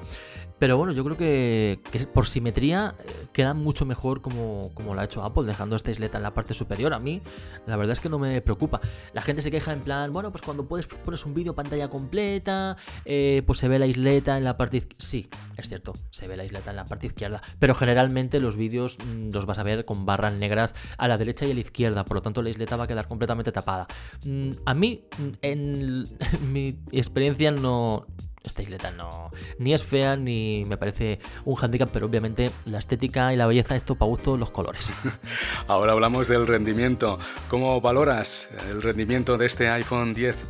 Pero 0.62 0.78
bueno, 0.78 0.94
yo 0.94 1.04
creo 1.04 1.18
que, 1.18 1.80
por 2.14 2.28
simetría 2.28 2.94
eh, 3.00 3.26
queda 3.34 3.56
mucho 3.56 3.84
mejor 3.84 4.22
como, 4.22 4.70
como 4.76 4.94
lo 4.94 5.02
ha 5.02 5.06
hecho 5.06 5.24
Apple, 5.24 5.46
dejando 5.46 5.76
esta 5.76 5.90
isleta 5.90 6.20
en 6.20 6.24
la 6.24 6.36
parte 6.36 6.54
superior. 6.54 6.94
A 6.94 7.00
mí, 7.00 7.20
la 7.66 7.78
verdad 7.78 7.94
es 7.94 8.00
que 8.00 8.10
no 8.10 8.20
me 8.20 8.42
preocupa. 8.42 8.80
La 9.14 9.24
gente 9.24 9.42
se 9.42 9.50
queja 9.50 9.74
en 9.74 9.82
plan, 9.82 10.14
bueno, 10.14 10.30
pues 10.30 10.44
cuando 10.44 10.68
puedes 10.68 10.86
pones 10.86 11.26
un 11.26 11.34
vídeo 11.34 11.56
pantalla 11.56 11.88
completa, 11.88 12.78
eh, 13.06 13.42
pues 13.48 13.58
se 13.58 13.68
ve 13.68 13.80
la 13.80 13.88
isleta 13.88 14.38
en 14.38 14.44
la 14.44 14.56
parte 14.56 14.88
Sí, 15.00 15.30
es 15.58 15.68
cierto, 15.68 15.94
se 16.12 16.28
ve 16.28 16.38
la 16.38 16.46
isleta 16.46 16.70
en 16.70 16.76
la 16.76 16.86
parte 16.86 17.08
izquierda. 17.08 17.42
Pero 17.58 17.74
generalmente 17.74 18.40
los 18.40 18.56
vídeos 18.56 19.00
mm, 19.00 19.32
los 19.34 19.48
vas 19.48 19.58
a 19.58 19.64
ver 19.64 19.84
con 19.84 20.06
barras 20.06 20.36
negras 20.36 20.76
a 21.00 21.08
la 21.08 21.18
derecha 21.18 21.48
y 21.48 21.52
a 21.52 21.54
la 21.56 21.62
izquierda. 21.62 22.06
Por 22.06 22.18
lo 22.18 22.22
tanto, 22.22 22.44
la 22.44 22.52
isleta 22.52 22.76
va 22.76 22.84
a 22.84 22.88
quedar 22.88 23.08
completamente 23.08 23.52
tapada. 23.52 23.88
Mm, 24.28 24.52
a 24.64 24.74
mí, 24.76 25.08
mm, 25.18 25.30
en 25.42 26.04
mi 26.52 26.80
experiencia, 26.92 27.50
no 27.50 28.06
esta 28.44 28.62
isleta 28.62 28.92
no 28.92 29.30
ni 29.60 29.74
es 29.74 29.84
fea 29.84 30.16
ni 30.16 30.66
me 30.66 30.78
parece 30.78 31.20
un 31.46 31.56
handicap, 31.60 31.90
pero 31.92 32.08
obviamente 32.08 32.52
la 32.66 32.80
estética 32.80 33.34
y 33.34 33.38
la 33.38 33.48
belleza 33.48 33.76
esto 33.76 33.96
para 33.96 34.10
gusto 34.10 34.38
los 34.38 34.50
colores. 34.50 34.92
Ahora 35.68 35.92
hablamos 35.92 36.28
del 36.28 36.48
rendimiento. 36.48 37.20
¿Cómo 37.50 37.82
valoras 37.82 38.50
el 38.70 38.82
rendimiento 38.82 39.38
de 39.38 39.46
este 39.46 39.70
iPhone 39.70 40.14
10 40.14 40.44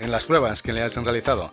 en 0.00 0.10
las 0.10 0.26
pruebas 0.26 0.62
que 0.62 0.72
le 0.72 0.82
has 0.82 0.96
realizado? 0.96 1.52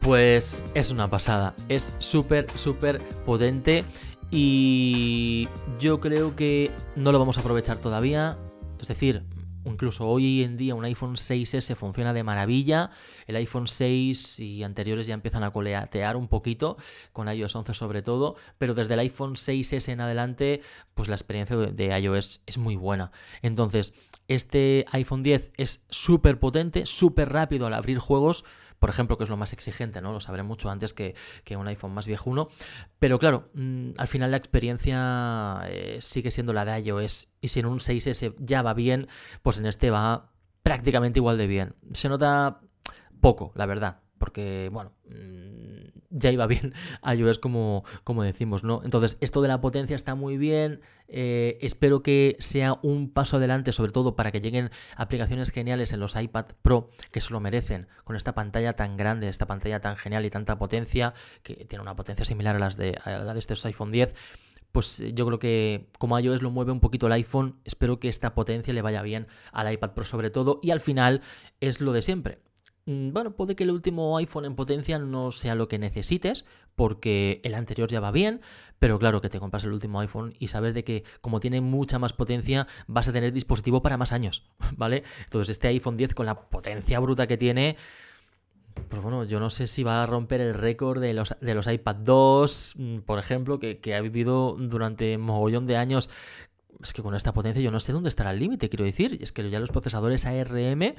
Pues 0.00 0.64
es 0.74 0.90
una 0.90 1.10
pasada, 1.10 1.54
es 1.68 1.92
súper, 1.98 2.46
súper 2.56 3.00
potente 3.24 3.84
y 4.30 5.48
yo 5.80 6.00
creo 6.00 6.36
que 6.36 6.70
no 6.94 7.12
lo 7.12 7.18
vamos 7.18 7.38
a 7.38 7.40
aprovechar 7.40 7.78
todavía. 7.78 8.36
Es 8.80 8.88
decir, 8.88 9.22
Incluso 9.66 10.06
hoy 10.06 10.42
en 10.42 10.56
día 10.56 10.74
un 10.74 10.84
iPhone 10.84 11.14
6S 11.14 11.74
funciona 11.74 12.12
de 12.12 12.22
maravilla. 12.22 12.90
El 13.26 13.36
iPhone 13.36 13.66
6 13.66 14.40
y 14.40 14.62
anteriores 14.62 15.06
ya 15.06 15.14
empiezan 15.14 15.42
a 15.42 15.50
coleatear 15.50 16.16
un 16.16 16.28
poquito, 16.28 16.76
con 17.12 17.28
iOS 17.28 17.56
11 17.56 17.74
sobre 17.74 18.02
todo, 18.02 18.36
pero 18.58 18.74
desde 18.74 18.94
el 18.94 19.00
iPhone 19.00 19.34
6S 19.34 19.92
en 19.92 20.00
adelante, 20.00 20.60
pues 20.94 21.08
la 21.08 21.16
experiencia 21.16 21.56
de 21.56 21.98
iOS 21.98 22.42
es 22.46 22.58
muy 22.58 22.76
buena. 22.76 23.10
Entonces, 23.42 23.92
este 24.28 24.86
iPhone 24.92 25.22
10 25.22 25.52
es 25.56 25.82
súper 25.90 26.38
potente, 26.38 26.86
súper 26.86 27.28
rápido 27.30 27.66
al 27.66 27.74
abrir 27.74 27.98
juegos 27.98 28.44
por 28.78 28.90
ejemplo, 28.90 29.16
que 29.16 29.24
es 29.24 29.30
lo 29.30 29.36
más 29.36 29.52
exigente, 29.52 30.00
¿no? 30.00 30.12
Lo 30.12 30.20
sabré 30.20 30.42
mucho 30.42 30.70
antes 30.70 30.94
que, 30.94 31.14
un 31.56 31.66
iPhone 31.68 31.94
más 31.94 32.06
viejuno. 32.06 32.48
Pero 32.98 33.18
claro, 33.18 33.50
mm, 33.54 33.90
al 33.96 34.08
final 34.08 34.30
la 34.30 34.36
experiencia 34.36 35.62
eh, 35.66 35.98
sigue 36.00 36.30
siendo 36.30 36.52
la 36.52 36.64
de 36.64 36.80
iOS. 36.80 37.28
Y 37.40 37.48
si 37.48 37.60
en 37.60 37.66
un 37.66 37.80
6S 37.80 38.34
ya 38.38 38.62
va 38.62 38.74
bien, 38.74 39.08
pues 39.42 39.58
en 39.58 39.66
este 39.66 39.90
va 39.90 40.32
prácticamente 40.62 41.18
igual 41.18 41.38
de 41.38 41.46
bien. 41.46 41.74
Se 41.92 42.08
nota 42.08 42.60
poco, 43.20 43.52
la 43.54 43.66
verdad. 43.66 44.05
Porque, 44.18 44.70
bueno, 44.72 44.92
mm, 45.08 45.66
ya 46.10 46.30
iba 46.30 46.46
bien 46.46 46.72
iOS 47.04 47.38
como, 47.38 47.84
como 48.04 48.22
decimos, 48.22 48.64
¿no? 48.64 48.82
Entonces, 48.84 49.18
esto 49.20 49.42
de 49.42 49.48
la 49.48 49.60
potencia 49.60 49.96
está 49.96 50.14
muy 50.14 50.36
bien. 50.36 50.80
Eh, 51.08 51.58
espero 51.60 52.02
que 52.02 52.36
sea 52.40 52.78
un 52.82 53.12
paso 53.12 53.36
adelante, 53.36 53.72
sobre 53.72 53.92
todo 53.92 54.16
para 54.16 54.32
que 54.32 54.40
lleguen 54.40 54.70
aplicaciones 54.96 55.50
geniales 55.50 55.92
en 55.92 56.00
los 56.00 56.16
iPad 56.16 56.46
Pro 56.62 56.90
que 57.12 57.20
se 57.20 57.32
lo 57.32 57.40
merecen, 57.40 57.86
con 58.04 58.16
esta 58.16 58.34
pantalla 58.34 58.74
tan 58.74 58.96
grande, 58.96 59.28
esta 59.28 59.46
pantalla 59.46 59.80
tan 59.80 59.96
genial 59.96 60.24
y 60.24 60.30
tanta 60.30 60.58
potencia, 60.58 61.14
que 61.42 61.64
tiene 61.66 61.82
una 61.82 61.94
potencia 61.94 62.24
similar 62.24 62.56
a, 62.56 62.58
las 62.58 62.76
de, 62.76 62.98
a 63.04 63.18
la 63.18 63.34
de 63.34 63.40
estos 63.40 63.64
iPhone 63.66 63.92
10 63.92 64.14
pues 64.76 65.02
yo 65.14 65.24
creo 65.24 65.38
que 65.38 65.88
como 65.98 66.18
iOS 66.20 66.42
lo 66.42 66.50
mueve 66.50 66.70
un 66.70 66.80
poquito 66.80 67.06
el 67.06 67.14
iPhone, 67.14 67.58
espero 67.64 67.98
que 67.98 68.10
esta 68.10 68.34
potencia 68.34 68.74
le 68.74 68.82
vaya 68.82 69.00
bien 69.00 69.26
al 69.50 69.72
iPad 69.72 69.92
Pro 69.92 70.04
sobre 70.04 70.28
todo 70.28 70.60
y 70.62 70.70
al 70.70 70.80
final 70.80 71.22
es 71.60 71.80
lo 71.80 71.92
de 71.92 72.02
siempre. 72.02 72.40
Mm, 72.86 73.12
bueno, 73.12 73.32
puede 73.32 73.56
que 73.56 73.64
el 73.64 73.72
último 73.72 74.16
iPhone 74.16 74.44
en 74.44 74.54
potencia 74.54 74.98
no 74.98 75.32
sea 75.32 75.56
lo 75.56 75.66
que 75.66 75.78
necesites, 75.78 76.44
porque 76.76 77.40
el 77.42 77.54
anterior 77.54 77.88
ya 77.88 78.00
va 78.00 78.12
bien, 78.12 78.40
pero 78.78 78.98
claro 78.98 79.20
que 79.20 79.28
te 79.28 79.40
compras 79.40 79.64
el 79.64 79.72
último 79.72 80.00
iPhone 80.00 80.34
y 80.38 80.48
sabes 80.48 80.72
de 80.72 80.84
que 80.84 81.02
como 81.20 81.40
tiene 81.40 81.60
mucha 81.60 81.98
más 81.98 82.12
potencia, 82.12 82.68
vas 82.86 83.08
a 83.08 83.12
tener 83.12 83.32
dispositivo 83.32 83.82
para 83.82 83.96
más 83.96 84.12
años, 84.12 84.44
¿vale? 84.76 85.02
Entonces 85.24 85.50
este 85.50 85.68
iPhone 85.68 85.96
10 85.96 86.14
con 86.14 86.26
la 86.26 86.48
potencia 86.48 87.00
bruta 87.00 87.26
que 87.26 87.36
tiene, 87.36 87.76
pues 88.88 89.02
bueno, 89.02 89.24
yo 89.24 89.40
no 89.40 89.50
sé 89.50 89.66
si 89.66 89.82
va 89.82 90.02
a 90.02 90.06
romper 90.06 90.40
el 90.40 90.54
récord 90.54 91.00
de 91.00 91.12
los, 91.12 91.34
de 91.40 91.54
los 91.54 91.66
iPad 91.66 91.96
2, 91.96 92.74
mm, 92.76 92.98
por 92.98 93.18
ejemplo, 93.18 93.58
que, 93.58 93.80
que 93.80 93.96
ha 93.96 94.00
vivido 94.00 94.56
durante 94.58 95.18
mogollón 95.18 95.66
de 95.66 95.76
años 95.76 96.08
es 96.82 96.92
que 96.92 97.02
con 97.02 97.14
esta 97.14 97.32
potencia 97.32 97.62
yo 97.62 97.70
no 97.70 97.80
sé 97.80 97.92
dónde 97.92 98.08
estará 98.08 98.30
el 98.30 98.38
límite, 98.38 98.68
quiero 98.68 98.84
decir. 98.84 99.18
Es 99.20 99.32
que 99.32 99.48
ya 99.50 99.60
los 99.60 99.70
procesadores 99.70 100.26
ARM 100.26 100.94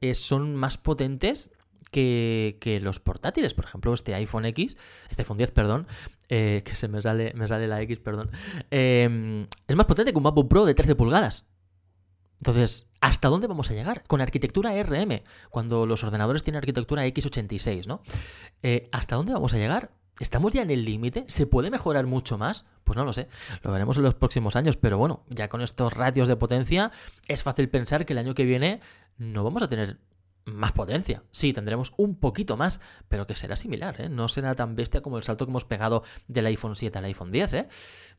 eh, 0.00 0.14
son 0.14 0.54
más 0.54 0.78
potentes 0.78 1.50
que, 1.90 2.80
los 2.82 3.00
portátiles. 3.00 3.54
Por 3.54 3.64
ejemplo, 3.64 3.94
este 3.94 4.14
iPhone 4.14 4.44
X, 4.46 4.76
este 5.08 5.22
iPhone 5.22 5.38
10, 5.38 5.50
perdón, 5.52 5.86
eh, 6.28 6.62
que 6.64 6.74
se 6.74 6.88
me 6.88 7.02
sale, 7.02 7.32
me 7.34 7.48
sale 7.48 7.66
la 7.68 7.80
X, 7.82 7.98
perdón, 7.98 8.30
em, 8.70 9.46
es 9.66 9.76
más 9.76 9.86
potente 9.86 10.12
que 10.12 10.18
un 10.18 10.24
MacBook 10.24 10.48
Pro 10.48 10.64
de 10.64 10.74
13 10.74 10.94
pulgadas. 10.94 11.46
Entonces, 12.38 12.88
¿hasta 13.02 13.28
dónde 13.28 13.46
vamos 13.46 13.70
a 13.70 13.74
llegar? 13.74 14.02
Con 14.06 14.22
arquitectura 14.22 14.70
ARM, 14.70 15.20
cuando 15.50 15.84
los 15.84 16.02
ordenadores 16.04 16.42
tienen 16.42 16.58
arquitectura 16.58 17.06
x86, 17.06 17.86
¿no? 17.86 18.02
Eh, 18.62 18.88
¿Hasta 18.92 19.16
dónde 19.16 19.34
vamos 19.34 19.52
a 19.52 19.58
llegar? 19.58 19.90
¿Estamos 20.20 20.52
ya 20.52 20.60
en 20.60 20.70
el 20.70 20.84
límite? 20.84 21.24
¿Se 21.28 21.46
puede 21.46 21.70
mejorar 21.70 22.06
mucho 22.06 22.36
más? 22.36 22.66
Pues 22.84 22.96
no 22.96 23.06
lo 23.06 23.14
sé, 23.14 23.28
lo 23.62 23.72
veremos 23.72 23.96
en 23.96 24.02
los 24.02 24.14
próximos 24.14 24.54
años, 24.54 24.76
pero 24.76 24.98
bueno, 24.98 25.24
ya 25.30 25.48
con 25.48 25.62
estos 25.62 25.94
ratios 25.94 26.28
de 26.28 26.36
potencia 26.36 26.92
es 27.26 27.42
fácil 27.42 27.70
pensar 27.70 28.04
que 28.04 28.12
el 28.12 28.18
año 28.18 28.34
que 28.34 28.44
viene 28.44 28.80
no 29.16 29.42
vamos 29.44 29.62
a 29.62 29.68
tener 29.68 29.96
más 30.44 30.72
potencia. 30.72 31.22
Sí, 31.30 31.52
tendremos 31.52 31.92
un 31.96 32.18
poquito 32.18 32.56
más, 32.56 32.80
pero 33.08 33.26
que 33.26 33.34
será 33.34 33.56
similar, 33.56 34.00
¿eh? 34.00 34.08
No 34.08 34.28
será 34.28 34.54
tan 34.54 34.74
bestia 34.74 35.00
como 35.00 35.18
el 35.18 35.22
salto 35.22 35.46
que 35.46 35.50
hemos 35.50 35.64
pegado 35.64 36.02
del 36.28 36.46
iPhone 36.46 36.76
7 36.76 36.98
al 36.98 37.04
iPhone 37.04 37.30
10, 37.30 37.52
¿eh? 37.54 37.68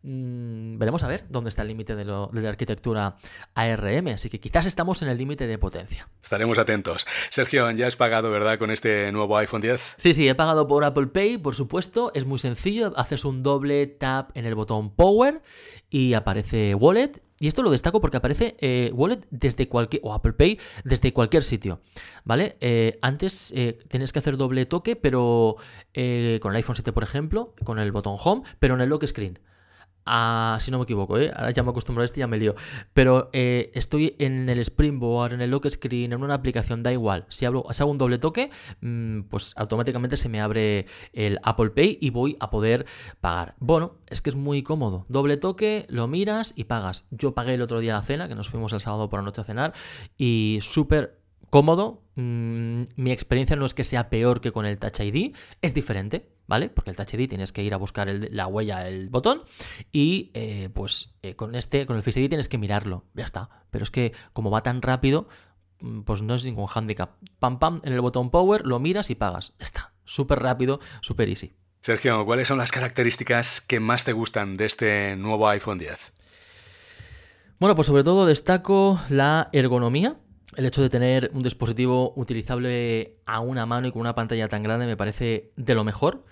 Mm, 0.03 0.77
veremos 0.77 1.03
a 1.03 1.07
ver 1.07 1.25
dónde 1.29 1.49
está 1.49 1.61
el 1.61 1.67
límite 1.67 1.95
de, 1.95 2.05
de, 2.05 2.41
la 2.41 2.49
arquitectura 2.49 3.17
ARM, 3.53 4.07
así 4.07 4.29
que 4.29 4.39
quizás 4.39 4.65
estamos 4.65 5.01
en 5.01 5.09
el 5.09 5.17
límite 5.17 5.47
de 5.47 5.57
potencia. 5.57 6.07
Estaremos 6.21 6.57
atentos. 6.57 7.05
Sergio, 7.29 7.69
ya 7.71 7.87
has 7.87 7.95
pagado, 7.95 8.29
¿verdad, 8.29 8.57
con 8.57 8.71
este 8.71 9.11
nuevo 9.11 9.37
iPhone 9.37 9.61
10? 9.61 9.95
Sí, 9.97 10.13
sí, 10.13 10.27
he 10.27 10.35
pagado 10.35 10.67
por 10.67 10.83
Apple 10.83 11.07
Pay, 11.07 11.37
por 11.37 11.55
supuesto. 11.55 12.11
Es 12.15 12.25
muy 12.25 12.39
sencillo, 12.39 12.93
haces 12.95 13.25
un 13.25 13.43
doble 13.43 13.87
tap 13.87 14.35
en 14.35 14.45
el 14.45 14.55
botón 14.55 14.95
Power 14.95 15.41
y 15.89 16.13
aparece 16.13 16.73
Wallet 16.75 17.21
y 17.41 17.47
esto 17.47 17.63
lo 17.63 17.71
destaco 17.71 17.99
porque 17.99 18.17
aparece 18.17 18.55
eh, 18.59 18.91
Wallet 18.93 19.25
desde 19.31 19.67
cualquier, 19.67 20.03
o 20.05 20.13
Apple 20.13 20.33
Pay 20.33 20.59
desde 20.83 21.11
cualquier 21.11 21.41
sitio, 21.41 21.81
¿vale? 22.23 22.55
Eh, 22.61 22.99
antes 23.01 23.51
eh, 23.55 23.79
tienes 23.87 24.13
que 24.13 24.19
hacer 24.19 24.37
doble 24.37 24.67
toque, 24.67 24.95
pero 24.95 25.55
con 25.91 26.51
el 26.51 26.55
iPhone 26.55 26.75
7, 26.75 26.93
por 26.93 27.03
ejemplo, 27.03 27.55
con 27.63 27.79
el 27.79 27.91
botón 27.91 28.15
Home, 28.23 28.43
pero 28.59 28.75
en 28.75 28.81
el 28.81 28.89
lock 28.89 29.05
screen 29.07 29.39
si 30.59 30.71
no 30.71 30.77
me 30.77 30.83
equivoco, 30.83 31.17
¿eh? 31.17 31.31
ahora 31.35 31.51
ya 31.51 31.63
me 31.63 31.71
acostumbro 31.71 32.01
a 32.01 32.05
este 32.05 32.19
y 32.19 32.21
ya 32.21 32.27
me 32.27 32.37
lío. 32.37 32.55
Pero 32.93 33.29
eh, 33.33 33.71
estoy 33.73 34.15
en 34.19 34.49
el 34.49 34.59
Springboard, 34.59 35.33
en 35.33 35.41
el 35.41 35.51
lock 35.51 35.67
screen, 35.69 36.13
en 36.13 36.23
una 36.23 36.33
aplicación, 36.33 36.83
da 36.83 36.91
igual. 36.91 37.25
Si, 37.29 37.45
hago 37.45 37.65
un 37.85 37.97
doble 37.97 38.17
toque, 38.17 38.49
mm, 38.81 39.21
pues 39.23 39.53
automáticamente 39.55 40.17
se 40.17 40.29
me 40.29 40.41
abre 40.41 40.85
el 41.13 41.39
Apple 41.43 41.71
Pay 41.71 41.97
y 42.01 42.09
voy 42.09 42.37
a 42.39 42.49
poder 42.49 42.85
pagar. 43.19 43.55
Bueno, 43.59 43.95
es 44.07 44.21
que 44.21 44.29
es 44.29 44.35
muy 44.35 44.63
cómodo. 44.63 45.05
Doble 45.09 45.37
toque, 45.37 45.85
lo 45.89 46.07
miras 46.07 46.53
y 46.55 46.65
pagas. 46.65 47.05
Yo 47.11 47.33
pagué 47.33 47.53
el 47.53 47.61
otro 47.61 47.79
día 47.79 47.93
la 47.93 48.03
cena, 48.03 48.27
que 48.27 48.35
nos 48.35 48.49
fuimos 48.49 48.73
el 48.73 48.79
sábado 48.79 49.09
por 49.09 49.19
la 49.19 49.25
noche 49.25 49.41
a 49.41 49.43
cenar, 49.43 49.73
y 50.17 50.59
súper 50.61 51.20
cómodo. 51.51 52.01
Mm, 52.15 52.83
mi 52.95 53.11
experiencia 53.11 53.55
no 53.55 53.65
es 53.65 53.75
que 53.75 53.83
sea 53.83 54.09
peor 54.09 54.41
que 54.41 54.51
con 54.51 54.65
el 54.65 54.79
Touch 54.79 55.01
ID, 55.01 55.35
es 55.61 55.73
diferente, 55.75 56.31
¿vale? 56.47 56.69
Porque 56.69 56.89
el 56.89 56.95
Touch 56.95 57.13
ID 57.13 57.29
tienes 57.29 57.51
que 57.51 57.61
ir 57.61 57.75
a 57.75 57.77
buscar 57.77 58.07
la 58.07 58.47
huella 58.47 58.79
del 58.79 59.09
botón 59.09 59.43
y 59.91 60.31
eh, 60.33 60.69
pues 60.73 61.13
eh, 61.21 61.35
con 61.35 61.53
este, 61.53 61.85
con 61.85 61.97
el 61.97 62.03
Face 62.03 62.19
ID 62.19 62.29
tienes 62.29 62.49
que 62.49 62.57
mirarlo, 62.57 63.05
ya 63.13 63.25
está. 63.25 63.49
Pero 63.69 63.83
es 63.83 63.91
que 63.91 64.13
como 64.33 64.49
va 64.49 64.63
tan 64.63 64.81
rápido, 64.81 65.27
mm, 65.81 66.01
pues 66.01 66.23
no 66.23 66.33
es 66.33 66.43
ningún 66.43 66.67
handicap. 66.73 67.17
Pam, 67.37 67.59
pam, 67.59 67.81
en 67.83 67.93
el 67.93 68.01
botón 68.01 68.31
Power 68.31 68.65
lo 68.65 68.79
miras 68.79 69.11
y 69.11 69.15
pagas, 69.15 69.53
ya 69.59 69.65
está. 69.65 69.93
Súper 70.05 70.39
rápido, 70.39 70.79
súper 71.01 71.29
easy. 71.29 71.53
Sergio, 71.81 72.25
¿cuáles 72.25 72.47
son 72.47 72.59
las 72.59 72.71
características 72.71 73.59
que 73.59 73.79
más 73.79 74.05
te 74.05 74.13
gustan 74.13 74.53
de 74.53 74.65
este 74.65 75.15
nuevo 75.17 75.49
iPhone 75.49 75.79
10? 75.79 76.13
Bueno, 77.59 77.75
pues 77.75 77.87
sobre 77.87 78.03
todo 78.03 78.25
destaco 78.25 79.01
la 79.09 79.49
ergonomía 79.51 80.17
el 80.55 80.65
hecho 80.65 80.81
de 80.81 80.89
tener 80.89 81.31
un 81.33 81.43
dispositivo 81.43 82.13
utilizable 82.15 83.17
a 83.25 83.39
una 83.39 83.65
mano 83.65 83.87
y 83.87 83.91
con 83.91 84.01
una 84.01 84.15
pantalla 84.15 84.47
tan 84.47 84.63
grande 84.63 84.85
me 84.85 84.97
parece 84.97 85.51
de 85.55 85.75
lo 85.75 85.83
mejor. 85.83 86.25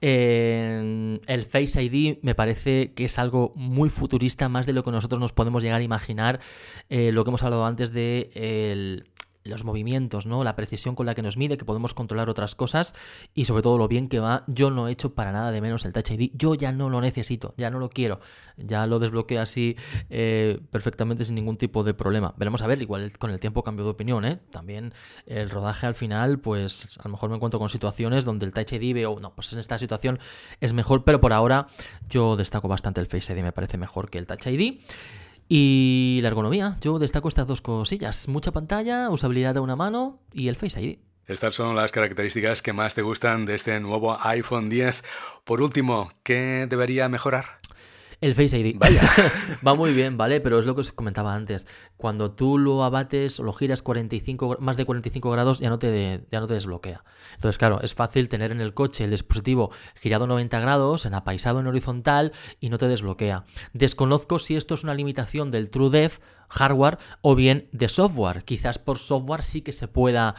el 0.00 1.46
Face 1.48 1.82
ID 1.82 2.18
me 2.22 2.34
parece 2.34 2.92
que 2.94 3.06
es 3.06 3.18
algo 3.18 3.52
muy 3.56 3.88
futurista, 3.88 4.48
más 4.48 4.66
de 4.66 4.72
lo 4.72 4.84
que 4.84 4.90
nosotros 4.90 5.20
nos 5.20 5.32
podemos 5.32 5.62
llegar 5.62 5.80
a 5.80 5.84
imaginar. 5.84 6.40
Eh, 6.88 7.12
lo 7.12 7.24
que 7.24 7.30
hemos 7.30 7.42
hablado 7.42 7.64
antes 7.64 7.92
de 7.92 8.30
el, 8.34 9.06
los 9.44 9.62
movimientos, 9.64 10.24
¿no? 10.24 10.42
La 10.42 10.56
precisión 10.56 10.94
con 10.94 11.04
la 11.06 11.14
que 11.14 11.22
nos 11.22 11.36
mide, 11.36 11.58
que 11.58 11.66
podemos 11.66 11.92
controlar 11.92 12.30
otras 12.30 12.54
cosas 12.54 12.94
y 13.34 13.44
sobre 13.44 13.62
todo 13.62 13.76
lo 13.76 13.88
bien 13.88 14.08
que 14.08 14.18
va. 14.18 14.44
Yo 14.46 14.70
no 14.70 14.88
he 14.88 14.92
hecho 14.92 15.14
para 15.14 15.32
nada 15.32 15.52
de 15.52 15.60
menos 15.60 15.84
el 15.84 15.92
Touch 15.92 16.12
ID. 16.12 16.30
Yo 16.34 16.54
ya 16.54 16.72
no 16.72 16.88
lo 16.88 17.00
necesito, 17.00 17.54
ya 17.58 17.70
no 17.70 17.78
lo 17.78 17.90
quiero. 17.90 18.20
Ya 18.56 18.86
lo 18.86 18.98
desbloqueo 18.98 19.42
así 19.42 19.76
eh, 20.08 20.60
perfectamente 20.70 21.24
sin 21.24 21.34
ningún 21.34 21.58
tipo 21.58 21.84
de 21.84 21.92
problema. 21.92 22.34
Veremos 22.38 22.62
a 22.62 22.66
ver, 22.66 22.80
igual 22.80 23.12
con 23.18 23.30
el 23.30 23.38
tiempo 23.38 23.62
cambio 23.62 23.84
de 23.84 23.90
opinión, 23.90 24.24
¿eh? 24.24 24.38
También 24.50 24.94
el 25.26 25.50
rodaje 25.50 25.86
al 25.86 25.94
final, 25.94 26.38
pues 26.38 26.98
a 26.98 27.04
lo 27.04 27.10
mejor 27.10 27.28
me 27.28 27.36
encuentro 27.36 27.60
con 27.60 27.68
situaciones 27.68 28.24
donde 28.24 28.46
el 28.46 28.52
Touch 28.52 28.72
ID 28.72 28.94
veo, 28.94 29.18
no, 29.20 29.34
pues 29.34 29.52
en 29.52 29.58
esta 29.58 29.76
situación 29.78 30.18
es 30.60 30.72
mejor, 30.72 31.04
pero 31.04 31.20
por 31.20 31.34
ahora 31.34 31.66
yo 32.08 32.36
destaco 32.36 32.68
bastante 32.68 33.00
el 33.00 33.08
Face 33.08 33.32
ID, 33.32 33.42
me 33.42 33.52
parece 33.52 33.76
mejor 33.76 34.08
que 34.08 34.18
el 34.18 34.26
Touch 34.26 34.46
ID. 34.46 34.80
Y 35.48 36.20
la 36.22 36.28
ergonomía, 36.28 36.76
yo 36.80 36.98
destaco 36.98 37.28
estas 37.28 37.46
dos 37.46 37.60
cosillas. 37.60 38.28
Mucha 38.28 38.52
pantalla, 38.52 39.10
usabilidad 39.10 39.54
de 39.54 39.60
una 39.60 39.76
mano 39.76 40.20
y 40.32 40.48
el 40.48 40.56
Face 40.56 40.80
ID. 40.80 40.98
Estas 41.26 41.54
son 41.54 41.74
las 41.74 41.90
características 41.90 42.60
que 42.60 42.72
más 42.72 42.94
te 42.94 43.02
gustan 43.02 43.46
de 43.46 43.54
este 43.54 43.78
nuevo 43.80 44.18
iPhone 44.20 44.68
10. 44.68 45.02
Por 45.44 45.62
último, 45.62 46.12
¿qué 46.22 46.66
debería 46.68 47.08
mejorar? 47.08 47.58
El 48.24 48.34
Face 48.34 48.58
ID. 48.58 48.78
Vaya. 48.78 49.02
Va 49.66 49.74
muy 49.74 49.92
bien, 49.92 50.16
¿vale? 50.16 50.40
Pero 50.40 50.58
es 50.58 50.64
lo 50.64 50.74
que 50.74 50.80
os 50.80 50.92
comentaba 50.92 51.34
antes. 51.34 51.66
Cuando 51.98 52.30
tú 52.30 52.56
lo 52.56 52.82
abates 52.82 53.38
o 53.38 53.42
lo 53.42 53.52
giras 53.52 53.82
45, 53.82 54.56
más 54.60 54.78
de 54.78 54.86
45 54.86 55.30
grados, 55.30 55.60
ya 55.60 55.68
no, 55.68 55.78
te, 55.78 56.24
ya 56.32 56.40
no 56.40 56.46
te 56.46 56.54
desbloquea. 56.54 57.04
Entonces, 57.34 57.58
claro, 57.58 57.82
es 57.82 57.92
fácil 57.92 58.30
tener 58.30 58.50
en 58.50 58.62
el 58.62 58.72
coche 58.72 59.04
el 59.04 59.10
dispositivo 59.10 59.72
girado 59.94 60.26
90 60.26 60.58
grados, 60.58 61.04
en 61.04 61.12
apaisado 61.12 61.60
en 61.60 61.66
horizontal 61.66 62.32
y 62.60 62.70
no 62.70 62.78
te 62.78 62.88
desbloquea. 62.88 63.44
Desconozco 63.74 64.38
si 64.38 64.56
esto 64.56 64.72
es 64.72 64.84
una 64.84 64.94
limitación 64.94 65.50
del 65.50 65.68
TrueDev 65.68 66.18
hardware 66.48 66.98
o 67.20 67.34
bien 67.34 67.68
de 67.72 67.88
software. 67.88 68.44
Quizás 68.44 68.78
por 68.78 68.98
software 68.98 69.42
sí 69.42 69.62
que 69.62 69.72
se 69.72 69.88
pueda 69.88 70.34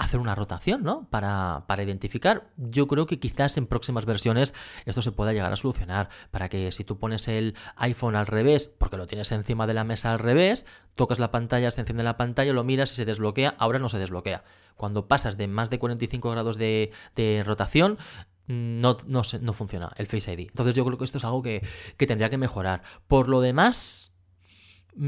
hacer 0.00 0.18
una 0.18 0.34
rotación, 0.34 0.82
¿no? 0.82 1.06
Para, 1.10 1.64
para, 1.66 1.82
identificar. 1.82 2.48
Yo 2.56 2.86
creo 2.86 3.06
que 3.06 3.18
quizás 3.18 3.58
en 3.58 3.66
próximas 3.66 4.06
versiones 4.06 4.54
esto 4.86 5.02
se 5.02 5.12
pueda 5.12 5.32
llegar 5.34 5.52
a 5.52 5.56
solucionar. 5.56 6.08
Para 6.30 6.48
que 6.48 6.72
si 6.72 6.84
tú 6.84 6.98
pones 6.98 7.28
el 7.28 7.54
iPhone 7.76 8.16
al 8.16 8.26
revés, 8.26 8.66
porque 8.66 8.96
lo 8.96 9.06
tienes 9.06 9.30
encima 9.30 9.66
de 9.66 9.74
la 9.74 9.84
mesa 9.84 10.12
al 10.12 10.18
revés, 10.18 10.64
tocas 10.94 11.18
la 11.18 11.30
pantalla, 11.30 11.70
se 11.70 11.82
enciende 11.82 12.02
la 12.02 12.16
pantalla, 12.16 12.54
lo 12.54 12.64
miras 12.64 12.92
y 12.92 12.96
se 12.96 13.04
desbloquea. 13.04 13.54
Ahora 13.58 13.78
no 13.78 13.90
se 13.90 13.98
desbloquea. 13.98 14.42
Cuando 14.74 15.06
pasas 15.06 15.36
de 15.36 15.48
más 15.48 15.68
de 15.68 15.78
45 15.78 16.30
grados 16.30 16.56
de, 16.56 16.92
de 17.14 17.44
rotación, 17.44 17.98
no, 18.46 18.96
no, 19.06 19.22
no, 19.40 19.52
funciona 19.52 19.92
el 19.96 20.06
Face 20.06 20.32
ID. 20.32 20.48
Entonces 20.48 20.74
yo 20.74 20.84
creo 20.86 20.96
que 20.96 21.04
esto 21.04 21.18
es 21.18 21.24
algo 21.24 21.42
que, 21.42 21.62
que 21.98 22.06
tendría 22.06 22.30
que 22.30 22.38
mejorar. 22.38 22.82
Por 23.06 23.28
lo 23.28 23.42
demás, 23.42 24.09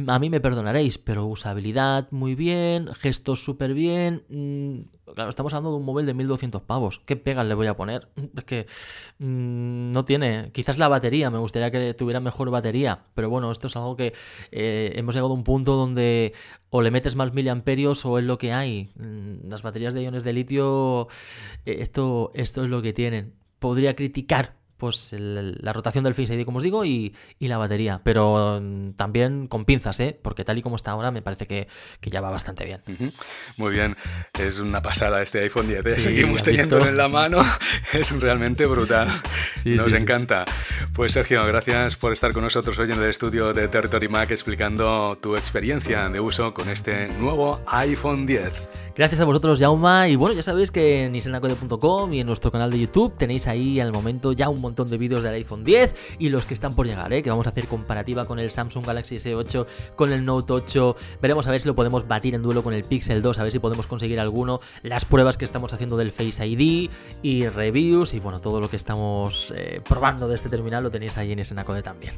a 0.07 0.19
mí 0.19 0.31
me 0.31 0.41
perdonaréis, 0.41 0.99
pero 0.99 1.27
usabilidad 1.27 2.09
muy 2.11 2.35
bien, 2.35 2.89
gestos 2.95 3.45
súper 3.45 3.75
bien. 3.75 4.25
Mm, 4.29 5.13
claro, 5.15 5.31
estamos 5.31 5.53
hablando 5.53 5.73
de 5.73 5.77
un 5.79 5.85
móvil 5.85 6.07
de 6.07 6.15
1200 6.15 6.63
pavos. 6.63 7.01
¿Qué 7.05 7.17
pegas 7.17 7.47
le 7.47 7.55
voy 7.55 7.67
a 7.67 7.77
poner? 7.77 8.09
Es 8.37 8.45
que 8.45 8.67
mm, 9.19 9.93
no 9.93 10.05
tiene. 10.05 10.51
Quizás 10.53 10.79
la 10.79 10.89
batería, 10.89 11.31
me 11.31 11.39
gustaría 11.39 11.71
que 11.71 11.95
tuviera 11.95 12.21
mejor 12.21 12.51
batería. 12.51 13.05
Pero 13.15 13.31
bueno, 13.31 13.51
esto 13.51 13.67
es 13.67 13.77
algo 13.77 13.97
que 13.97 14.15
eh, 14.51 14.93
hemos 14.95 15.15
llegado 15.15 15.33
a 15.33 15.37
un 15.37 15.45
punto 15.45 15.77
donde 15.77 16.33
o 16.71 16.81
le 16.83 16.91
metes 16.91 17.17
más 17.17 17.33
miliamperios 17.35 18.05
o 18.05 18.19
es 18.19 18.25
lo 18.25 18.39
que 18.39 18.53
hay. 18.53 18.91
Mm, 18.97 19.49
las 19.49 19.63
baterías 19.63 19.95
de 19.95 20.03
iones 20.03 20.25
de 20.25 20.33
litio, 20.33 21.09
eh, 21.67 21.77
esto, 21.81 22.31
esto 22.35 22.65
es 22.65 22.71
lo 22.71 22.83
que 22.83 22.93
tienen. 22.93 23.35
podría 23.59 23.95
criticar 23.95 24.62
pues 24.83 25.15
la 25.17 25.73
rotación 25.73 26.03
del 26.03 26.13
Face 26.13 26.35
ID, 26.35 26.45
como 26.45 26.59
os 26.59 26.65
digo, 26.65 26.85
y, 26.85 27.15
la 27.39 27.57
batería. 27.57 28.01
Pero 28.03 28.59
mm, 28.61 28.95
también 28.95 29.47
con 29.47 29.65
pinzas, 29.65 30.01
¿eh? 30.01 30.19
Porque 30.21 30.45
tal 30.45 30.59
y 30.59 30.63
como 30.63 30.75
está 30.75 30.91
ahora, 30.91 31.13
me 31.13 31.23
parece 31.23 31.47
que, 31.47 31.69
ya 32.03 32.21
va 32.21 32.31
bastante 32.31 32.65
bien. 32.65 32.81
Muy 33.59 33.75
bien, 33.75 33.95
es 34.41 34.59
una 34.59 34.83
pasada 34.83 35.23
este 35.23 35.39
iPhone 35.39 35.69
10. 35.69 35.87
¿eh? 35.87 36.01
Seguimos 36.01 36.43
teniéndolo 36.43 36.89
en 36.89 36.97
la 36.97 37.07
mano, 37.07 37.45
es 37.93 38.11
realmente 38.19 38.67
brutal. 38.67 39.07
Nos 39.65 39.93
encanta. 39.93 40.47
Pues 40.95 41.13
Sergio, 41.13 41.45
gracias 41.47 41.97
por 41.97 42.13
estar 42.13 42.35
con 42.35 42.43
nosotros 42.43 42.79
hoy 42.79 42.93
en 42.93 42.99
el 42.99 43.09
estudio 43.09 43.55
de 43.55 43.67
Territory 43.67 44.09
Mac 44.09 44.31
explicando 44.31 45.17
tu 45.17 45.37
experiencia 45.37 46.11
de 46.11 46.21
uso 46.21 46.53
con 46.53 46.69
este 46.69 47.09
nuevo 47.09 47.59
iPhone 47.67 48.27
10. 48.27 48.69
Gracias 48.95 49.23
a 49.23 49.25
vosotros, 49.25 49.59
Jauma. 49.59 50.07
Y 50.09 50.17
bueno, 50.17 50.35
ya 50.35 50.43
sabéis 50.43 50.71
que 50.71 51.07
en 51.07 51.15
isenacode.com 51.15 52.13
y 52.13 52.21
en 52.21 52.27
nuestro 52.27 52.53
canal 52.53 52.71
de 52.71 52.81
YouTube 52.81 53.17
tenéis 53.17 53.47
ahí 53.47 53.81
al 53.81 53.91
momento 53.91 54.33
ya 54.33 54.51
un 54.51 54.61
montón 54.61 54.91
de 54.91 54.99
vídeos 54.99 55.23
del 55.23 55.33
iPhone 55.33 55.65
10 55.65 56.19
y 56.19 56.29
los 56.29 56.45
que 56.45 56.53
están 56.53 56.75
por 56.75 56.87
llegar, 56.87 57.11
¿eh? 57.15 57.23
que 57.23 57.31
vamos 57.31 57.47
a 57.47 57.51
hacer 57.51 57.69
comparativa 57.69 58.27
con 58.27 58.39
el 58.39 58.51
Samsung 58.51 58.85
Galaxy 58.85 59.17
S8, 59.17 59.67
con 59.97 60.13
el 60.13 60.27
Note 60.27 60.53
8. 60.53 60.97
Veremos 61.23 61.47
a 61.47 61.51
ver 61.51 61.61
si 61.61 61.69
lo 61.69 61.75
podemos 61.75 62.07
batir 62.07 62.35
en 62.35 62.43
duelo 62.43 62.63
con 62.63 62.75
el 62.75 62.85
Pixel 62.85 63.23
2, 63.23 63.39
a 63.39 63.43
ver 63.45 63.53
si 63.53 63.61
podemos 63.61 63.87
conseguir 63.87 64.21
alguno. 64.21 64.61
Las 64.83 65.07
pruebas 65.07 65.39
que 65.39 65.47
estamos 65.47 65.73
haciendo 65.73 65.97
del 65.97 66.13
Face 66.13 66.47
ID 66.47 66.91
y 67.23 67.49
reviews 67.49 68.13
y 68.13 68.21
bueno, 68.21 68.41
todo 68.41 68.61
lo 68.61 68.69
que 68.69 68.77
estamos 68.77 69.55
eh, 69.57 69.81
probando 69.89 70.29
de 70.29 70.35
este 70.35 70.51
terminal 70.51 70.82
lo 70.83 70.91
tenéis 70.91 71.17
ahí 71.17 71.33
en 71.33 71.39
Isenacode 71.39 71.83
también. 71.83 72.15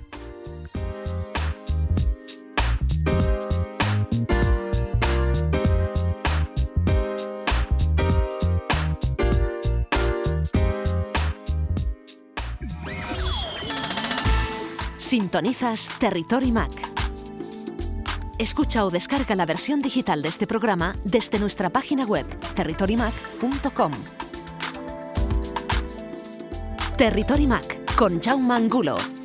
Sintonizas 14.98 15.90
Territory 16.00 16.50
Mac. 16.50 16.72
Escucha 18.38 18.84
o 18.84 18.90
descarga 18.90 19.36
la 19.36 19.46
versión 19.46 19.80
digital 19.80 20.22
de 20.22 20.28
este 20.28 20.48
programa 20.48 20.96
desde 21.04 21.38
nuestra 21.38 21.70
página 21.70 22.04
web 22.04 22.26
territorymac.com. 22.56 23.92
Territory 26.96 27.46
Mac 27.46 27.83
con 27.96 28.20
Jaume 28.20 28.54
Angulo 28.54 29.23